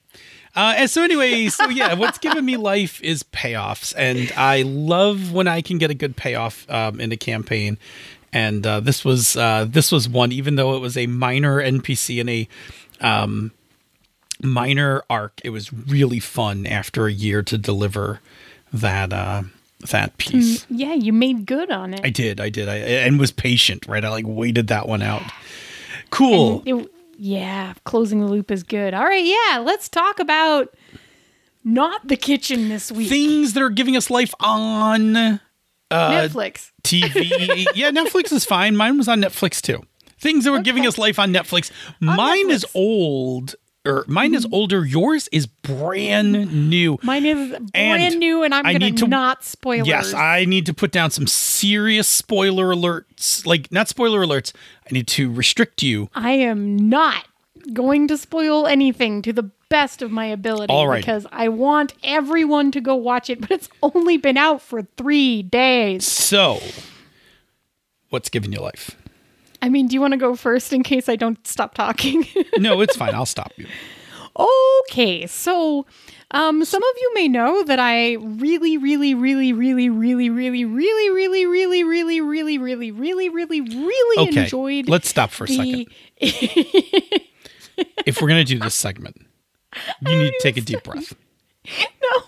Uh, 0.55 0.73
and 0.79 0.89
so 0.91 1.03
anyway, 1.03 1.49
so 1.49 1.69
yeah, 1.69 1.93
what's 1.93 2.17
given 2.17 2.43
me 2.45 2.57
life 2.57 3.03
is 3.03 3.23
payoffs, 3.25 3.93
and 3.95 4.33
I 4.37 4.63
love 4.63 5.33
when 5.33 5.49
I 5.49 5.61
can 5.61 5.77
get 5.77 5.91
a 5.91 5.95
good 5.95 6.17
payoff 6.17 6.69
um, 6.71 6.99
in 6.99 7.13
a 7.13 7.17
campaign. 7.17 7.77
And 8.37 8.67
uh, 8.67 8.81
this 8.81 9.03
was 9.03 9.35
uh, 9.35 9.65
this 9.67 9.91
was 9.91 10.11
one, 10.11 10.31
even 10.31 10.57
though 10.57 10.77
it 10.77 10.81
was 10.81 10.95
a 10.99 11.07
minor 11.07 11.57
NPC 11.57 12.19
in 12.21 12.29
a 12.29 12.49
um, 13.01 13.51
minor 14.43 15.03
arc. 15.09 15.41
It 15.43 15.49
was 15.51 15.73
really 15.73 16.21
fun 16.21 16.67
after 16.67 17.07
a 17.07 17.13
year 17.13 17.43
to 17.45 17.57
deliver 17.57 18.21
that 18.75 19.11
uh, 19.11 19.45
that 19.91 20.19
piece. 20.19 20.67
yeah, 20.69 20.93
you 20.93 21.15
made 21.15 21.47
good 21.47 21.71
on 21.71 21.95
it. 21.95 22.01
I 22.05 22.11
did, 22.11 22.39
I 22.39 22.51
did, 22.51 22.69
I 22.69 22.77
and 22.77 23.19
was 23.19 23.33
patient. 23.33 23.87
Right, 23.89 24.05
I 24.05 24.11
like 24.11 24.27
waited 24.29 24.69
that 24.69 24.87
one 24.87 25.01
out. 25.01 25.23
Cool. 26.11 26.63
It- 26.67 26.91
yeah, 27.19 27.73
closing 27.85 28.21
the 28.21 28.27
loop 28.27 28.51
is 28.51 28.63
good. 28.63 28.93
All 28.93 29.05
right, 29.05 29.25
yeah, 29.25 29.61
let's 29.61 29.89
talk 29.89 30.21
about 30.21 30.77
not 31.65 32.07
the 32.07 32.17
kitchen 32.19 32.69
this 32.69 32.93
week. 32.93 33.09
Things 33.09 33.55
that 33.55 33.63
are 33.63 33.71
giving 33.71 33.97
us 33.97 34.11
life 34.11 34.35
on 34.41 35.41
uh, 35.91 36.11
Netflix. 36.11 36.73
TV. 36.83 37.67
yeah, 37.75 37.91
Netflix 37.91 38.33
is 38.33 38.45
fine. 38.45 38.77
Mine 38.77 38.99
was 38.99 39.09
on 39.09 39.21
Netflix 39.21 39.61
too. 39.61 39.83
Things 40.19 40.45
that 40.45 40.53
were 40.53 40.61
giving 40.61 40.87
us 40.87 40.97
life 40.99 41.19
on 41.19 41.33
Netflix. 41.33 41.71
mine 42.01 42.51
is 42.51 42.65
Netflix. 42.65 42.69
Mm-hmm. 42.69 42.79
old, 42.79 43.55
or 43.87 44.05
mine 44.09 44.35
is 44.35 44.47
older. 44.51 44.85
Yours 44.85 45.29
is 45.31 45.47
brand 45.47 46.71
new. 46.71 46.99
Mine 47.03 47.27
is 47.27 47.59
brand 47.73 48.19
new, 48.19 48.43
and 48.43 48.55
I'm 48.55 48.65
going 48.65 48.81
to 48.81 48.93
to- 49.05 49.09
not 49.09 49.45
spoilers. 49.45 49.87
Yes, 49.87 50.15
I 50.15 50.45
need 50.45 50.67
to 50.67 50.75
put 50.75 50.91
down 50.91 51.11
some 51.11 51.27
serious 51.27 52.09
spoiler 52.09 52.75
alerts. 52.75 53.47
Like 53.47 53.71
not 53.71 53.89
spoiler 53.89 54.25
alerts. 54.27 54.53
I 54.91 54.93
need 54.93 55.07
to 55.09 55.31
restrict 55.33 55.83
you. 55.83 56.09
I 56.15 56.33
am 56.33 56.89
not 56.89 57.27
going 57.73 58.09
to 58.09 58.17
spoil 58.17 58.67
anything 58.67 59.23
to 59.23 59.33
the 59.33 59.51
best 59.69 60.03
of 60.03 60.11
my 60.11 60.27
ability 60.27 60.73
All 60.73 60.89
right. 60.89 61.01
because 61.01 61.27
I 61.33 61.49
want 61.49 61.95
everyone 62.03 62.71
to 62.73 62.81
go 62.81 62.95
watch 62.95 63.31
it, 63.31 63.41
but 63.41 63.51
it's 63.51 63.69
only 63.83 64.17
been 64.17 64.37
out 64.37 64.63
for 64.63 64.83
three 64.97 65.43
days. 65.43 66.07
So, 66.07 66.61
what's 68.11 68.29
giving 68.29 68.53
you 68.53 68.61
life? 68.61 68.97
I 69.63 69.69
mean, 69.69 69.89
do 69.89 69.95
you 69.95 70.01
want 70.01 70.13
to 70.13 70.19
go 70.19 70.37
first 70.37 70.73
in 70.73 70.83
case 70.83 71.09
I 71.09 71.17
don't 71.17 71.45
stop 71.47 71.75
talking? 71.75 72.27
No, 72.59 72.81
it's 72.81 72.97
fine. 72.97 73.15
I'll 73.15 73.27
stop 73.27 73.53
you. 73.57 73.67
okay, 74.89 75.27
so 75.27 75.87
um, 76.31 76.65
some 76.65 76.83
of 76.83 76.95
you 77.01 77.13
may 77.15 77.29
know 77.29 77.63
that 77.65 77.79
I 77.79 78.15
really, 78.15 78.77
really, 78.77 79.15
really, 79.15 79.53
really, 79.53 79.91
really, 79.91 80.29
really, 80.29 80.65
really, 80.65 80.65
really, 80.65 81.45
really, 81.45 81.45
really, 81.45 81.85
really, 81.85 82.59
really, 82.59 82.59
really, 82.59 83.29
really, 83.29 83.61
really 83.61 84.37
enjoyed. 84.37 84.89
Let's 84.89 85.09
stop 85.09 85.31
for 85.31 85.45
a 85.45 85.49
second. 85.49 85.87
If 88.07 88.23
we're 88.23 88.29
going 88.29 88.45
to 88.45 88.55
do 88.55 88.61
this 88.61 88.75
segment, 88.75 89.17
you 90.01 90.17
need 90.17 90.31
to 90.31 90.39
take 90.41 90.57
a 90.57 90.61
deep 90.61 90.85
breath. 90.85 91.13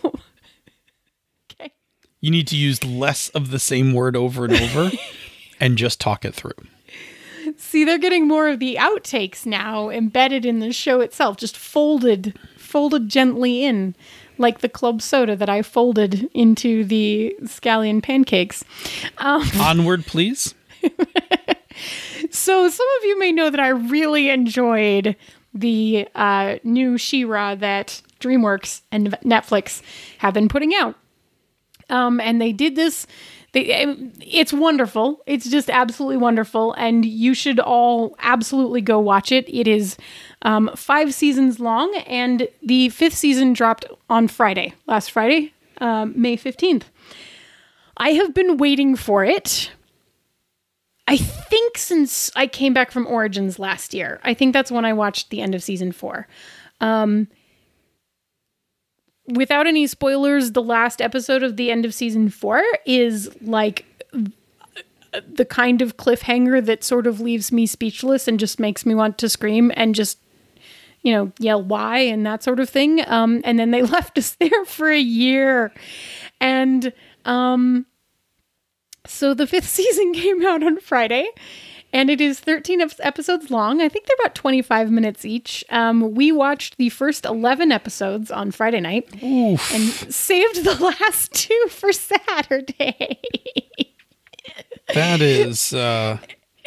no. 0.03 0.13
Okay. 1.53 1.73
You 2.21 2.33
need 2.33 2.49
to 2.49 2.57
use 2.57 2.83
less 2.85 3.29
of 3.31 3.51
the 3.53 3.61
same 3.61 3.93
word 3.93 4.17
over 4.17 4.45
and 4.45 4.55
over 4.55 4.91
and 5.61 5.79
just 5.79 6.01
talk 6.01 6.25
it 6.25 6.35
through. 6.35 6.51
See, 7.57 7.85
they're 7.85 7.99
getting 7.99 8.27
more 8.27 8.49
of 8.49 8.59
the 8.59 8.77
outtakes 8.79 9.47
now 9.47 9.89
embedded 9.89 10.45
in 10.45 10.59
the 10.59 10.73
show 10.73 11.01
itself, 11.01 11.37
just 11.37 11.57
folded, 11.57 12.37
folded 12.57 13.09
gently 13.09 13.65
in, 13.65 13.95
like 14.37 14.59
the 14.59 14.69
club 14.69 15.01
soda 15.01 15.37
that 15.37 15.49
I 15.49 15.63
folded 15.63 16.29
into 16.35 16.85
the 16.85 17.37
scallion 17.43 18.03
pancakes. 18.03 18.65
Um, 19.19 19.49
Onward, 19.61 20.07
please. 20.07 20.55
So, 22.31 22.69
some 22.69 22.87
of 22.99 23.05
you 23.05 23.19
may 23.19 23.33
know 23.33 23.51
that 23.51 23.61
I 23.61 23.69
really 23.69 24.29
enjoyed 24.31 25.17
the 25.55 26.09
uh, 26.15 26.57
new 26.63 26.99
She-Ra 26.99 27.55
that 27.57 28.03
DreamWorks 28.21 28.83
and 28.93 29.11
Netflix 29.25 29.83
have 30.19 30.35
been 30.35 30.49
putting 30.49 30.75
out. 30.75 30.95
Um, 31.91 32.21
and 32.21 32.41
they 32.41 32.53
did 32.53 32.77
this. 32.77 33.07
They, 33.53 33.83
um, 33.83 34.13
it's 34.21 34.53
wonderful. 34.53 35.23
It's 35.25 35.49
just 35.49 35.71
absolutely 35.71 36.19
wonderful, 36.19 36.75
and 36.75 37.03
you 37.05 37.33
should 37.33 37.59
all 37.59 38.15
absolutely 38.19 38.83
go 38.83 38.99
watch 38.99 39.33
it. 39.33 39.49
It 39.49 39.67
is 39.67 39.97
um, 40.43 40.71
five 40.77 41.15
seasons 41.15 41.59
long, 41.59 41.97
and 42.07 42.47
the 42.63 42.91
fifth 42.91 43.15
season 43.15 43.55
dropped 43.55 43.87
on 44.11 44.29
Friday, 44.29 44.75
last 44.87 45.11
Friday, 45.11 45.55
um, 45.81 46.13
May 46.15 46.37
fifteenth. 46.37 46.91
I 47.97 48.11
have 48.11 48.35
been 48.35 48.59
waiting 48.59 48.97
for 48.97 49.25
it. 49.25 49.73
I 51.09 51.17
think 51.17 51.79
since 51.79 52.31
I 52.37 52.47
came 52.47 52.75
back 52.75 52.91
from 52.91 53.07
Origins 53.07 53.59
last 53.59 53.95
year. 53.95 54.21
I 54.25 54.35
think 54.35 54.53
that's 54.53 54.71
when 54.71 54.85
I 54.85 54.93
watched 54.93 55.31
the 55.31 55.41
end 55.41 55.55
of 55.55 55.63
season 55.63 55.91
four. 55.91 56.29
Um, 56.83 57.29
without 59.27 59.67
any 59.67 59.87
spoilers, 59.87 60.53
the 60.53 60.63
last 60.63 61.01
episode 61.01 61.43
of 61.43 61.57
the 61.57 61.71
end 61.71 61.87
of 61.87 61.95
season 61.95 62.29
four 62.29 62.63
is 62.85 63.35
like 63.41 63.87
the 65.27 65.47
kind 65.47 65.81
of 65.81 65.97
cliffhanger 65.97 66.63
that 66.67 66.85
sort 66.85 67.07
of 67.07 67.21
leaves 67.21 67.51
me 67.51 67.67
speechless 67.67 68.29
and 68.29 68.39
just 68.39 68.61
makes 68.61 68.85
me 68.85 68.95
want 68.95 69.17
to 69.17 69.31
scream 69.31 69.73
and 69.75 69.95
just 69.95 70.19
you 71.01 71.13
know 71.13 71.33
yell 71.39 71.63
why 71.63 72.01
and 72.01 72.27
that 72.27 72.43
sort 72.43 72.61
of 72.61 72.69
thing 72.69 73.03
um 73.07 73.41
and 73.45 73.59
then 73.59 73.71
they 73.71 73.83
left 73.97 74.19
us 74.19 74.37
there 74.39 74.65
for 74.67 74.91
a 74.91 74.99
year 74.99 75.73
and 76.41 76.93
um 77.25 77.87
so 79.09 79.35
the 79.35 79.47
fifth 79.47 79.69
season 79.79 80.13
came 80.13 80.45
out 80.45 80.63
on 80.63 80.79
friday 80.81 81.29
and 81.93 82.11
it 82.11 82.21
is 82.21 82.39
13 82.41 82.81
episodes 83.01 83.51
long 83.51 83.81
i 83.81 83.89
think 83.89 84.07
they're 84.07 84.17
about 84.21 84.35
25 84.35 84.91
minutes 84.91 85.25
each 85.25 85.65
um, 85.71 86.15
we 86.15 86.31
watched 86.31 86.77
the 86.77 86.89
first 86.91 87.25
11 87.25 87.73
episodes 87.73 88.31
on 88.31 88.51
friday 88.51 88.81
night 88.81 89.09
and 89.23 89.89
saved 90.13 90.65
the 90.65 90.75
last 91.01 91.33
two 91.33 91.67
for 91.71 91.93
saturday 91.93 93.19
That 94.95 95.21
is. 95.21 95.75
Uh, 95.75 96.19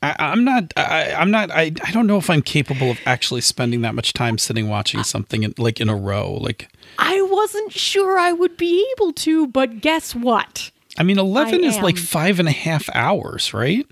I, 0.00 0.14
I'm 0.18 0.44
not. 0.44 0.72
I, 0.76 1.12
I'm 1.12 1.30
not. 1.30 1.50
I, 1.50 1.72
I 1.84 1.90
don't 1.90 2.06
know 2.06 2.18
if 2.18 2.30
I'm 2.30 2.42
capable 2.42 2.90
of 2.90 3.00
actually 3.04 3.40
spending 3.40 3.80
that 3.82 3.94
much 3.94 4.12
time 4.12 4.38
sitting 4.38 4.68
watching 4.68 5.02
something 5.02 5.42
in, 5.42 5.54
like 5.58 5.80
in 5.80 5.88
a 5.88 5.96
row. 5.96 6.34
Like, 6.34 6.68
I 6.98 7.20
wasn't 7.22 7.72
sure 7.72 8.16
I 8.18 8.32
would 8.32 8.56
be 8.56 8.86
able 8.96 9.12
to, 9.14 9.48
but 9.48 9.80
guess 9.80 10.14
what? 10.14 10.70
I 10.98 11.04
mean, 11.04 11.18
11 11.18 11.64
I 11.64 11.66
is 11.68 11.78
like 11.78 11.96
five 11.96 12.38
and 12.40 12.48
a 12.48 12.52
half 12.52 12.90
hours, 12.92 13.54
right? 13.54 13.86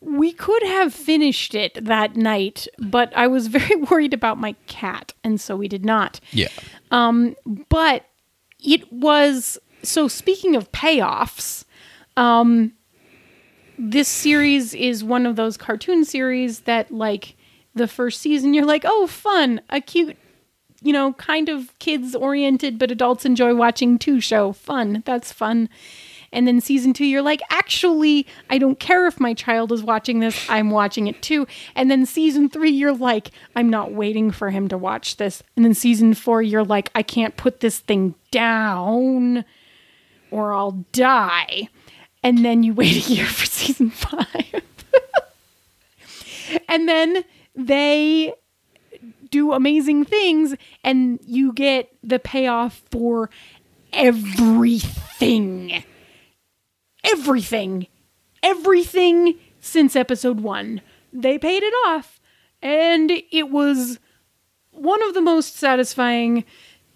We 0.00 0.32
could 0.32 0.62
have 0.62 0.92
finished 0.94 1.54
it 1.54 1.82
that 1.84 2.14
night, 2.14 2.68
but 2.78 3.12
I 3.16 3.26
was 3.26 3.46
very 3.58 3.76
worried 3.76 4.14
about 4.14 4.38
my 4.38 4.54
cat, 4.66 5.14
and 5.24 5.40
so 5.40 5.56
we 5.56 5.66
did 5.66 5.84
not. 5.84 6.20
Yeah. 6.30 6.48
Um, 6.90 7.34
But 7.68 8.04
it 8.62 8.92
was 8.92 9.58
so 9.82 10.08
speaking 10.08 10.54
of 10.54 10.70
payoffs, 10.72 11.64
um 12.16 12.72
this 13.78 14.08
series 14.08 14.72
is 14.72 15.04
one 15.04 15.26
of 15.26 15.36
those 15.36 15.58
cartoon 15.58 16.02
series 16.04 16.60
that 16.60 16.90
like 16.90 17.36
the 17.74 17.86
first 17.86 18.20
season 18.22 18.54
you're 18.54 18.64
like, 18.64 18.84
"Oh, 18.86 19.06
fun, 19.06 19.60
a 19.70 19.80
cute 19.80 20.16
you 20.82 20.92
know, 20.92 21.14
kind 21.14 21.48
of 21.48 21.76
kids 21.78 22.14
oriented 22.14 22.78
but 22.78 22.90
adults 22.90 23.24
enjoy 23.24 23.54
watching 23.54 23.98
too 23.98 24.20
show. 24.20 24.52
Fun. 24.52 25.02
That's 25.04 25.32
fun. 25.32 25.68
And 26.32 26.46
then 26.46 26.60
season 26.60 26.92
two, 26.92 27.04
you're 27.04 27.22
like, 27.22 27.40
actually, 27.50 28.26
I 28.50 28.58
don't 28.58 28.78
care 28.78 29.06
if 29.06 29.20
my 29.20 29.34
child 29.34 29.72
is 29.72 29.82
watching 29.82 30.20
this. 30.20 30.48
I'm 30.48 30.70
watching 30.70 31.06
it 31.06 31.22
too. 31.22 31.46
And 31.74 31.90
then 31.90 32.06
season 32.06 32.48
three, 32.48 32.70
you're 32.70 32.94
like, 32.94 33.30
I'm 33.54 33.70
not 33.70 33.92
waiting 33.92 34.30
for 34.30 34.50
him 34.50 34.68
to 34.68 34.78
watch 34.78 35.16
this. 35.16 35.42
And 35.56 35.64
then 35.64 35.74
season 35.74 36.14
four, 36.14 36.42
you're 36.42 36.64
like, 36.64 36.90
I 36.94 37.02
can't 37.02 37.36
put 37.36 37.60
this 37.60 37.78
thing 37.78 38.14
down 38.30 39.44
or 40.30 40.52
I'll 40.52 40.84
die. 40.92 41.68
And 42.22 42.44
then 42.44 42.62
you 42.62 42.74
wait 42.74 42.96
a 42.96 43.12
year 43.12 43.26
for 43.26 43.46
season 43.46 43.90
five. 43.90 44.62
and 46.68 46.88
then 46.88 47.24
they 47.54 48.34
do 49.30 49.52
amazing 49.52 50.04
things 50.04 50.54
and 50.84 51.18
you 51.26 51.52
get 51.52 51.90
the 52.02 52.18
payoff 52.18 52.82
for 52.90 53.30
everything. 53.92 55.84
Everything. 57.06 57.86
Everything 58.42 59.34
since 59.60 59.96
episode 59.96 60.40
1. 60.40 60.80
They 61.12 61.38
paid 61.38 61.62
it 61.62 61.74
off 61.86 62.20
and 62.62 63.10
it 63.30 63.50
was 63.50 63.98
one 64.70 65.02
of 65.02 65.14
the 65.14 65.20
most 65.20 65.56
satisfying 65.56 66.44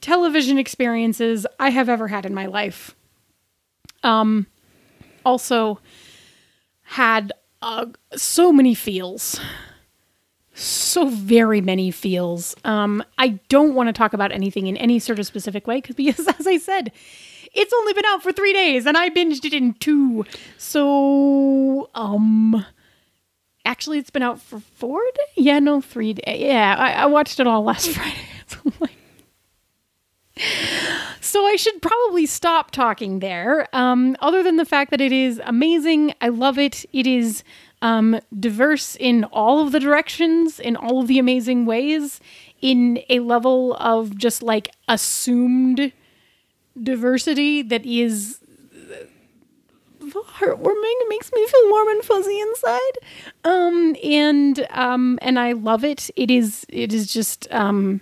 television 0.00 0.58
experiences 0.58 1.46
I 1.58 1.70
have 1.70 1.88
ever 1.88 2.08
had 2.08 2.26
in 2.26 2.34
my 2.34 2.46
life. 2.46 2.94
Um 4.02 4.46
also 5.24 5.80
had 6.82 7.32
uh, 7.62 7.86
so 8.16 8.52
many 8.52 8.74
feels 8.74 9.38
so 10.60 11.08
very 11.08 11.60
many 11.60 11.90
feels. 11.90 12.54
Um, 12.64 13.02
I 13.18 13.40
don't 13.48 13.74
want 13.74 13.88
to 13.88 13.92
talk 13.92 14.12
about 14.12 14.32
anything 14.32 14.66
in 14.66 14.76
any 14.76 14.98
sort 14.98 15.18
of 15.18 15.26
specific 15.26 15.66
way 15.66 15.76
because, 15.80 15.94
because, 15.96 16.28
as 16.28 16.46
I 16.46 16.58
said, 16.58 16.92
it's 17.52 17.72
only 17.72 17.92
been 17.92 18.04
out 18.06 18.22
for 18.22 18.32
three 18.32 18.52
days 18.52 18.86
and 18.86 18.96
I 18.96 19.10
binged 19.10 19.44
it 19.44 19.52
in 19.52 19.74
two. 19.74 20.24
So, 20.58 21.90
um, 21.94 22.64
actually, 23.64 23.98
it's 23.98 24.10
been 24.10 24.22
out 24.22 24.40
for 24.40 24.60
four 24.60 25.00
days. 25.00 25.44
Yeah, 25.44 25.58
no, 25.58 25.80
three 25.80 26.14
days. 26.14 26.40
Yeah, 26.40 26.76
I, 26.78 26.92
I 26.92 27.06
watched 27.06 27.40
it 27.40 27.46
all 27.46 27.62
last 27.62 27.90
Friday. 27.94 28.16
So, 28.46 28.60
so 31.20 31.44
I 31.46 31.56
should 31.56 31.82
probably 31.82 32.26
stop 32.26 32.70
talking 32.70 33.18
there. 33.18 33.68
Um, 33.72 34.16
other 34.20 34.42
than 34.42 34.56
the 34.56 34.64
fact 34.64 34.90
that 34.90 35.00
it 35.00 35.12
is 35.12 35.40
amazing, 35.44 36.14
I 36.20 36.28
love 36.28 36.58
it. 36.58 36.84
It 36.92 37.06
is 37.06 37.44
um, 37.82 38.20
diverse 38.38 38.96
in 38.96 39.24
all 39.24 39.60
of 39.60 39.72
the 39.72 39.80
directions, 39.80 40.60
in 40.60 40.76
all 40.76 41.00
of 41.00 41.08
the 41.08 41.18
amazing 41.18 41.66
ways, 41.66 42.20
in 42.60 43.00
a 43.08 43.20
level 43.20 43.74
of 43.74 44.16
just 44.16 44.42
like 44.42 44.70
assumed 44.88 45.92
diversity 46.82 47.62
that 47.62 47.84
is 47.84 48.38
heartwarming. 50.00 50.96
It 51.00 51.08
makes 51.08 51.30
me 51.32 51.46
feel 51.46 51.70
warm 51.70 51.88
and 51.88 52.02
fuzzy 52.02 52.40
inside. 52.40 52.92
Um, 53.44 53.96
and 54.02 54.66
um, 54.70 55.18
and 55.22 55.38
I 55.38 55.52
love 55.52 55.84
it. 55.84 56.10
It 56.16 56.30
is 56.30 56.66
it 56.68 56.92
is 56.92 57.12
just 57.12 57.50
um, 57.52 58.00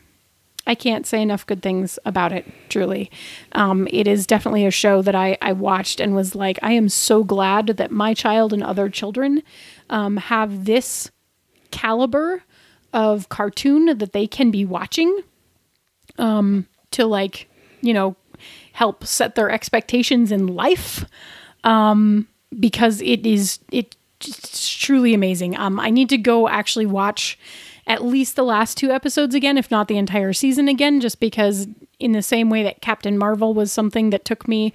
I 0.69 0.75
can't 0.75 1.07
say 1.07 1.23
enough 1.23 1.47
good 1.47 1.63
things 1.63 1.99
about 2.05 2.31
it, 2.31 2.47
truly. 2.69 3.11
Um, 3.53 3.89
it 3.91 4.07
is 4.07 4.27
definitely 4.27 4.67
a 4.67 4.71
show 4.71 5.01
that 5.01 5.15
I, 5.15 5.39
I 5.41 5.53
watched 5.53 5.99
and 5.99 6.15
was 6.15 6.35
like, 6.35 6.59
I 6.63 6.73
am 6.73 6.91
so 6.91 7.25
glad 7.25 7.69
that 7.69 7.91
my 7.91 8.13
child 8.13 8.53
and 8.53 8.63
other 8.63 8.91
children 8.91 9.43
um, 9.89 10.19
have 10.19 10.67
this 10.67 11.11
caliber 11.71 12.43
of 12.93 13.31
cartoon 13.31 13.97
that 13.99 14.13
they 14.13 14.27
can 14.27 14.51
be 14.51 14.67
watching 14.67 15.21
um, 16.19 16.67
to, 16.91 17.07
like, 17.07 17.49
you 17.81 17.95
know, 17.95 18.15
help 18.79 19.05
set 19.05 19.35
their 19.35 19.51
expectations 19.51 20.31
in 20.31 20.47
life. 20.47 21.05
Um, 21.65 22.29
because 22.59 23.03
it 23.03 23.27
is, 23.27 23.59
it 23.73 23.97
just 24.21 24.81
truly 24.81 25.15
amazing. 25.15 25.57
Um, 25.57 25.81
I 25.81 25.91
need 25.91 26.09
to 26.11 26.19
go 26.19 26.49
actually 26.49 26.87
watch 26.87 27.37
at 27.89 28.05
least 28.05 28.37
the 28.37 28.45
last 28.45 28.77
two 28.77 28.93
episodes 28.93 29.35
again, 29.35 29.59
if 29.59 29.69
not 29.71 29.89
the 29.89 29.97
entire 29.97 30.33
season 30.33 30.69
again, 30.69 31.01
just 31.01 31.19
because 31.19 31.67
in 31.99 32.13
the 32.13 32.23
same 32.23 32.51
way 32.51 32.63
that 32.63 32.81
Captain 32.81 33.19
Marvel 33.19 33.53
was 33.53 33.73
something 33.73 34.11
that 34.11 34.25
took 34.25 34.47
me 34.47 34.73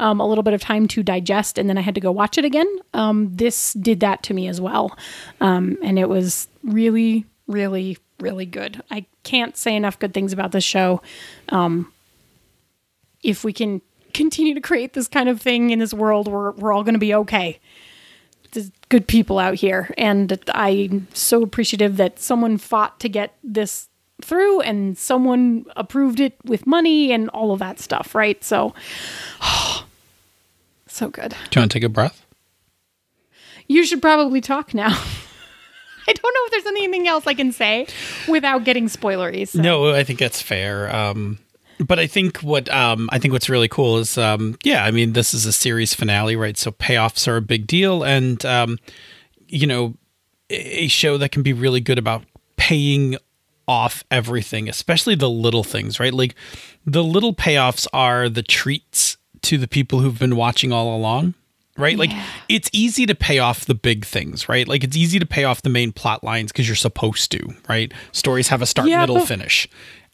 um, 0.00 0.20
a 0.20 0.26
little 0.26 0.42
bit 0.42 0.52
of 0.52 0.60
time 0.60 0.86
to 0.88 1.02
digest, 1.02 1.56
and 1.56 1.68
then 1.68 1.78
I 1.78 1.80
had 1.80 1.94
to 1.94 2.00
go 2.00 2.12
watch 2.12 2.36
it 2.36 2.44
again. 2.44 2.68
Um, 2.92 3.34
this 3.34 3.72
did 3.72 4.00
that 4.00 4.22
to 4.24 4.34
me 4.34 4.48
as 4.48 4.60
well, 4.60 4.96
um, 5.40 5.78
and 5.82 5.98
it 5.98 6.08
was 6.08 6.48
really, 6.62 7.24
really, 7.46 7.96
really 8.20 8.46
good. 8.46 8.82
I 8.90 9.06
can't 9.22 9.56
say 9.56 9.74
enough 9.74 9.98
good 9.98 10.12
things 10.12 10.32
about 10.34 10.52
this 10.52 10.64
show. 10.64 11.00
Um, 11.48 11.92
if 13.22 13.44
we 13.44 13.52
can 13.52 13.80
continue 14.14 14.54
to 14.54 14.60
create 14.60 14.94
this 14.94 15.08
kind 15.08 15.28
of 15.28 15.40
thing 15.40 15.70
in 15.70 15.78
this 15.78 15.92
world, 15.92 16.28
we're 16.28 16.52
we're 16.52 16.72
all 16.72 16.82
going 16.82 16.94
to 16.94 16.98
be 16.98 17.14
okay. 17.14 17.58
There's 18.52 18.70
good 18.88 19.06
people 19.06 19.38
out 19.38 19.54
here, 19.54 19.92
and 19.98 20.38
I'm 20.54 21.08
so 21.12 21.42
appreciative 21.42 21.96
that 21.98 22.18
someone 22.18 22.56
fought 22.58 23.00
to 23.00 23.08
get 23.08 23.34
this 23.44 23.88
through, 24.22 24.60
and 24.62 24.96
someone 24.96 25.66
approved 25.76 26.20
it 26.20 26.36
with 26.44 26.66
money 26.66 27.12
and 27.12 27.28
all 27.30 27.52
of 27.52 27.58
that 27.58 27.78
stuff. 27.78 28.14
Right? 28.14 28.42
So, 28.42 28.74
so 30.86 31.08
good. 31.08 31.30
Do 31.50 31.58
you 31.58 31.62
want 31.62 31.72
to 31.72 31.78
take 31.78 31.84
a 31.84 31.88
breath? 31.88 32.24
You 33.68 33.84
should 33.84 34.00
probably 34.00 34.40
talk 34.40 34.72
now. 34.72 34.88
I 36.08 36.12
don't 36.12 36.22
know 36.22 36.40
if 36.44 36.50
there's 36.52 36.66
anything 36.66 37.08
else 37.08 37.26
I 37.26 37.34
can 37.34 37.52
say 37.52 37.88
without 38.28 38.64
getting 38.64 38.86
spoilery. 38.86 39.46
so. 39.48 39.60
No, 39.60 39.92
I 39.92 40.04
think 40.04 40.20
that's 40.20 40.40
fair. 40.40 40.94
Um, 40.94 41.38
but 41.80 41.98
I 41.98 42.06
think 42.06 42.38
what 42.38 42.68
um, 42.72 43.08
I 43.12 43.18
think 43.18 43.32
what's 43.32 43.48
really 43.48 43.68
cool 43.68 43.98
is, 43.98 44.16
um, 44.18 44.56
yeah, 44.64 44.84
I 44.84 44.90
mean, 44.90 45.12
this 45.12 45.34
is 45.34 45.46
a 45.46 45.52
series 45.52 45.94
finale, 45.94 46.36
right? 46.36 46.56
So 46.56 46.70
payoffs 46.72 47.28
are 47.28 47.36
a 47.36 47.42
big 47.42 47.66
deal, 47.66 48.02
and 48.02 48.44
um, 48.44 48.78
you 49.48 49.66
know, 49.66 49.94
a 50.50 50.88
show 50.88 51.18
that 51.18 51.32
can 51.32 51.42
be 51.42 51.52
really 51.52 51.80
good 51.80 51.98
about 51.98 52.24
paying 52.56 53.16
off 53.68 54.04
everything, 54.10 54.68
especially 54.68 55.14
the 55.16 55.28
little 55.30 55.64
things, 55.64 55.98
right? 55.98 56.14
Like 56.14 56.34
the 56.84 57.02
little 57.04 57.34
payoffs 57.34 57.86
are 57.92 58.28
the 58.28 58.42
treats 58.42 59.16
to 59.42 59.58
the 59.58 59.68
people 59.68 60.00
who've 60.00 60.18
been 60.18 60.36
watching 60.36 60.72
all 60.72 60.96
along. 60.96 61.34
Right? 61.78 61.98
Like 61.98 62.10
it's 62.48 62.70
easy 62.72 63.04
to 63.04 63.14
pay 63.14 63.38
off 63.38 63.66
the 63.66 63.74
big 63.74 64.06
things, 64.06 64.48
right? 64.48 64.66
Like 64.66 64.82
it's 64.82 64.96
easy 64.96 65.18
to 65.18 65.26
pay 65.26 65.44
off 65.44 65.60
the 65.60 65.68
main 65.68 65.92
plot 65.92 66.24
lines 66.24 66.50
because 66.50 66.66
you're 66.66 66.74
supposed 66.74 67.30
to, 67.32 67.50
right? 67.68 67.92
Stories 68.12 68.48
have 68.48 68.62
a 68.62 68.66
start, 68.66 68.88
Yeah, 68.88 69.00
middle, 69.00 69.16
but- 69.16 69.28
finish. 69.28 69.68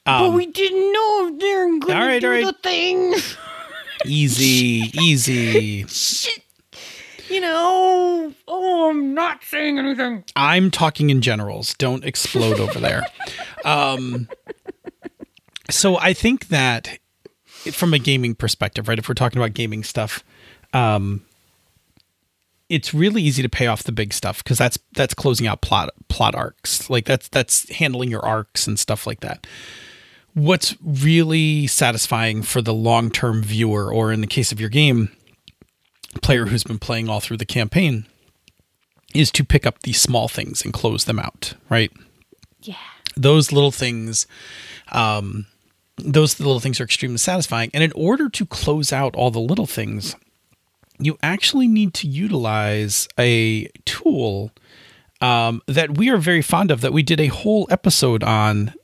But 0.05 0.33
we 0.33 0.47
didn't 0.47 0.93
know 0.93 1.29
if 1.33 1.39
they're 1.41 1.79
going 1.79 1.83
Um, 1.85 1.91
all 2.03 2.07
right, 2.07 2.15
to 2.15 2.21
do 2.21 2.31
right. 2.31 2.45
the 2.47 2.53
thing. 2.63 3.15
Easy, 4.05 4.91
easy. 5.01 5.87
Shit. 5.87 6.43
You 7.29 7.41
know, 7.41 8.35
oh, 8.49 8.91
I'm 8.91 9.15
not 9.15 9.45
saying 9.45 9.79
anything. 9.79 10.25
I'm 10.35 10.73
talking 10.73 11.09
in 11.09 11.21
generals. 11.23 11.75
Don't 11.75 12.05
explode 12.05 12.59
over 12.61 12.79
there. 12.81 13.05
Um, 13.65 14.29
so 15.71 15.97
I 15.99 16.15
think 16.15 16.49
that 16.49 16.99
from 17.71 17.95
a 17.95 18.01
gaming 18.01 18.35
perspective, 18.35 18.89
right? 18.89 18.99
If 18.99 19.09
we're 19.09 19.15
talking 19.15 19.41
about 19.41 19.55
gaming 19.55 19.85
stuff, 19.85 20.25
um, 20.73 21.23
it's 22.69 22.93
really 22.93 23.23
easy 23.23 23.41
to 23.41 23.49
pay 23.49 23.69
off 23.69 23.85
the 23.85 23.93
big 23.93 24.13
stuff 24.13 24.43
because 24.43 24.59
that's 24.59 24.81
that's 24.95 25.15
closing 25.15 25.47
out 25.47 25.61
plot 25.61 25.91
plot 26.09 26.35
arcs. 26.35 26.91
Like 26.91 27.05
that's 27.05 27.29
that's 27.29 27.71
handling 27.71 28.11
your 28.11 28.25
arcs 28.27 28.67
and 28.67 28.77
stuff 28.81 29.07
like 29.07 29.21
that. 29.21 29.47
What's 30.35 30.77
really 30.83 31.67
satisfying 31.67 32.43
for 32.43 32.63
the 32.63 32.75
long 32.75 33.11
term 33.11 33.43
viewer, 33.43 33.93
or 33.93 34.13
in 34.13 34.21
the 34.21 34.27
case 34.27 34.53
of 34.53 34.61
your 34.61 34.71
game, 34.71 35.11
player 36.23 36.47
who's 36.47 36.65
been 36.65 36.79
playing 36.79 37.09
all 37.09 37.21
through 37.21 37.37
the 37.37 37.45
campaign, 37.45 38.07
is 39.15 39.31
to 39.33 39.45
pick 39.45 39.67
up 39.67 39.81
these 39.81 40.01
small 40.01 40.29
things 40.29 40.65
and 40.65 40.73
close 40.73 41.05
them 41.05 41.19
out, 41.19 41.55
right? 41.69 41.93
Yeah. 42.63 42.77
Those 43.17 43.53
little 43.53 43.73
things, 43.73 44.27
um, 44.91 45.47
those 45.99 46.41
little 46.41 46.61
things 46.61 46.81
are 46.81 46.85
extremely 46.85 47.19
satisfying. 47.19 47.71
And 47.75 47.85
in 47.85 47.93
order 47.93 48.29
to 48.31 48.47
close 48.47 48.93
out 48.93 49.15
all 49.15 49.31
the 49.31 49.39
little 49.39 49.67
things, 49.67 50.17
you 50.99 51.19
actually 51.23 51.69
need 51.69 51.95
to 51.95 52.07
utilize 52.07 53.09
a 53.19 53.67
tool 53.85 54.53
um, 55.21 55.63
that 55.67 55.97
we 55.97 56.09
are 56.09 56.17
very 56.17 56.43
fond 56.43 56.71
of, 56.71 56.81
that 56.81 56.93
we 56.93 57.03
did 57.03 57.21
a 57.21 57.29
whole 57.29 57.67
episode 57.71 58.25
on 58.25 58.75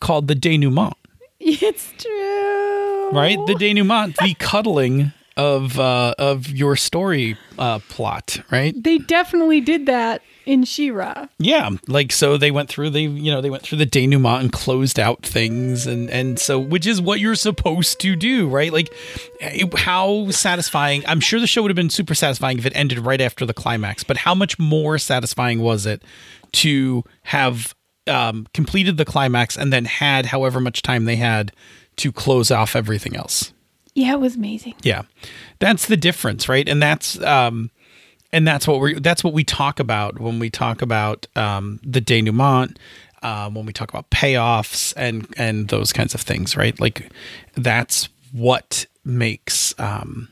called 0.00 0.28
the 0.28 0.34
denouement 0.34 0.94
It's 1.40 1.92
true. 1.98 3.10
right? 3.12 3.38
The 3.46 3.54
denouement, 3.54 4.16
the 4.16 4.34
cuddling 4.34 5.12
of 5.36 5.78
uh, 5.78 6.14
of 6.18 6.48
your 6.48 6.74
story 6.74 7.36
uh, 7.58 7.78
plot, 7.88 8.38
right? 8.50 8.74
They 8.82 8.98
definitely 8.98 9.60
did 9.60 9.86
that 9.86 10.20
in 10.46 10.64
She-Ra. 10.64 11.26
Yeah, 11.38 11.70
like 11.86 12.10
so 12.10 12.36
they 12.36 12.50
went 12.50 12.68
through 12.68 12.90
the 12.90 13.02
you 13.02 13.30
know 13.30 13.40
they 13.40 13.50
went 13.50 13.62
through 13.62 13.78
the 13.78 13.86
denouement 13.86 14.40
and 14.40 14.52
closed 14.52 14.98
out 14.98 15.22
things 15.24 15.86
and 15.86 16.10
and 16.10 16.40
so 16.40 16.58
which 16.58 16.86
is 16.88 17.00
what 17.00 17.20
you're 17.20 17.36
supposed 17.36 18.00
to 18.00 18.16
do, 18.16 18.48
right? 18.48 18.72
Like 18.72 18.92
it- 19.40 19.78
how 19.78 20.28
satisfying. 20.32 21.04
I'm 21.06 21.20
sure 21.20 21.38
the 21.38 21.46
show 21.46 21.62
would 21.62 21.70
have 21.70 21.76
been 21.76 21.88
super 21.90 22.16
satisfying 22.16 22.58
if 22.58 22.66
it 22.66 22.72
ended 22.74 22.98
right 22.98 23.20
after 23.20 23.46
the 23.46 23.54
climax, 23.54 24.02
but 24.02 24.16
how 24.16 24.34
much 24.34 24.58
more 24.58 24.98
satisfying 24.98 25.60
was 25.60 25.86
it 25.86 26.02
to 26.50 27.04
have 27.22 27.76
um, 28.08 28.46
completed 28.54 28.96
the 28.96 29.04
climax 29.04 29.56
and 29.56 29.72
then 29.72 29.84
had 29.84 30.26
however 30.26 30.60
much 30.60 30.82
time 30.82 31.04
they 31.04 31.16
had 31.16 31.52
to 31.96 32.12
close 32.12 32.50
off 32.50 32.74
everything 32.74 33.16
else? 33.16 33.52
Yeah, 33.94 34.14
it 34.14 34.20
was 34.20 34.36
amazing. 34.36 34.74
Yeah. 34.82 35.02
That's 35.58 35.86
the 35.86 35.96
difference, 35.96 36.48
right? 36.48 36.68
And 36.68 36.80
that's 36.80 37.20
um 37.22 37.70
and 38.32 38.46
that's 38.46 38.66
what 38.66 38.80
we 38.80 38.94
that's 38.94 39.24
what 39.24 39.34
we 39.34 39.42
talk 39.42 39.80
about 39.80 40.20
when 40.20 40.38
we 40.38 40.50
talk 40.50 40.82
about 40.82 41.26
um 41.34 41.80
the 41.82 42.00
denouement, 42.00 42.78
um 43.22 43.54
when 43.54 43.66
we 43.66 43.72
talk 43.72 43.90
about 43.90 44.08
payoffs 44.10 44.94
and 44.96 45.26
and 45.36 45.68
those 45.68 45.92
kinds 45.92 46.14
of 46.14 46.20
things, 46.20 46.56
right? 46.56 46.78
Like 46.78 47.10
that's 47.56 48.08
what 48.32 48.86
makes 49.04 49.74
um 49.80 50.28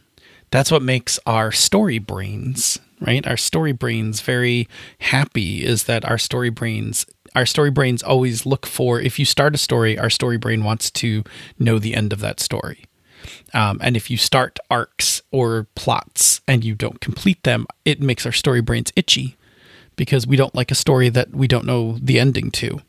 that's 0.52 0.70
what 0.70 0.82
makes 0.82 1.18
our 1.26 1.50
story 1.50 1.98
brains, 1.98 2.78
right? 3.00 3.26
Our 3.26 3.36
story 3.36 3.72
brains 3.72 4.20
very 4.20 4.68
happy 5.00 5.64
is 5.64 5.84
that 5.84 6.04
our 6.04 6.18
story 6.18 6.50
brains 6.50 7.04
our 7.36 7.46
story 7.46 7.70
brains 7.70 8.02
always 8.02 8.46
look 8.46 8.66
for 8.66 8.98
if 8.98 9.18
you 9.18 9.24
start 9.24 9.54
a 9.54 9.58
story, 9.58 9.98
our 9.98 10.10
story 10.10 10.38
brain 10.38 10.64
wants 10.64 10.90
to 10.90 11.22
know 11.58 11.78
the 11.78 11.94
end 11.94 12.12
of 12.12 12.20
that 12.20 12.40
story. 12.40 12.86
Um, 13.52 13.78
and 13.82 13.96
if 13.96 14.10
you 14.10 14.16
start 14.16 14.58
arcs 14.70 15.20
or 15.30 15.66
plots 15.74 16.40
and 16.48 16.64
you 16.64 16.74
don't 16.74 17.00
complete 17.00 17.42
them, 17.42 17.66
it 17.84 18.00
makes 18.00 18.24
our 18.24 18.32
story 18.32 18.62
brains 18.62 18.92
itchy 18.96 19.36
because 19.96 20.26
we 20.26 20.36
don't 20.36 20.54
like 20.54 20.70
a 20.70 20.74
story 20.74 21.10
that 21.10 21.30
we 21.30 21.46
don't 21.46 21.66
know 21.66 21.98
the 22.00 22.18
ending 22.18 22.50
to. 22.52 22.80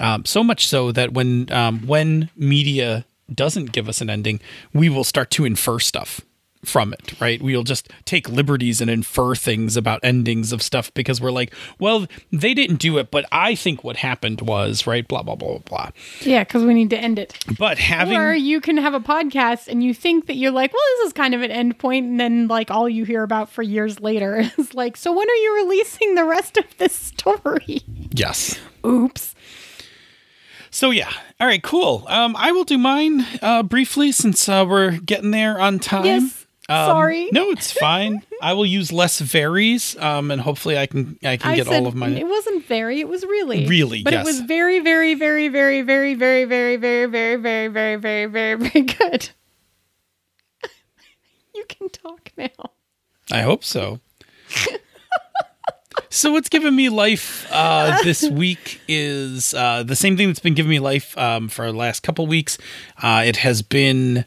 Um, 0.00 0.24
so 0.24 0.42
much 0.42 0.66
so 0.66 0.90
that 0.92 1.12
when 1.12 1.52
um, 1.52 1.86
when 1.86 2.30
media 2.36 3.04
doesn't 3.32 3.72
give 3.72 3.88
us 3.88 4.00
an 4.00 4.10
ending, 4.10 4.40
we 4.72 4.88
will 4.88 5.04
start 5.04 5.30
to 5.32 5.44
infer 5.44 5.78
stuff 5.78 6.20
from 6.64 6.92
it, 6.92 7.18
right? 7.20 7.40
We'll 7.40 7.62
just 7.62 7.88
take 8.04 8.28
liberties 8.28 8.80
and 8.80 8.90
infer 8.90 9.34
things 9.34 9.76
about 9.76 10.00
endings 10.02 10.52
of 10.52 10.62
stuff 10.62 10.92
because 10.94 11.20
we're 11.20 11.32
like, 11.32 11.52
well, 11.78 12.06
they 12.32 12.54
didn't 12.54 12.76
do 12.76 12.98
it, 12.98 13.10
but 13.10 13.24
I 13.32 13.54
think 13.54 13.84
what 13.84 13.96
happened 13.96 14.40
was, 14.42 14.86
right? 14.86 15.06
Blah, 15.06 15.22
blah, 15.22 15.34
blah, 15.34 15.58
blah, 15.58 15.58
blah. 15.58 15.90
Yeah, 16.20 16.44
because 16.44 16.64
we 16.64 16.74
need 16.74 16.90
to 16.90 16.98
end 16.98 17.18
it. 17.18 17.38
But 17.58 17.78
having. 17.78 18.16
Or 18.16 18.34
you 18.34 18.60
can 18.60 18.76
have 18.76 18.94
a 18.94 19.00
podcast 19.00 19.68
and 19.68 19.82
you 19.82 19.94
think 19.94 20.26
that 20.26 20.36
you're 20.36 20.50
like, 20.50 20.72
well, 20.72 20.82
this 20.98 21.08
is 21.08 21.12
kind 21.12 21.34
of 21.34 21.42
an 21.42 21.50
end 21.50 21.78
point, 21.78 22.06
and 22.06 22.20
then 22.20 22.48
like 22.48 22.70
all 22.70 22.88
you 22.88 23.04
hear 23.04 23.22
about 23.22 23.50
for 23.50 23.62
years 23.62 24.00
later 24.00 24.36
is 24.58 24.74
like, 24.74 24.96
so 24.96 25.12
when 25.12 25.28
are 25.28 25.34
you 25.34 25.64
releasing 25.64 26.14
the 26.14 26.24
rest 26.24 26.56
of 26.56 26.64
this 26.78 26.94
story? 26.94 27.82
yes. 28.12 28.58
Oops. 28.86 29.34
So 30.70 30.90
yeah, 30.90 31.10
all 31.38 31.46
right, 31.46 31.62
cool. 31.62 32.04
Um, 32.08 32.34
I 32.36 32.50
will 32.50 32.64
do 32.64 32.76
mine 32.76 33.24
uh, 33.40 33.62
briefly 33.62 34.10
since 34.10 34.48
uh, 34.48 34.66
we're 34.68 34.98
getting 34.98 35.30
there 35.30 35.60
on 35.60 35.78
time. 35.78 36.04
Yes. 36.04 36.43
Um, 36.68 36.86
Sorry. 36.88 37.28
No, 37.30 37.50
it's 37.50 37.72
fine. 37.72 38.22
I 38.40 38.54
will 38.54 38.64
use 38.64 38.90
less 38.90 39.20
varies, 39.20 39.96
um, 39.98 40.30
and 40.30 40.40
hopefully 40.40 40.78
I 40.78 40.86
can 40.86 41.18
I 41.22 41.36
can 41.36 41.50
I 41.52 41.56
get 41.56 41.66
said 41.66 41.80
all 41.80 41.86
of 41.86 41.94
mine. 41.94 42.16
it 42.16 42.26
wasn't 42.26 42.64
very. 42.66 43.00
It 43.00 43.08
was 43.08 43.22
really, 43.24 43.66
Really, 43.66 44.02
but 44.02 44.14
yes. 44.14 44.24
it 44.26 44.30
was 44.30 44.40
very, 44.40 44.80
very, 44.80 45.14
very, 45.14 45.48
very, 45.48 45.82
very, 45.82 46.14
very, 46.14 46.44
very, 46.46 46.76
very, 46.76 47.06
very, 47.06 47.36
very, 47.36 47.66
very, 47.66 47.96
very, 47.96 48.26
very, 48.26 48.54
very 48.56 48.80
good. 48.86 49.28
You 51.54 51.64
can 51.68 51.88
talk 51.90 52.32
now. 52.36 52.70
I 53.30 53.42
hope 53.42 53.62
so. 53.62 54.00
so 56.10 56.32
what's 56.32 56.48
given 56.48 56.74
me 56.74 56.88
life 56.88 57.46
uh, 57.50 58.02
this 58.02 58.28
week 58.28 58.80
is 58.88 59.54
uh, 59.54 59.82
the 59.82 59.96
same 59.96 60.16
thing 60.16 60.28
that's 60.28 60.40
been 60.40 60.54
giving 60.54 60.70
me 60.70 60.80
life 60.80 61.16
um, 61.16 61.48
for 61.48 61.70
the 61.70 61.76
last 61.76 62.02
couple 62.02 62.26
weeks. 62.26 62.58
Uh, 63.02 63.22
it 63.24 63.36
has 63.36 63.62
been 63.62 64.24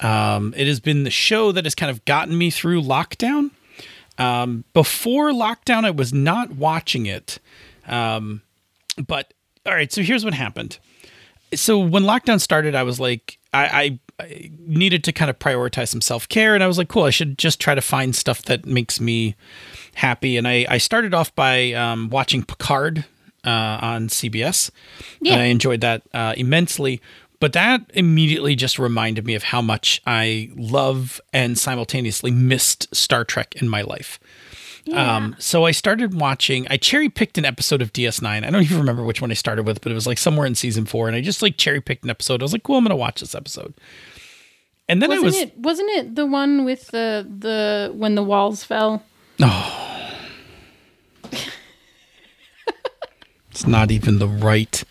um, 0.00 0.54
it 0.56 0.66
has 0.66 0.80
been 0.80 1.04
the 1.04 1.10
show 1.10 1.52
that 1.52 1.64
has 1.64 1.74
kind 1.74 1.90
of 1.90 2.04
gotten 2.04 2.36
me 2.36 2.50
through 2.50 2.82
lockdown. 2.82 3.50
Um, 4.18 4.64
before 4.72 5.30
lockdown, 5.30 5.84
I 5.84 5.90
was 5.90 6.12
not 6.12 6.52
watching 6.52 7.06
it. 7.06 7.38
Um, 7.86 8.42
but 9.06 9.32
all 9.66 9.74
right, 9.74 9.92
so 9.92 10.02
here's 10.02 10.24
what 10.24 10.34
happened. 10.34 10.78
So 11.54 11.78
when 11.78 12.04
lockdown 12.04 12.40
started, 12.40 12.74
I 12.74 12.82
was 12.82 13.00
like, 13.00 13.38
I, 13.52 13.98
I, 14.18 14.24
I 14.24 14.50
needed 14.58 15.04
to 15.04 15.12
kind 15.12 15.30
of 15.30 15.38
prioritize 15.38 15.88
some 15.88 16.00
self 16.00 16.28
care, 16.28 16.54
and 16.54 16.62
I 16.62 16.66
was 16.66 16.78
like, 16.78 16.88
cool, 16.88 17.04
I 17.04 17.10
should 17.10 17.38
just 17.38 17.60
try 17.60 17.74
to 17.74 17.80
find 17.80 18.14
stuff 18.14 18.42
that 18.42 18.66
makes 18.66 19.00
me 19.00 19.34
happy. 19.94 20.36
And 20.36 20.46
I, 20.46 20.66
I 20.68 20.78
started 20.78 21.14
off 21.14 21.34
by 21.34 21.72
um, 21.72 22.08
watching 22.10 22.44
Picard 22.44 23.04
uh, 23.44 23.78
on 23.80 24.08
CBS. 24.08 24.70
Yeah. 25.20 25.34
And 25.34 25.42
I 25.42 25.46
enjoyed 25.46 25.80
that 25.80 26.02
uh, 26.12 26.34
immensely. 26.36 27.00
But 27.40 27.54
that 27.54 27.82
immediately 27.94 28.54
just 28.54 28.78
reminded 28.78 29.26
me 29.26 29.34
of 29.34 29.42
how 29.44 29.62
much 29.62 30.00
I 30.06 30.50
love 30.54 31.20
and 31.32 31.58
simultaneously 31.58 32.30
missed 32.30 32.94
Star 32.94 33.24
Trek 33.24 33.56
in 33.56 33.68
my 33.68 33.82
life. 33.82 34.20
Um, 34.92 35.36
so 35.38 35.64
I 35.64 35.70
started 35.70 36.14
watching. 36.14 36.66
I 36.68 36.76
cherry 36.76 37.08
picked 37.08 37.38
an 37.38 37.44
episode 37.44 37.80
of 37.80 37.92
DS9. 37.92 38.44
I 38.44 38.50
don't 38.50 38.62
even 38.62 38.78
remember 38.78 39.04
which 39.04 39.20
one 39.20 39.30
I 39.30 39.34
started 39.34 39.66
with, 39.66 39.80
but 39.80 39.92
it 39.92 39.94
was 39.94 40.06
like 40.06 40.18
somewhere 40.18 40.46
in 40.46 40.54
season 40.54 40.84
four, 40.84 41.06
and 41.06 41.16
I 41.16 41.20
just 41.20 41.42
like 41.42 41.56
cherry 41.56 41.80
picked 41.80 42.04
an 42.04 42.10
episode. 42.10 42.42
I 42.42 42.44
was 42.44 42.52
like, 42.52 42.62
"Cool, 42.62 42.76
I'm 42.76 42.84
gonna 42.84 42.96
watch 42.96 43.20
this 43.20 43.34
episode." 43.34 43.74
And 44.88 45.00
then 45.00 45.10
Wasn't 45.10 45.24
I 45.24 45.26
was 45.26 45.36
it 45.36 45.58
wasn't 45.58 45.90
it 45.90 46.14
the 46.16 46.26
one 46.26 46.64
with 46.64 46.88
the 46.88 47.26
the 47.38 47.92
when 47.94 48.16
the 48.16 48.24
walls 48.24 48.64
fell? 48.64 49.04
It's 53.60 53.66
not 53.68 53.90
even 53.90 54.18
the 54.18 54.26
right. 54.26 54.82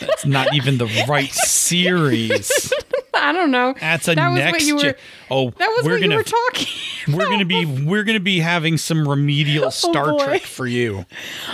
It's 0.00 0.26
not 0.26 0.52
even 0.52 0.78
the 0.78 0.86
right 1.08 1.30
series. 1.32 2.72
I 3.14 3.30
don't 3.32 3.52
know. 3.52 3.72
That's 3.78 4.08
a 4.08 4.16
that 4.16 4.30
was 4.30 4.38
next. 4.40 4.52
what 4.52 4.62
you 4.64 4.74
were. 4.74 4.82
gen- 4.82 4.94
oh, 5.30 5.50
That 5.50 5.68
was 5.68 5.84
we're 5.86 5.92
what 5.92 6.00
gonna 6.00 6.14
you 6.14 6.18
were 6.18 6.24
talking. 6.24 7.14
we're 7.16 7.28
gonna 7.28 7.44
be 7.44 7.64
we're 7.86 8.02
gonna 8.02 8.18
be 8.18 8.40
having 8.40 8.78
some 8.78 9.06
remedial 9.08 9.66
oh, 9.66 9.70
Star 9.70 10.10
Oh. 10.10 10.24
Trek 10.24 10.42
for 10.42 10.66
you. 10.66 11.06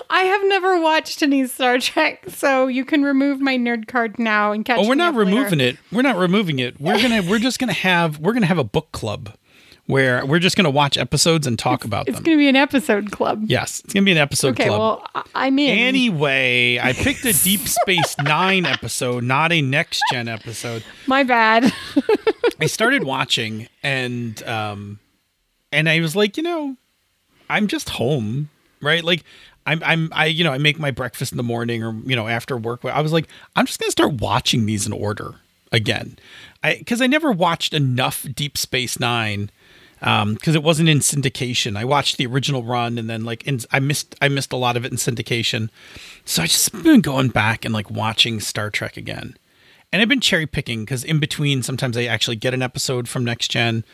I 0.09 0.22
have 0.22 0.41
never 0.45 0.80
watched 0.80 1.22
any 1.22 1.47
Star 1.47 1.78
Trek, 1.78 2.24
so 2.28 2.68
you 2.68 2.86
can 2.86 3.03
remove 3.03 3.43
my 3.43 3.59
nerd 3.59 3.86
card 3.86 4.18
now 4.18 4.53
and 4.53 4.62
oh, 4.62 4.64
catch. 4.64 4.78
Oh, 4.82 4.88
we're 4.88 4.95
not 4.95 5.11
up 5.14 5.16
later. 5.18 5.30
removing 5.30 5.61
it. 5.61 5.76
We're 5.93 6.01
not 6.03 6.16
removing 6.16 6.59
it. 6.59 6.80
We're 6.80 7.01
gonna 7.03 7.22
we're 7.22 7.38
just 7.38 7.59
gonna 7.59 7.74
have 7.74 8.18
we're 8.18 8.32
gonna 8.32 8.47
have 8.47 8.59
a 8.59 8.64
book 8.64 8.91
club 8.93 9.34
where 9.91 10.24
we're 10.24 10.38
just 10.38 10.57
gonna 10.57 10.70
watch 10.70 10.97
episodes 10.97 11.47
and 11.47 11.59
talk 11.59 11.84
about 11.84 12.09
It's 12.09 12.16
them. 12.16 12.22
It's 12.22 12.26
going 12.26 12.36
to 12.38 12.41
be 12.41 12.49
an 12.49 12.57
episode 12.57 13.11
club. 13.11 13.43
yes, 13.47 13.80
it's 13.84 13.93
gonna 13.93 14.05
be 14.05 14.12
an 14.12 14.18
episode 14.18 14.51
Okay, 14.55 14.66
club. 14.68 14.78
well, 14.80 15.07
I- 15.14 15.47
I'm 15.47 15.59
in. 15.59 15.76
Anyway, 15.78 16.78
I 16.82 16.93
picked 16.95 17.24
a 17.24 17.32
Deep 17.32 17.61
Space 17.68 18.16
Nine 18.22 18.66
episode, 18.66 19.24
not 19.24 19.53
a 19.53 19.61
next 19.61 20.01
gen 20.12 20.28
episode. 20.28 20.84
My 21.07 21.22
bad. 21.24 21.72
I 22.61 22.66
started 22.66 23.05
watching 23.05 23.68
and 23.82 24.43
um 24.45 24.99
and 25.72 25.88
I 25.88 26.01
was 26.01 26.14
like, 26.16 26.36
you 26.36 26.43
know, 26.43 26.76
I'm 27.49 27.66
just 27.66 27.91
home, 27.91 28.49
right? 28.80 29.03
Like 29.05 29.24
I'm 29.66 29.82
I'm 29.84 30.09
I 30.12 30.26
you 30.26 30.45
know, 30.45 30.53
I 30.53 30.59
make 30.59 30.78
my 30.78 30.91
breakfast 30.91 31.32
in 31.32 31.36
the 31.36 31.43
morning 31.43 31.82
or 31.82 31.93
you 32.05 32.16
know, 32.16 32.28
after 32.28 32.57
work. 32.57 32.84
I 32.84 33.01
was 33.01 33.12
like, 33.12 33.28
I'm 33.57 33.66
just 33.66 33.78
going 33.80 33.88
to 33.88 33.93
start 33.93 34.14
watching 34.20 34.66
these 34.66 34.86
in 34.86 34.93
order 34.93 35.36
again. 35.72 36.18
I 36.62 36.82
cuz 36.86 37.01
I 37.01 37.07
never 37.07 37.32
watched 37.32 37.72
enough 37.74 38.26
Deep 38.34 38.59
Space 38.59 38.99
9 40.03 40.18
um 40.20 40.34
because 40.34 40.55
it 40.55 40.62
wasn't 40.62 40.88
in 40.88 40.98
syndication. 41.01 41.76
I 41.76 41.84
watched 41.84 42.16
the 42.16 42.26
original 42.26 42.62
run 42.62 42.98
and 42.98 43.09
then 43.09 43.24
like 43.24 43.46
in, 43.46 43.61
I 43.70 43.80
missed 43.80 44.14
I 44.20 44.28
missed 44.28 44.53
a 44.53 44.57
lot 44.57 44.76
of 44.76 44.84
it 44.84 44.92
in 44.92 44.98
syndication. 44.98 45.68
So 46.24 46.42
I 46.42 46.46
just 46.46 46.72
been 46.82 47.01
going 47.01 47.28
back 47.28 47.64
and 47.64 47.74
like 47.74 47.90
watching 47.90 48.40
Star 48.40 48.70
Trek 48.70 48.96
again. 48.96 49.36
And 49.92 50.01
I've 50.01 50.09
been 50.09 50.20
cherry 50.20 50.46
picking 50.46 50.84
because 50.84 51.03
in 51.03 51.18
between, 51.18 51.62
sometimes 51.64 51.96
I 51.96 52.05
actually 52.05 52.36
get 52.36 52.55
an 52.55 52.62
episode 52.62 53.09
from 53.09 53.24
Next 53.24 53.51
Gen. 53.51 53.84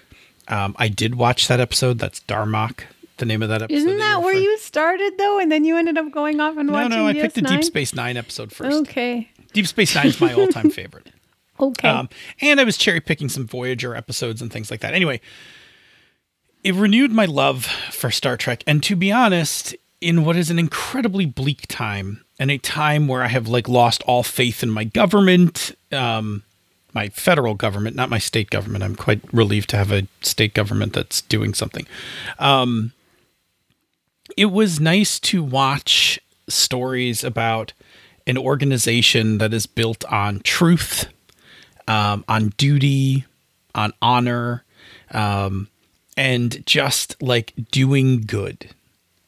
Um, 0.46 0.76
I 0.78 0.88
did 0.88 1.14
watch 1.14 1.48
that 1.48 1.59
episode. 1.59 1.98
That's 1.98 2.20
Darmok, 2.20 2.80
the 3.16 3.24
name 3.24 3.42
of 3.42 3.48
that 3.48 3.62
episode. 3.62 3.78
Isn't 3.78 3.98
that 3.98 4.20
where 4.22 4.36
you 4.36 4.59
started 4.59 5.14
though, 5.16 5.38
and 5.40 5.50
then 5.50 5.64
you 5.64 5.76
ended 5.78 5.96
up 5.96 6.11
going 6.12 6.38
off 6.38 6.57
and 6.59 6.66
No, 6.68 6.74
watching? 6.74 6.90
no, 6.90 6.96
no, 6.98 7.07
I 7.07 7.14
picked 7.14 7.34
the 7.36 7.40
Deep 7.42 7.64
Space 7.64 7.94
Nine 7.94 8.16
episode 8.18 8.52
first. 8.52 8.76
Okay. 8.82 9.30
Deep 9.54 9.66
Space 9.66 9.94
Nine 9.94 10.09
is 10.09 10.20
my 10.20 10.34
all-time 10.34 10.70
favorite. 10.70 11.11
Okay. 11.59 11.88
Um, 11.88 12.11
and 12.42 12.61
I 12.61 12.64
was 12.64 12.76
cherry 12.76 13.00
picking 13.00 13.30
some 13.30 13.46
Voyager 13.46 13.94
episodes 13.96 14.42
and 14.42 14.52
things 14.52 14.70
like 14.70 14.80
that. 14.80 14.92
Anyway, 14.92 15.22
it 16.66 16.74
renewed 16.74 17.12
my 17.12 17.26
love 17.26 17.64
for 17.92 18.10
Star 18.10 18.36
Trek. 18.36 18.64
And 18.66 18.82
to 18.82 18.96
be 18.96 19.12
honest, 19.12 19.76
in 20.00 20.24
what 20.24 20.34
is 20.34 20.50
an 20.50 20.58
incredibly 20.58 21.24
bleak 21.24 21.68
time 21.68 22.24
and 22.40 22.50
a 22.50 22.58
time 22.58 23.06
where 23.06 23.22
I 23.22 23.28
have 23.28 23.46
like 23.46 23.68
lost 23.68 24.02
all 24.02 24.24
faith 24.24 24.64
in 24.64 24.70
my 24.70 24.82
government, 24.82 25.76
um, 25.92 26.42
my 26.92 27.08
federal 27.10 27.54
government, 27.54 27.94
not 27.94 28.10
my 28.10 28.18
state 28.18 28.50
government. 28.50 28.82
I'm 28.82 28.96
quite 28.96 29.20
relieved 29.32 29.70
to 29.70 29.76
have 29.76 29.92
a 29.92 30.08
state 30.22 30.54
government 30.54 30.92
that's 30.92 31.20
doing 31.20 31.54
something. 31.54 31.86
Um, 32.40 32.92
it 34.36 34.46
was 34.46 34.80
nice 34.80 35.20
to 35.20 35.44
watch 35.44 36.18
stories 36.48 37.22
about 37.22 37.74
an 38.26 38.36
organization 38.36 39.38
that 39.38 39.54
is 39.54 39.66
built 39.66 40.04
on 40.06 40.40
truth, 40.40 41.06
um, 41.86 42.24
on 42.26 42.48
duty, 42.56 43.24
on 43.72 43.92
honor, 44.02 44.64
um, 45.12 45.68
and 46.16 46.64
just 46.66 47.20
like 47.22 47.52
doing 47.70 48.22
good. 48.22 48.70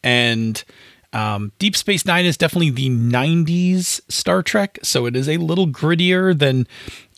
And 0.02 0.62
um, 1.12 1.52
Deep 1.58 1.74
Space 1.74 2.04
Nine 2.04 2.26
is 2.26 2.36
definitely 2.36 2.70
the 2.70 2.90
90s 2.90 4.00
Star 4.10 4.42
Trek, 4.42 4.78
so 4.82 5.06
it 5.06 5.16
is 5.16 5.28
a 5.28 5.38
little 5.38 5.66
grittier 5.66 6.38
than 6.38 6.66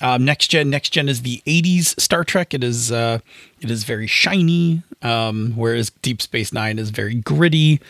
um, 0.00 0.24
Next 0.24 0.48
Gen. 0.48 0.70
Next 0.70 0.90
Gen 0.90 1.08
is 1.08 1.22
the 1.22 1.42
80s 1.46 2.00
Star 2.00 2.22
Trek. 2.22 2.54
It 2.54 2.62
is 2.62 2.92
uh, 2.92 3.18
it 3.60 3.70
is 3.70 3.82
very 3.84 4.06
shiny, 4.06 4.82
um, 5.02 5.54
whereas 5.56 5.90
Deep 6.02 6.22
Space 6.22 6.52
Nine 6.52 6.78
is 6.78 6.90
very 6.90 7.14
gritty. 7.14 7.80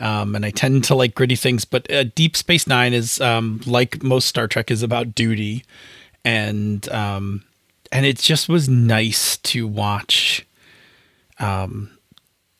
Um, 0.00 0.36
and 0.36 0.46
I 0.46 0.50
tend 0.50 0.84
to 0.84 0.94
like 0.94 1.16
gritty 1.16 1.34
things, 1.34 1.64
but 1.64 1.90
uh, 1.90 2.04
Deep 2.04 2.36
Space 2.36 2.68
Nine 2.68 2.94
is 2.94 3.20
um, 3.20 3.60
like 3.66 4.00
most 4.02 4.26
Star 4.26 4.46
Trek 4.46 4.70
is 4.70 4.84
about 4.84 5.16
duty, 5.16 5.64
and 6.24 6.88
um, 6.90 7.42
and 7.90 8.06
it 8.06 8.18
just 8.18 8.48
was 8.48 8.68
nice 8.68 9.38
to 9.38 9.66
watch 9.66 10.46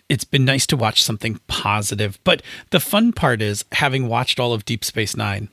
it's 0.09 0.24
been 0.24 0.45
nice 0.45 0.66
to 0.68 0.76
watch 0.76 1.03
something 1.03 1.41
positive. 1.47 2.18
But 2.24 2.43
the 2.70 2.81
fun 2.81 3.12
part 3.12 3.43
is 3.43 3.64
having 3.72 4.09
watched 4.09 4.41
all 4.41 4.53
of 4.53 4.64
Deep 4.64 4.85
Space 4.85 5.16
Nine, 5.16 5.49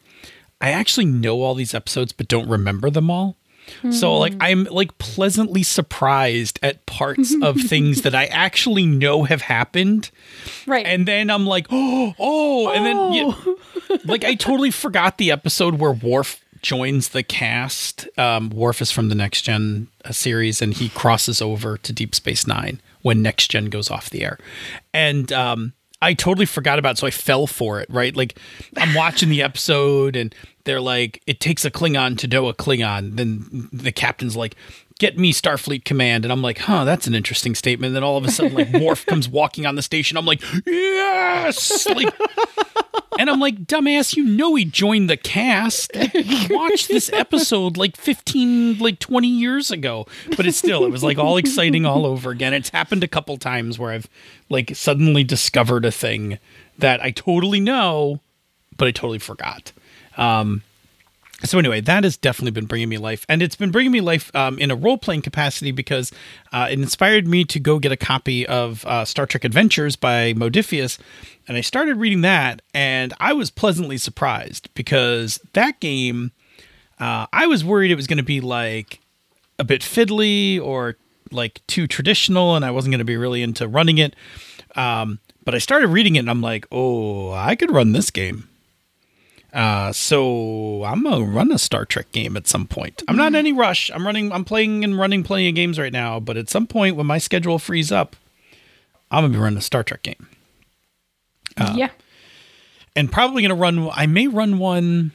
I 0.61 0.71
actually 0.71 1.05
know 1.05 1.41
all 1.41 1.53
these 1.53 1.73
episodes 1.73 2.13
but 2.13 2.28
don't 2.28 2.49
remember 2.49 2.89
them 2.89 3.11
all. 3.11 3.38
So 3.89 4.15
like 4.17 4.34
I'm 4.39 4.65
like 4.65 4.97
pleasantly 4.99 5.63
surprised 5.63 6.59
at 6.61 6.86
parts 6.86 7.36
of 7.41 7.59
things 7.59 8.03
that 8.03 8.13
I 8.13 8.26
actually 8.26 8.86
know 8.86 9.23
have 9.23 9.41
happened. 9.41 10.11
right. 10.67 10.86
And 10.86 11.07
then 11.07 11.30
I'm 11.30 11.45
like, 11.45 11.67
oh, 11.71 12.13
oh, 12.19 12.69
and 12.69 12.86
then 12.86 13.13
yeah, 13.13 13.97
like 14.05 14.23
I 14.23 14.36
totally 14.36 14.71
forgot 14.71 15.17
the 15.17 15.32
episode 15.32 15.76
where 15.76 15.91
Worf 15.91 16.41
joins 16.61 17.09
the 17.09 17.23
cast. 17.23 18.07
Um, 18.17 18.49
Worf 18.49 18.82
is 18.82 18.91
from 18.91 19.09
the 19.09 19.15
Next 19.15 19.41
Gen 19.41 19.88
uh, 20.03 20.11
series, 20.11 20.61
and 20.61 20.73
he 20.73 20.89
crosses 20.89 21.41
over 21.41 21.78
to 21.78 21.93
Deep 21.93 22.13
Space 22.15 22.45
Nine 22.47 22.82
when 23.06 23.22
Next 23.22 23.51
Gen 23.51 23.66
goes 23.66 23.91
off 23.91 24.10
the 24.10 24.24
air, 24.24 24.39
and 24.91 25.32
um, 25.32 25.74
I 26.01 26.16
totally 26.16 26.47
forgot 26.47 26.80
about. 26.80 26.93
It, 26.93 26.97
so 26.97 27.06
I 27.06 27.12
fell 27.12 27.45
for 27.45 27.80
it. 27.80 27.88
Right, 27.88 28.16
like 28.16 28.39
I'm 28.78 28.95
watching 28.95 29.30
the 29.30 29.43
episode, 29.43 30.16
and 30.16 30.34
they're 30.64 30.82
like, 30.82 31.22
it 31.28 31.39
takes 31.39 31.64
a 31.66 31.70
Klingon 31.70 32.18
to 32.18 32.28
do 32.28 32.47
a 32.47 32.53
Klingon. 32.56 33.16
Then 33.16 33.70
the 33.72 33.91
captain's 33.91 34.36
like. 34.36 34.56
Get 34.97 35.18
me 35.18 35.34
Starfleet 35.34 35.84
Command, 35.84 36.24
and 36.24 36.32
I'm 36.32 36.41
like, 36.41 36.58
huh, 36.58 36.86
that's 36.86 37.06
an 37.06 37.16
interesting 37.16 37.53
statement. 37.53 37.89
And 37.89 37.97
then 37.97 38.03
all 38.06 38.16
of 38.16 38.24
a 38.24 38.32
sudden, 38.32 38.53
like 38.53 38.72
Worf 38.82 39.06
comes 39.06 39.28
walking 39.28 39.66
on 39.66 39.76
the 39.76 39.82
station. 39.82 40.16
I'm 40.16 40.26
like, 40.26 40.41
yes, 40.66 41.86
like 41.88 42.16
and 43.20 43.30
I'm 43.30 43.39
like, 43.39 43.66
dumbass, 43.66 44.16
you 44.16 44.24
know 44.24 44.55
he 44.55 44.66
joined 44.66 45.09
the 45.09 45.18
cast. 45.18 45.95
Like, 45.95 46.49
watched 46.49 46.88
this 46.88 47.11
episode 47.11 47.78
like 47.78 47.97
15, 47.97 48.80
like 48.80 48.99
20 48.99 49.28
years 49.28 49.72
ago. 49.72 50.07
But 50.36 50.45
it's 50.45 50.57
still, 50.57 50.86
it 50.86 50.91
was 50.91 51.03
like 51.03 51.18
all 51.18 51.38
exciting 51.38 51.86
all 51.86 52.05
over 52.05 52.32
again. 52.32 52.53
It's 52.53 52.70
happened 52.70 53.03
a 53.03 53.07
couple 53.07 53.38
times 53.38 53.80
where 53.80 53.91
I've 53.91 54.07
like 54.49 54.76
suddenly 54.76 55.24
discovered 55.24 55.86
a 55.86 55.91
thing 55.91 56.39
that 56.78 57.01
I 57.01 57.11
totally 57.11 57.59
know, 57.59 58.20
but 58.78 58.88
I 58.88 58.91
totally 58.91 59.20
forgot. 59.20 59.72
Um, 60.18 60.63
so 61.43 61.59
anyway, 61.59 61.82
that 61.82 62.03
has 62.05 62.16
definitely 62.18 62.51
been 62.51 62.66
bringing 62.66 62.89
me 62.89 62.97
life, 62.97 63.26
and 63.28 63.41
it's 63.41 63.57
been 63.57 63.70
bringing 63.70 63.91
me 63.91 64.01
life 64.01 64.34
um, 64.36 64.57
in 64.57 64.72
a 64.72 64.76
role 64.76 64.97
playing 64.97 65.22
capacity 65.22 65.72
because 65.72 66.11
uh, 66.53 66.68
it 66.72 66.80
inspired 66.80 67.28
me 67.28 67.43
to 67.45 67.59
go 67.59 67.78
get 67.78 67.91
a 67.91 67.97
copy 67.97 68.47
of 68.47 68.86
uh, 68.86 69.03
Star 69.03 69.26
Trek 69.26 69.43
Adventures 69.43 69.95
by 69.95 70.34
Modiphius, 70.34 70.97
and 71.48 71.58
I 71.58 71.62
started 71.62 71.98
reading 71.98 72.22
that, 72.22 72.62
and 72.74 73.14
I 73.20 73.34
was 73.34 73.50
pleasantly 73.50 73.98
surprised 73.98 74.70
because 74.74 75.39
that 75.54 75.80
game, 75.80 76.32
uh, 77.00 77.28
I 77.32 77.48
was 77.48 77.64
worried 77.64 77.91
it 77.91 77.96
was 77.96 78.08
going 78.08 78.18
to 78.18 78.24
be 78.24 78.41
like 78.41 79.00
a 79.60 79.64
bit 79.64 79.82
fiddly 79.82 80.62
or 80.62 80.96
like 81.32 81.62
too 81.68 81.88
traditional, 81.88 82.56
and 82.56 82.66
I 82.66 82.72
wasn't 82.72 82.91
going 82.91 83.00
to 83.00 83.06
be 83.06 83.18
really 83.18 83.41
into 83.41 83.68
running 83.68 83.98
it. 83.98 84.16
Um, 84.76 85.20
but 85.43 85.56
I 85.56 85.60
started 85.60 85.88
reading 85.88 86.16
it, 86.16 86.20
and 86.20 86.30
I'm 86.30 86.41
like, 86.41 86.66
oh, 86.72 87.32
I 87.32 87.56
could 87.56 87.72
run 87.72 87.91
this 87.91 88.12
game. 88.12 88.50
Uh, 89.56 89.93
so 89.93 90.84
I'm 90.84 91.04
gonna 91.04 91.24
run 91.24 91.50
a 91.50 91.58
Star 91.58 91.86
Trek 91.86 92.12
game 92.12 92.36
at 92.36 92.46
some 92.46 92.68
point. 92.68 93.02
I'm 93.08 93.16
not 93.16 93.28
in 93.28 93.36
any 93.36 93.54
rush. 93.54 93.89
I'm 93.89 94.06
running. 94.06 94.34
I'm 94.34 94.43
playing 94.43 94.84
and 94.84 95.00
running 95.00 95.24
plenty 95.24 95.48
of 95.48 95.56
games 95.56 95.80
right 95.80 95.93
now. 95.93 96.20
But 96.20 96.36
at 96.36 96.50
some 96.50 96.68
point, 96.68 96.98
when 96.98 97.06
my 97.06 97.20
schedule 97.20 97.58
frees 97.58 97.89
up, 97.89 98.18
I'm 99.10 99.24
gonna 99.24 99.32
be 99.32 99.39
running 99.39 99.58
a 99.58 99.62
Star 99.62 99.82
Trek 99.82 100.04
game, 100.04 100.28
yeah. 101.76 101.89
and 102.95 103.12
probably 103.12 103.41
gonna 103.41 103.56
run. 103.56 103.89
I 103.93 104.06
may 104.06 104.28
run 104.28 104.58
one. 104.60 105.12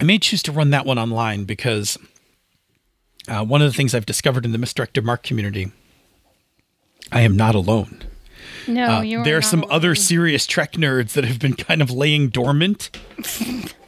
I 0.00 0.04
may 0.04 0.18
choose 0.18 0.42
to 0.44 0.52
run 0.52 0.70
that 0.70 0.86
one 0.86 0.98
online 0.98 1.44
because 1.44 1.98
uh, 3.28 3.44
one 3.44 3.60
of 3.62 3.70
the 3.70 3.76
things 3.76 3.94
I've 3.94 4.06
discovered 4.06 4.44
in 4.44 4.52
the 4.52 4.58
misdirected 4.58 5.04
mark 5.04 5.22
community, 5.22 5.72
I 7.12 7.20
am 7.20 7.36
not 7.36 7.54
alone. 7.54 8.02
No, 8.66 8.98
Uh, 8.98 9.00
you. 9.02 9.24
there 9.24 9.36
are 9.36 9.42
some 9.42 9.64
other 9.70 9.94
serious 9.94 10.46
Trek 10.46 10.72
nerds 10.72 11.12
that 11.12 11.24
have 11.24 11.38
been 11.38 11.54
kind 11.54 11.82
of 11.82 11.90
laying 11.90 12.28
dormant. 12.28 12.90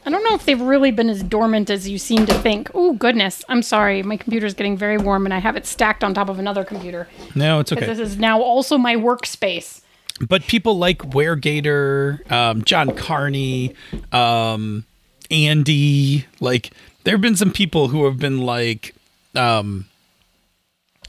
I 0.05 0.09
don't 0.09 0.23
know 0.23 0.35
if 0.35 0.45
they've 0.45 0.59
really 0.59 0.91
been 0.91 1.09
as 1.09 1.23
dormant 1.23 1.69
as 1.69 1.87
you 1.87 1.97
seem 1.97 2.25
to 2.25 2.33
think. 2.33 2.69
Oh 2.73 2.93
goodness, 2.93 3.43
I'm 3.47 3.61
sorry. 3.61 4.03
My 4.03 4.17
computer's 4.17 4.53
getting 4.53 4.77
very 4.77 4.97
warm, 4.97 5.25
and 5.25 5.33
I 5.33 5.39
have 5.39 5.55
it 5.55 5.65
stacked 5.65 6.03
on 6.03 6.13
top 6.13 6.29
of 6.29 6.39
another 6.39 6.63
computer. 6.65 7.07
No, 7.35 7.59
it's 7.59 7.71
okay. 7.71 7.85
This 7.85 7.99
is 7.99 8.17
now 8.17 8.41
also 8.41 8.77
my 8.77 8.95
workspace. 8.95 9.81
But 10.21 10.43
people 10.43 10.77
like 10.77 10.99
Weregator, 10.99 12.29
um, 12.31 12.63
John 12.63 12.95
Carney, 12.95 13.75
um, 14.11 14.85
Andy, 15.31 16.25
like 16.39 16.71
there 17.03 17.15
have 17.15 17.21
been 17.21 17.35
some 17.35 17.51
people 17.51 17.89
who 17.89 18.05
have 18.05 18.19
been 18.19 18.39
like 18.39 18.95
um, 19.35 19.85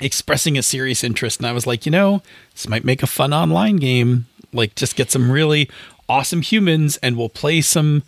expressing 0.00 0.59
a 0.59 0.62
serious 0.62 1.05
interest, 1.05 1.38
and 1.38 1.46
I 1.46 1.52
was 1.52 1.66
like, 1.66 1.86
you 1.86 1.92
know, 1.92 2.22
this 2.52 2.68
might 2.68 2.84
make 2.84 3.02
a 3.02 3.07
fun 3.07 3.32
online 3.32 3.76
game. 3.76 4.26
Like, 4.52 4.74
just 4.76 4.96
get 4.96 5.11
some 5.11 5.30
really 5.30 5.68
awesome 6.09 6.42
humans, 6.42 6.96
and 6.98 7.16
we'll 7.16 7.28
play 7.28 7.61
some 7.61 8.02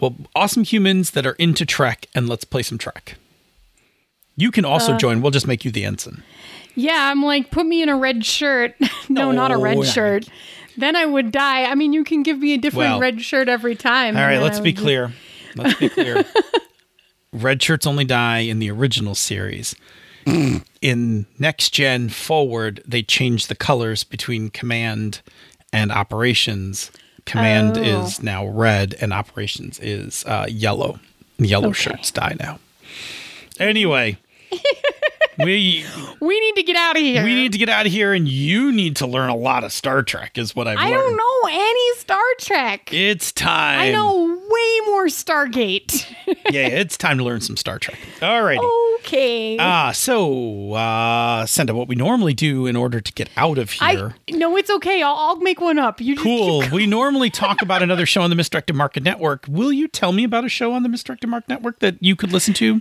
well 0.00 0.16
awesome 0.34 0.64
humans 0.64 1.12
that 1.12 1.26
are 1.26 1.34
into 1.34 1.64
Trek, 1.64 2.06
and 2.14 2.28
let's 2.28 2.44
play 2.44 2.62
some 2.62 2.78
Trek. 2.78 3.16
You 4.36 4.50
can 4.50 4.64
also 4.64 4.96
join. 4.96 5.20
We'll 5.20 5.30
just 5.30 5.46
make 5.46 5.64
you 5.64 5.70
the 5.70 5.84
ensign. 5.84 6.22
Yeah, 6.74 7.10
I'm 7.10 7.22
like, 7.22 7.50
put 7.50 7.66
me 7.66 7.82
in 7.82 7.88
a 7.88 7.96
red 7.96 8.24
shirt. 8.24 8.74
no, 9.08 9.30
not 9.32 9.50
a 9.52 9.56
red 9.58 9.76
No. 9.78 9.82
shirt. 9.84 10.28
Then 10.76 10.96
I 10.96 11.04
would 11.04 11.30
die. 11.32 11.64
I 11.64 11.74
mean, 11.74 11.92
you 11.92 12.02
can 12.04 12.22
give 12.22 12.38
me 12.38 12.54
a 12.54 12.58
different 12.58 12.92
Well, 12.92 13.00
red 13.00 13.20
shirt 13.20 13.48
every 13.48 13.76
time. 13.76 14.16
All 14.16 14.22
right, 14.22 14.34
and 14.34 14.42
let's 14.42 14.58
I 14.58 14.62
be 14.62 14.68
would 14.70 14.76
just- 14.76 14.84
clear. 14.84 15.12
Let's 15.56 15.78
be 15.78 15.88
clear. 15.90 16.24
Red 17.34 17.62
shirts 17.62 17.86
only 17.86 18.04
die 18.04 18.38
in 18.40 18.58
the 18.58 18.70
original 18.70 19.14
series. 19.14 19.74
in 20.26 21.26
next 21.38 21.70
gen 21.70 22.08
forward, 22.10 22.82
they 22.86 23.02
change 23.02 23.46
the 23.46 23.54
colors 23.54 24.04
between 24.04 24.48
command 24.50 25.20
and 25.72 25.90
operations. 25.92 26.90
Command 27.24 27.76
Oh. 27.78 27.82
is 27.82 28.22
now 28.22 28.46
red, 28.46 28.94
and 29.00 29.12
operations 29.12 29.78
is 29.80 30.24
uh, 30.26 30.46
yellow. 30.48 31.00
Yellow 31.38 31.68
Okay. 31.68 31.80
shirts 31.90 32.10
die 32.10 32.36
now. 32.38 32.58
Anyway, 33.58 34.18
we 35.38 35.84
We 36.20 36.40
need 36.40 36.56
to 36.56 36.62
get 36.62 36.76
out 36.76 36.96
of 36.96 37.02
here. 37.02 37.24
we 37.24 37.34
need 37.34 37.52
to 37.52 37.58
get 37.58 37.68
out 37.68 37.86
of 37.86 37.92
here, 37.92 38.12
and 38.12 38.28
you 38.28 38.72
need 38.72 38.96
to 38.96 39.06
learn 39.06 39.30
a 39.30 39.36
lot 39.36 39.64
of 39.64 39.72
Star 39.72 40.02
Trek. 40.02 40.36
Is 40.38 40.54
what 40.54 40.68
I've 40.68 40.78
I 40.78 40.90
learned. 40.90 40.94
don't 40.94 41.16
know 41.16 41.48
any 41.50 41.94
Star 41.96 42.22
Trek. 42.38 42.92
It's 42.92 43.32
time. 43.32 43.80
I 43.80 43.90
know 43.92 44.24
way 44.26 44.86
more 44.86 45.06
Stargate. 45.06 46.06
yeah, 46.50 46.66
it's 46.66 46.96
time 46.96 47.18
to 47.18 47.24
learn 47.24 47.40
some 47.40 47.56
Star 47.56 47.78
Trek. 47.78 47.98
All 48.20 48.42
right. 48.42 48.60
okay. 49.00 49.56
Ah, 49.58 49.92
so 49.92 50.72
uh 50.74 51.46
Senda, 51.46 51.74
what 51.74 51.88
we 51.88 51.94
normally 51.94 52.34
do 52.34 52.66
in 52.66 52.76
order 52.76 53.00
to 53.00 53.12
get 53.12 53.28
out 53.36 53.58
of 53.58 53.72
I 53.80 53.92
here. 53.92 54.14
no, 54.30 54.56
it's 54.56 54.70
okay. 54.70 55.02
I'll, 55.02 55.16
I'll 55.16 55.36
make 55.36 55.60
one 55.60 55.78
up. 55.78 56.00
You 56.00 56.14
just 56.14 56.24
Cool. 56.24 56.62
We 56.72 56.86
normally 56.86 57.30
talk 57.30 57.60
about 57.62 57.82
another 57.82 58.06
show 58.06 58.22
on 58.22 58.30
the 58.30 58.36
Misdirected 58.36 58.76
Mark 58.76 59.00
Network. 59.00 59.46
Will 59.48 59.72
you 59.72 59.88
tell 59.88 60.12
me 60.12 60.24
about 60.24 60.44
a 60.44 60.48
show 60.48 60.72
on 60.72 60.82
the 60.82 60.88
Misdirected 60.88 61.28
Mark 61.28 61.48
Network 61.48 61.78
that 61.80 61.96
you 62.00 62.14
could 62.16 62.32
listen 62.32 62.54
to? 62.54 62.80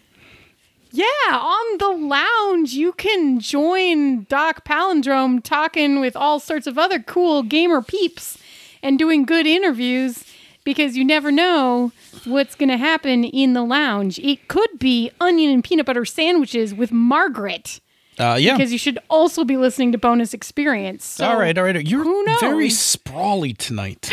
Yeah, 0.92 1.06
on 1.32 1.78
the 1.78 1.90
lounge, 1.90 2.74
you 2.74 2.92
can 2.94 3.40
join 3.40 4.24
Doc 4.26 4.66
Palindrome 4.66 5.42
talking 5.44 6.00
with 6.02 6.16
all 6.16 6.40
sorts 6.40 6.68
of 6.68 6.78
other 6.78 7.00
cool 7.00 7.44
gamer 7.44 7.82
peeps 7.82 8.38
and 8.84 9.00
doing 9.00 9.24
good 9.26 9.46
interviews 9.48 10.26
because 10.64 10.98
you 10.98 11.06
never 11.06 11.32
know 11.32 11.92
what's 12.26 12.56
going 12.56 12.70
to 12.70 12.78
happen 12.78 13.24
in 13.24 13.54
the 13.54 13.64
lounge. 13.64 14.20
It 14.20 14.48
could 14.48 14.80
be 14.80 15.12
onion 15.22 15.52
and 15.52 15.64
peanut 15.64 15.86
butter 15.86 16.04
sandwiches 16.06 16.74
with 16.74 16.92
Margaret 16.92 17.80
Uh 18.20 18.38
yeah. 18.40 18.58
because 18.58 18.72
you 18.74 18.78
should 18.78 19.00
also 19.10 19.44
be 19.46 19.56
listening 19.58 19.92
to 19.94 19.98
bonus 19.98 20.34
experience. 20.34 21.06
So, 21.06 21.26
all 21.26 21.40
right, 21.40 21.58
all 21.58 21.64
right. 21.64 21.88
You're 21.88 22.06
very 22.42 22.70
sprawly 22.70 23.54
tonight. 23.54 24.12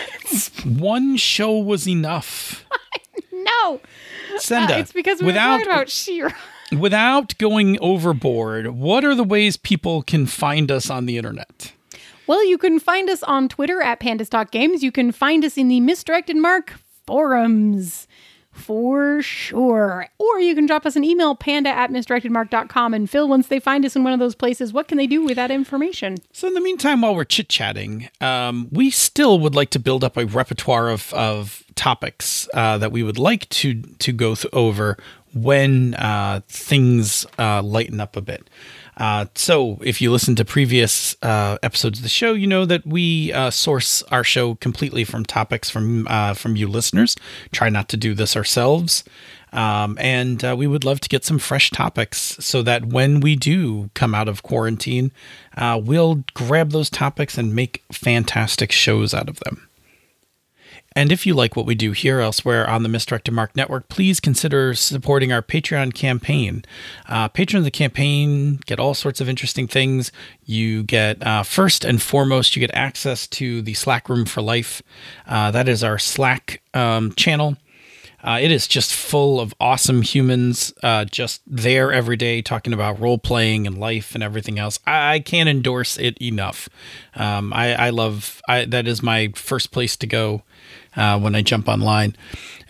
One 0.64 1.16
show 1.16 1.58
was 1.58 1.86
enough. 1.88 2.64
No, 3.62 3.80
Senda. 4.38 4.76
Uh, 4.76 4.78
it's 4.78 4.92
because 4.92 5.20
we 5.20 5.26
without 5.26 5.58
were 5.58 5.64
talking 5.64 5.72
about 5.72 5.90
She-Ra. 5.90 6.30
without 6.78 7.36
going 7.38 7.78
overboard, 7.80 8.68
what 8.68 9.04
are 9.04 9.14
the 9.14 9.24
ways 9.24 9.56
people 9.56 10.02
can 10.02 10.26
find 10.26 10.70
us 10.70 10.90
on 10.90 11.06
the 11.06 11.16
internet? 11.16 11.72
Well, 12.26 12.44
you 12.44 12.58
can 12.58 12.80
find 12.80 13.08
us 13.08 13.22
on 13.22 13.48
Twitter 13.48 13.80
at 13.80 14.00
Pandas 14.00 14.28
Talk 14.28 14.50
Games. 14.50 14.82
You 14.82 14.90
can 14.90 15.12
find 15.12 15.44
us 15.44 15.56
in 15.56 15.68
the 15.68 15.80
Misdirected 15.80 16.36
Mark 16.36 16.74
forums 17.06 18.05
for 18.56 19.22
sure. 19.22 20.08
Or 20.18 20.40
you 20.40 20.54
can 20.54 20.66
drop 20.66 20.86
us 20.86 20.96
an 20.96 21.04
email, 21.04 21.34
panda 21.34 21.70
at 21.70 21.90
misdirectedmark.com. 21.90 22.94
And 22.94 23.08
Phil, 23.08 23.28
once 23.28 23.48
they 23.48 23.60
find 23.60 23.84
us 23.84 23.94
in 23.94 24.02
one 24.02 24.12
of 24.12 24.18
those 24.18 24.34
places, 24.34 24.72
what 24.72 24.88
can 24.88 24.98
they 24.98 25.06
do 25.06 25.24
with 25.24 25.36
that 25.36 25.50
information? 25.50 26.16
So 26.32 26.48
in 26.48 26.54
the 26.54 26.60
meantime, 26.60 27.02
while 27.02 27.14
we're 27.14 27.24
chit 27.24 27.48
chatting, 27.48 28.08
um, 28.20 28.68
we 28.72 28.90
still 28.90 29.38
would 29.40 29.54
like 29.54 29.70
to 29.70 29.78
build 29.78 30.02
up 30.02 30.16
a 30.16 30.26
repertoire 30.26 30.88
of 30.88 31.12
of 31.14 31.64
topics 31.74 32.48
uh, 32.54 32.78
that 32.78 32.90
we 32.90 33.02
would 33.02 33.18
like 33.18 33.48
to 33.50 33.82
to 33.82 34.12
go 34.12 34.34
th- 34.34 34.52
over 34.52 34.96
when 35.34 35.94
uh, 35.94 36.40
things 36.48 37.26
uh, 37.38 37.62
lighten 37.62 38.00
up 38.00 38.16
a 38.16 38.20
bit. 38.20 38.48
Uh, 38.96 39.26
so 39.34 39.78
if 39.82 40.00
you 40.00 40.10
listen 40.10 40.34
to 40.36 40.44
previous 40.44 41.16
uh, 41.22 41.58
episodes 41.62 41.98
of 41.98 42.02
the 42.02 42.08
show, 42.08 42.32
you 42.32 42.46
know 42.46 42.64
that 42.64 42.86
we 42.86 43.32
uh, 43.32 43.50
source 43.50 44.02
our 44.04 44.24
show 44.24 44.54
completely 44.54 45.04
from 45.04 45.24
topics 45.24 45.68
from 45.68 46.06
uh, 46.08 46.34
from 46.34 46.56
you 46.56 46.66
listeners. 46.66 47.16
Try 47.52 47.68
not 47.68 47.88
to 47.90 47.96
do 47.96 48.14
this 48.14 48.36
ourselves. 48.36 49.04
Um, 49.52 49.96
and 50.00 50.44
uh, 50.44 50.54
we 50.58 50.66
would 50.66 50.84
love 50.84 51.00
to 51.00 51.08
get 51.08 51.24
some 51.24 51.38
fresh 51.38 51.70
topics 51.70 52.36
so 52.40 52.62
that 52.62 52.86
when 52.86 53.20
we 53.20 53.36
do 53.36 53.90
come 53.94 54.14
out 54.14 54.28
of 54.28 54.42
quarantine, 54.42 55.12
uh, 55.56 55.80
we'll 55.82 56.24
grab 56.34 56.72
those 56.72 56.90
topics 56.90 57.38
and 57.38 57.54
make 57.54 57.82
fantastic 57.90 58.70
shows 58.70 59.14
out 59.14 59.28
of 59.28 59.38
them. 59.40 59.65
And 60.96 61.12
if 61.12 61.26
you 61.26 61.34
like 61.34 61.54
what 61.54 61.66
we 61.66 61.74
do 61.74 61.92
here 61.92 62.20
elsewhere 62.20 62.66
on 62.66 62.82
the 62.82 62.88
Misdirected 62.88 63.34
Mark 63.34 63.54
Network, 63.54 63.90
please 63.90 64.18
consider 64.18 64.72
supporting 64.72 65.30
our 65.30 65.42
Patreon 65.42 65.92
campaign. 65.92 66.64
Uh, 67.06 67.28
patrons 67.28 67.60
of 67.60 67.64
the 67.66 67.70
campaign 67.70 68.60
get 68.64 68.80
all 68.80 68.94
sorts 68.94 69.20
of 69.20 69.28
interesting 69.28 69.68
things. 69.68 70.10
You 70.46 70.84
get, 70.84 71.24
uh, 71.24 71.42
first 71.42 71.84
and 71.84 72.00
foremost, 72.00 72.56
you 72.56 72.60
get 72.60 72.74
access 72.74 73.26
to 73.26 73.60
the 73.60 73.74
Slack 73.74 74.08
Room 74.08 74.24
for 74.24 74.40
Life. 74.40 74.82
Uh, 75.26 75.50
that 75.50 75.68
is 75.68 75.84
our 75.84 75.98
Slack 75.98 76.62
um, 76.72 77.12
channel. 77.12 77.58
Uh, 78.24 78.38
it 78.40 78.50
is 78.50 78.66
just 78.66 78.94
full 78.94 79.38
of 79.38 79.54
awesome 79.60 80.00
humans, 80.00 80.72
uh, 80.82 81.04
just 81.04 81.42
there 81.46 81.92
every 81.92 82.16
day 82.16 82.40
talking 82.40 82.72
about 82.72 82.98
role 82.98 83.18
playing 83.18 83.66
and 83.66 83.78
life 83.78 84.14
and 84.14 84.24
everything 84.24 84.58
else. 84.58 84.80
I, 84.86 85.14
I 85.14 85.20
can't 85.20 85.48
endorse 85.48 85.98
it 85.98 86.20
enough. 86.22 86.70
Um, 87.14 87.52
I, 87.52 87.74
I 87.74 87.90
love 87.90 88.40
I, 88.48 88.64
that 88.64 88.88
is 88.88 89.02
my 89.02 89.30
first 89.36 89.70
place 89.70 89.96
to 89.98 90.06
go 90.06 90.42
uh, 90.96 91.18
when 91.18 91.34
I 91.34 91.42
jump 91.42 91.68
online. 91.68 92.16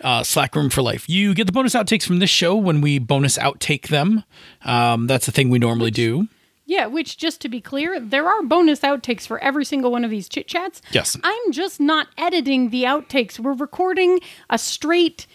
Uh, 0.01 0.23
Slack 0.23 0.55
Room 0.55 0.69
for 0.69 0.81
Life. 0.81 1.09
You 1.09 1.33
get 1.33 1.45
the 1.47 1.51
bonus 1.51 1.73
outtakes 1.73 2.03
from 2.03 2.19
this 2.19 2.29
show 2.29 2.55
when 2.55 2.81
we 2.81 2.99
bonus 2.99 3.37
outtake 3.37 3.87
them. 3.87 4.23
Um, 4.63 5.07
that's 5.07 5.25
the 5.25 5.31
thing 5.31 5.49
we 5.49 5.59
normally 5.59 5.91
do. 5.91 6.27
Yeah, 6.69 6.85
which 6.87 7.17
just 7.17 7.39
to 7.41 7.49
be 7.49 7.61
clear, 7.61 7.97
there 7.99 8.27
are 8.27 8.43
bonus 8.43 8.81
outtakes 8.81 9.25
for 9.25 9.39
every 9.39 9.63
single 9.63 9.89
one 9.91 10.03
of 10.03 10.11
these 10.11 10.27
chit 10.27 10.47
chats. 10.47 10.81
Yes. 10.91 11.15
I'm 11.23 11.51
just 11.51 11.79
not 11.79 12.07
editing 12.17 12.69
the 12.71 12.83
outtakes. 12.83 13.39
We're 13.39 13.53
recording 13.53 14.19
a 14.49 14.57
straight 14.57 15.25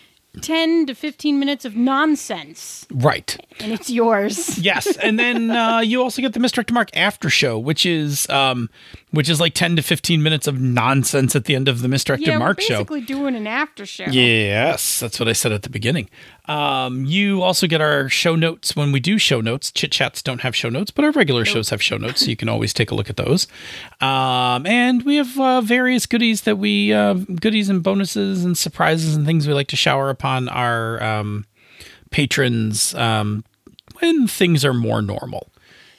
10 0.42 0.86
to 0.86 0.94
15 0.94 1.38
minutes 1.38 1.64
of 1.64 1.74
nonsense, 1.76 2.86
Right. 2.90 3.36
and 3.60 3.72
it's 3.72 3.90
yours. 3.90 4.58
Yes, 4.58 4.96
and 4.98 5.18
then 5.18 5.50
uh, 5.50 5.80
you 5.80 6.02
also 6.02 6.22
get 6.22 6.32
the 6.34 6.40
Mr. 6.40 6.70
Mark 6.72 6.88
after 6.96 7.28
show, 7.28 7.58
which 7.58 7.84
is 7.84 8.28
um, 8.30 8.70
which 9.12 9.28
is 9.28 9.40
like 9.40 9.54
ten 9.54 9.76
to 9.76 9.82
fifteen 9.82 10.22
minutes 10.22 10.46
of 10.46 10.60
nonsense 10.60 11.36
at 11.36 11.44
the 11.44 11.54
end 11.54 11.68
of 11.68 11.80
the 11.82 11.88
Mr. 11.88 12.16
yeah, 12.18 12.38
Mark 12.38 12.60
show. 12.60 12.78
basically 12.78 13.02
doing 13.02 13.36
an 13.36 13.46
after 13.46 13.86
show. 13.86 14.04
Yes, 14.04 14.98
that's 14.98 15.20
what 15.20 15.28
I 15.28 15.32
said 15.32 15.52
at 15.52 15.62
the 15.62 15.70
beginning. 15.70 16.10
Um, 16.46 17.04
you 17.04 17.42
also 17.42 17.66
get 17.66 17.80
our 17.80 18.08
show 18.08 18.34
notes 18.34 18.74
when 18.74 18.90
we 18.90 18.98
do 18.98 19.16
show 19.18 19.40
notes. 19.40 19.70
Chit 19.70 19.92
chats 19.92 20.22
don't 20.22 20.40
have 20.40 20.56
show 20.56 20.68
notes, 20.68 20.90
but 20.90 21.04
our 21.04 21.12
regular 21.12 21.44
shows 21.44 21.70
have 21.70 21.80
show 21.80 21.96
notes, 21.96 22.22
so 22.22 22.30
you 22.30 22.36
can 22.36 22.48
always 22.48 22.72
take 22.72 22.90
a 22.90 22.94
look 22.94 23.08
at 23.08 23.16
those. 23.16 23.46
Um, 24.00 24.66
and 24.66 25.02
we 25.04 25.16
have 25.16 25.38
uh, 25.38 25.60
various 25.60 26.06
goodies 26.06 26.42
that 26.42 26.56
we 26.56 26.92
uh, 26.92 27.14
goodies 27.14 27.68
and 27.68 27.82
bonuses 27.82 28.44
and 28.44 28.58
surprises 28.58 29.14
and 29.14 29.24
things 29.24 29.46
we 29.46 29.54
like 29.54 29.68
to 29.68 29.76
shower 29.76 30.10
upon 30.10 30.48
our 30.48 31.02
um, 31.02 31.46
patrons 32.10 32.94
um, 32.94 33.44
when 34.00 34.26
things 34.26 34.64
are 34.64 34.74
more 34.74 35.02
normal. 35.02 35.51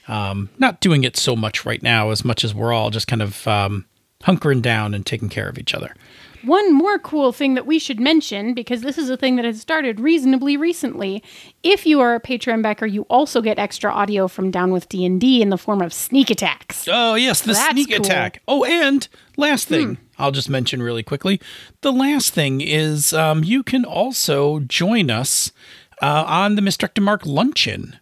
Um, 0.07 0.49
not 0.57 0.81
doing 0.81 1.03
it 1.03 1.15
so 1.15 1.35
much 1.35 1.65
right 1.65 1.81
now, 1.81 2.09
as 2.09 2.25
much 2.25 2.43
as 2.43 2.53
we're 2.53 2.73
all 2.73 2.89
just 2.89 3.07
kind 3.07 3.21
of 3.21 3.47
um, 3.47 3.85
hunkering 4.23 4.61
down 4.61 4.93
and 4.93 5.05
taking 5.05 5.29
care 5.29 5.47
of 5.47 5.57
each 5.57 5.73
other. 5.73 5.95
One 6.43 6.73
more 6.73 6.99
cool 6.99 7.31
thing 7.31 7.53
that 7.53 7.65
we 7.65 7.79
should 7.79 8.01
mention, 8.01 8.53
because 8.53 8.81
this 8.81 8.97
is 8.97 9.09
a 9.09 9.15
thing 9.15 9.37
that 9.37 9.45
has 9.45 9.61
started 9.61 10.01
reasonably 10.01 10.57
recently. 10.57 11.23
If 11.63 11.85
you 11.85 12.01
are 12.01 12.15
a 12.15 12.19
Patreon 12.19 12.61
backer, 12.61 12.85
you 12.85 13.03
also 13.03 13.41
get 13.41 13.57
extra 13.57 13.89
audio 13.93 14.27
from 14.27 14.51
Down 14.51 14.73
with 14.73 14.89
D 14.89 15.05
and 15.05 15.21
D 15.21 15.41
in 15.41 15.49
the 15.49 15.57
form 15.57 15.81
of 15.81 15.93
sneak 15.93 16.29
attacks. 16.29 16.85
Oh 16.91 17.15
yes, 17.15 17.39
the 17.39 17.53
That's 17.53 17.71
sneak 17.71 17.87
cool. 17.89 17.97
Hmm. 17.99 18.03
attack. 18.03 18.41
Oh, 18.45 18.65
and 18.65 19.07
last 19.37 19.69
thing 19.69 19.97
I'll 20.19 20.31
just 20.31 20.49
mention 20.49 20.83
really 20.83 21.03
quickly. 21.03 21.39
The 21.79 21.93
last 21.93 22.33
thing 22.33 22.59
is 22.59 23.13
um, 23.13 23.45
you 23.45 23.63
can 23.63 23.85
also 23.85 24.59
join 24.59 25.09
us 25.09 25.53
uh, 26.01 26.25
on 26.27 26.55
the 26.55 26.61
Mr. 26.61 27.01
Mark 27.01 27.25
Luncheon. 27.25 27.97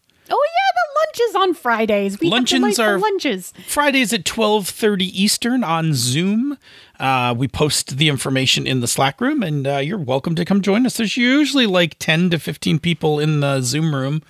Lunches 1.19 1.35
on 1.35 1.53
Fridays. 1.53 2.19
We 2.19 2.29
delightful 2.29 2.85
are- 2.85 2.99
lunches. 2.99 3.53
Fridays 3.67 4.13
at 4.13 4.23
12:30 4.25 5.05
Eastern 5.05 5.63
on 5.63 5.93
Zoom. 5.93 6.57
Uh, 6.99 7.33
we 7.35 7.47
post 7.47 7.97
the 7.97 8.09
information 8.09 8.67
in 8.67 8.79
the 8.79 8.87
Slack 8.87 9.19
room, 9.19 9.41
and 9.41 9.65
uh, 9.65 9.77
you're 9.77 9.97
welcome 9.97 10.35
to 10.35 10.45
come 10.45 10.61
join 10.61 10.85
us. 10.85 10.97
There's 10.97 11.17
usually 11.17 11.65
like 11.65 11.97
10 11.99 12.29
to 12.29 12.39
15 12.39 12.79
people 12.79 13.19
in 13.19 13.39
the 13.39 13.61
Zoom 13.61 13.95
room, 13.95 14.21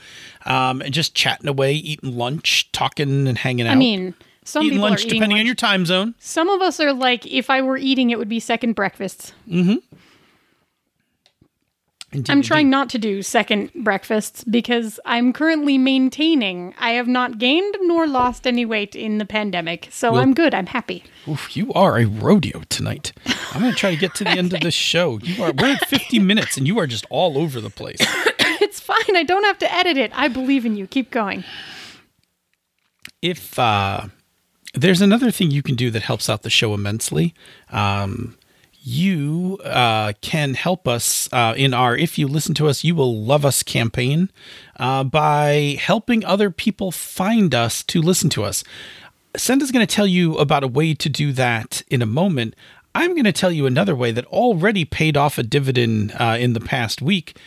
um, 0.46 0.82
and 0.82 0.94
just 0.94 1.14
chatting 1.14 1.48
away, 1.50 1.74
eating 1.74 2.18
lunch, 2.18 2.72
talking, 2.72 3.28
and 3.28 3.38
hanging 3.38 3.68
out. 3.68 3.74
I 3.74 3.76
mean, 3.76 4.14
some 4.46 4.64
eating 4.64 4.78
people 4.78 4.90
lunch 4.90 5.02
are 5.02 5.08
eating 5.08 5.20
depending 5.20 5.36
lunch. 5.38 5.42
on 5.42 5.46
your 5.48 5.56
time 5.56 5.86
zone. 5.86 6.16
Some 6.20 6.50
of 6.50 6.62
us 6.62 6.80
are 6.80 6.94
like, 6.94 7.26
if 7.28 7.50
I 7.50 7.62
were 7.62 7.78
eating, 7.78 8.10
it 8.10 8.18
would 8.18 8.30
be 8.30 8.40
second 8.40 8.76
I'm 12.28 12.42
trying 12.42 12.70
not 12.70 12.90
to 12.90 12.98
do 12.98 13.22
second 13.24 13.72
breakfasts 13.74 14.44
because 14.44 15.00
I'm 15.06 15.32
currently 15.32 15.78
maintaining. 15.78 16.74
I 16.78 16.92
have 16.92 17.08
not 17.08 17.38
gained 17.38 17.76
nor 17.82 18.06
lost 18.06 18.46
any 18.46 18.66
weight 18.66 18.96
in 18.96 19.18
the 19.18 19.26
pandemic, 19.26 19.88
so 19.92 20.16
I'm 20.16 20.34
good. 20.34 20.54
I'm 20.54 20.66
happy. 20.66 21.06
Oof, 21.28 21.56
you 21.56 21.72
are 21.74 21.98
a 21.98 22.06
rodeo 22.06 22.64
tonight. 22.68 23.14
I'm 23.54 23.62
going 23.62 23.72
to 23.74 23.78
try 23.80 23.92
to 23.92 23.98
get 23.98 24.14
to 24.16 24.26
the 24.26 24.32
end 24.32 24.54
of 24.54 24.60
this 24.60 24.74
show. 24.74 25.20
You 25.20 25.42
are. 25.44 25.54
We're 25.54 25.74
at 25.76 25.88
50 25.88 26.20
minutes, 26.32 26.58
and 26.58 26.68
you 26.68 26.80
are 26.80 26.88
just 26.88 27.06
all 27.10 27.38
over 27.38 27.62
the 27.62 27.70
place. 27.70 28.00
It's 28.64 28.80
fine. 28.80 29.18
I 29.18 29.24
don't 29.24 29.44
have 29.44 29.58
to 29.60 29.74
edit 29.74 29.98
it. 29.98 30.12
I 30.18 30.28
believe 30.30 30.66
in 30.66 30.78
you. 30.78 30.88
Keep 30.88 31.12
going. 31.12 31.44
if 33.22 33.58
uh, 33.60 34.06
there's 34.74 35.02
another 35.02 35.32
thing 35.32 35.52
you 35.52 35.62
can 35.64 35.76
do 35.76 35.90
that 35.92 36.04
helps 36.04 36.30
out 36.30 36.44
the 36.44 36.50
show 36.50 36.74
immensely, 36.74 37.34
um, 37.72 38.38
you 38.84 39.60
uh, 39.64 40.14
can 40.22 40.56
help 40.56 40.88
us 40.88 41.30
uh, 41.32 41.54
in 41.56 41.74
our 41.74 41.96
If 41.96 42.18
You 42.18 42.28
Listen 42.28 42.56
to 42.56 42.68
Us, 42.68 42.84
You 42.84 42.96
Will 42.96 43.24
Love 43.24 43.46
Us 43.46 43.62
campaign 43.62 44.32
uh, 44.78 45.04
by 45.04 45.78
helping 45.80 46.26
other 46.26 46.50
people 46.50 46.92
find 46.92 47.54
us 47.54 47.84
to 47.84 48.02
listen 48.02 48.30
to 48.32 48.44
us. 48.44 48.64
Senda's 49.38 49.72
going 49.72 49.86
to 49.86 49.96
tell 49.96 50.08
you 50.08 50.38
about 50.38 50.64
a 50.64 50.68
way 50.68 50.94
to 50.96 51.10
do 51.10 51.32
that 51.34 51.84
in 51.90 52.02
a 52.02 52.08
moment. 52.08 52.56
I'm 52.94 53.12
going 53.12 53.24
to 53.26 53.32
tell 53.32 53.52
you 53.52 53.66
another 53.66 53.96
way 53.96 54.12
that 54.12 54.26
already 54.26 54.84
paid 54.84 55.16
off 55.16 55.38
a 55.38 55.44
dividend 55.44 56.14
uh, 56.20 56.38
in 56.40 56.54
the 56.54 56.60
past 56.60 57.02
week. 57.02 57.38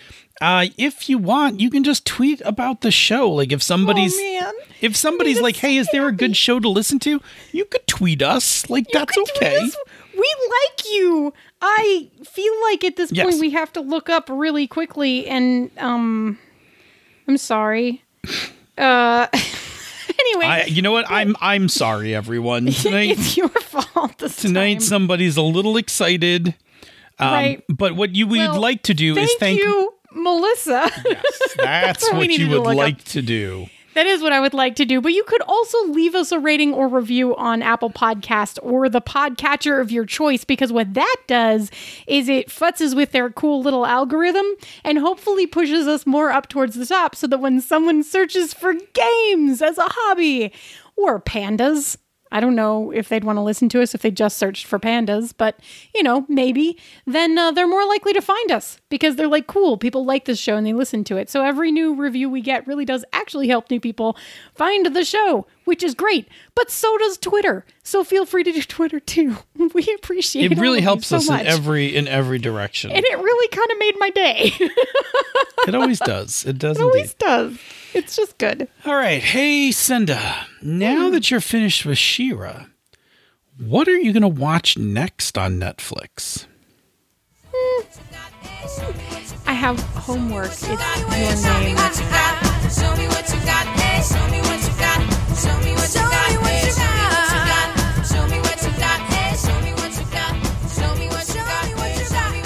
Uh, 0.40 0.66
if 0.76 1.08
you 1.08 1.18
want, 1.18 1.60
you 1.60 1.70
can 1.70 1.84
just 1.84 2.04
tweet 2.06 2.40
about 2.44 2.80
the 2.80 2.90
show. 2.90 3.30
Like 3.30 3.52
if 3.52 3.62
somebody's 3.62 4.16
man. 4.16 4.52
if 4.80 4.96
somebody's 4.96 5.40
like, 5.40 5.56
"Hey, 5.56 5.76
is 5.76 5.88
there 5.92 6.08
a 6.08 6.12
good 6.12 6.36
show 6.36 6.58
to 6.58 6.68
listen 6.68 6.98
to?" 7.00 7.20
You 7.52 7.64
could 7.66 7.86
tweet 7.86 8.20
us. 8.20 8.68
Like 8.68 8.86
that's 8.92 9.16
You 9.16 9.24
tweet 9.26 9.42
okay. 9.42 9.70
We 10.16 10.36
like 10.50 10.86
you. 10.92 11.32
I 11.60 12.10
feel 12.24 12.52
like 12.62 12.84
at 12.84 12.96
this 12.96 13.10
Yes. 13.12 13.24
point 13.26 13.40
we 13.40 13.50
have 13.50 13.72
to 13.74 13.80
look 13.80 14.08
up 14.08 14.28
really 14.30 14.66
quickly 14.66 15.26
and 15.26 15.70
um 15.78 16.38
I'm 17.28 17.36
sorry. 17.38 18.02
Uh 18.78 19.26
anyway, 20.18 20.46
I, 20.46 20.64
you 20.66 20.82
know 20.82 20.92
what? 20.92 21.06
I'm 21.10 21.36
I'm 21.40 21.68
sorry, 21.68 22.14
everyone. 22.14 22.66
Tonight, 22.72 23.10
it's 23.18 23.36
your 23.36 23.48
fault 23.48 24.18
tonight 24.18 24.74
time. 24.74 24.80
somebody's 24.80 25.36
a 25.36 25.42
little 25.42 25.76
excited. 25.76 26.54
Um, 27.18 27.28
Right. 27.32 27.64
But 27.68 27.94
what 27.96 28.14
you 28.14 28.26
would 28.26 28.38
Well, 28.38 28.60
like 28.60 28.82
to 28.84 28.94
do 28.94 29.14
Thank 29.14 29.30
is 29.30 29.36
thank. 29.38 29.60
you, 29.60 29.94
Melissa. 30.12 30.90
That's 31.58 32.02
what 32.04 32.12
we 32.18 32.18
what 32.18 32.30
you 32.30 32.48
would 32.50 32.58
look 32.58 32.66
up. 32.72 32.76
like 32.76 33.04
to 33.04 33.22
do. 33.22 33.66
That 33.94 34.06
is 34.06 34.22
what 34.22 34.32
I 34.32 34.40
would 34.40 34.54
like 34.54 34.76
to 34.76 34.84
do. 34.84 35.00
But 35.00 35.12
you 35.12 35.24
could 35.24 35.42
also 35.42 35.78
leave 35.86 36.14
us 36.14 36.32
a 36.32 36.38
rating 36.38 36.74
or 36.74 36.88
review 36.88 37.34
on 37.36 37.62
Apple 37.62 37.90
Podcast 37.90 38.58
or 38.62 38.88
the 38.88 39.00
podcatcher 39.00 39.80
of 39.80 39.92
your 39.92 40.04
choice 40.04 40.44
because 40.44 40.72
what 40.72 40.94
that 40.94 41.16
does 41.26 41.70
is 42.06 42.28
it 42.28 42.48
futzes 42.48 42.96
with 42.96 43.12
their 43.12 43.30
cool 43.30 43.62
little 43.62 43.86
algorithm 43.86 44.46
and 44.82 44.98
hopefully 44.98 45.46
pushes 45.46 45.86
us 45.86 46.06
more 46.06 46.30
up 46.30 46.48
towards 46.48 46.74
the 46.74 46.86
top 46.86 47.14
so 47.14 47.26
that 47.28 47.38
when 47.38 47.60
someone 47.60 48.02
searches 48.02 48.52
for 48.52 48.74
games 48.92 49.62
as 49.62 49.78
a 49.78 49.86
hobby 49.88 50.52
or 50.96 51.20
pandas, 51.20 51.96
I 52.34 52.40
don't 52.40 52.56
know 52.56 52.90
if 52.90 53.08
they'd 53.08 53.22
want 53.22 53.36
to 53.36 53.42
listen 53.42 53.68
to 53.70 53.80
us 53.80 53.94
if 53.94 54.02
they 54.02 54.10
just 54.10 54.36
searched 54.36 54.66
for 54.66 54.80
pandas, 54.80 55.32
but 55.36 55.60
you 55.94 56.02
know, 56.02 56.26
maybe, 56.28 56.76
then 57.06 57.38
uh, 57.38 57.52
they're 57.52 57.68
more 57.68 57.86
likely 57.86 58.12
to 58.12 58.20
find 58.20 58.50
us 58.50 58.80
because 58.88 59.14
they're 59.14 59.28
like, 59.28 59.46
cool, 59.46 59.78
people 59.78 60.04
like 60.04 60.24
this 60.24 60.38
show 60.40 60.56
and 60.56 60.66
they 60.66 60.72
listen 60.72 61.04
to 61.04 61.16
it. 61.16 61.30
So 61.30 61.44
every 61.44 61.70
new 61.70 61.94
review 61.94 62.28
we 62.28 62.40
get 62.40 62.66
really 62.66 62.84
does 62.84 63.04
actually 63.12 63.46
help 63.46 63.70
new 63.70 63.78
people 63.78 64.16
find 64.56 64.86
the 64.94 65.04
show, 65.04 65.46
which 65.64 65.84
is 65.84 65.94
great. 65.94 66.26
But 66.56 66.72
so 66.72 66.98
does 66.98 67.18
Twitter. 67.18 67.64
So 67.84 68.02
feel 68.02 68.26
free 68.26 68.42
to 68.42 68.52
do 68.52 68.62
Twitter 68.62 68.98
too. 69.00 69.36
We 69.72 69.88
appreciate 69.96 70.52
It 70.52 70.58
all 70.58 70.62
really 70.62 70.80
helps 70.82 71.06
so 71.06 71.16
us 71.18 71.28
much. 71.28 71.40
in 71.42 71.46
every 71.46 71.94
in 71.96 72.06
every 72.08 72.38
direction. 72.38 72.90
and 72.90 73.04
it 73.04 73.18
really 73.18 73.48
kind 73.48 73.70
of 73.70 73.78
made 73.78 73.94
my 73.98 74.10
day. 74.10 74.52
it 75.68 75.74
always 75.74 75.98
does. 76.00 76.44
It 76.44 76.58
does 76.58 76.76
it 76.78 76.82
indeed. 76.82 76.94
always 76.96 77.14
does. 77.14 77.58
It's 77.94 78.16
just 78.16 78.38
good. 78.38 78.66
All 78.84 78.96
right. 78.96 79.22
Hey, 79.22 79.70
Senda. 79.70 80.48
Now 80.60 81.08
mm. 81.08 81.12
that 81.12 81.30
you're 81.30 81.40
finished 81.40 81.86
with 81.86 81.96
She-Ra, 81.96 82.64
what 83.56 83.86
are 83.86 83.96
you 83.96 84.12
going 84.12 84.22
to 84.22 84.28
watch 84.28 84.76
next 84.76 85.38
on 85.38 85.60
Netflix? 85.60 86.46
Mm. 87.52 87.86
I 89.46 89.52
have 89.52 89.78
homework. 89.78 90.46
It's 90.46 90.66
your 90.66 90.76
Show 90.76 91.60
name. 95.60 96.03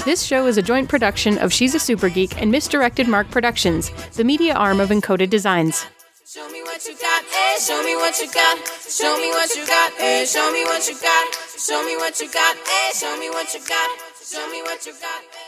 This 0.08 0.22
show 0.22 0.46
is 0.46 0.56
a 0.56 0.62
joint 0.62 0.88
production 0.88 1.36
of 1.36 1.52
She's 1.52 1.74
a 1.74 1.78
Super 1.78 2.08
Geek 2.08 2.40
and 2.40 2.50
Misdirected 2.50 3.06
Mark 3.06 3.30
Productions, 3.30 3.90
the 4.14 4.24
media 4.24 4.54
arm 4.54 4.80
of 4.80 4.88
Encoded 4.88 5.28
Designs. 5.28 5.84
Show 6.26 6.48
me 6.48 6.62
what 6.62 6.82
you 6.86 6.94
got. 6.96 7.24
Hey, 7.24 7.56
show 7.60 7.82
me 7.84 7.94
what 7.94 8.18
you 8.18 8.32
got. 8.32 8.56
Show 8.88 9.20
me 9.20 9.28
what 9.32 9.54
you 9.54 9.66
got. 9.66 9.92
Hey, 9.92 10.24
show 10.24 10.50
me 10.50 10.64
what 10.64 10.88
you 10.88 10.94
got. 10.94 11.34
Show 11.58 11.84
me 11.84 11.98
what 11.98 12.18
you 12.22 12.32
got. 12.32 12.56
Hey, 12.56 12.90
show 12.94 13.18
me 13.20 13.28
what 13.28 13.52
you 13.52 13.60
got. 13.68 13.90
Show 14.24 14.50
me 14.50 14.62
what 14.62 14.86
you 14.86 14.92
got. 14.92 15.47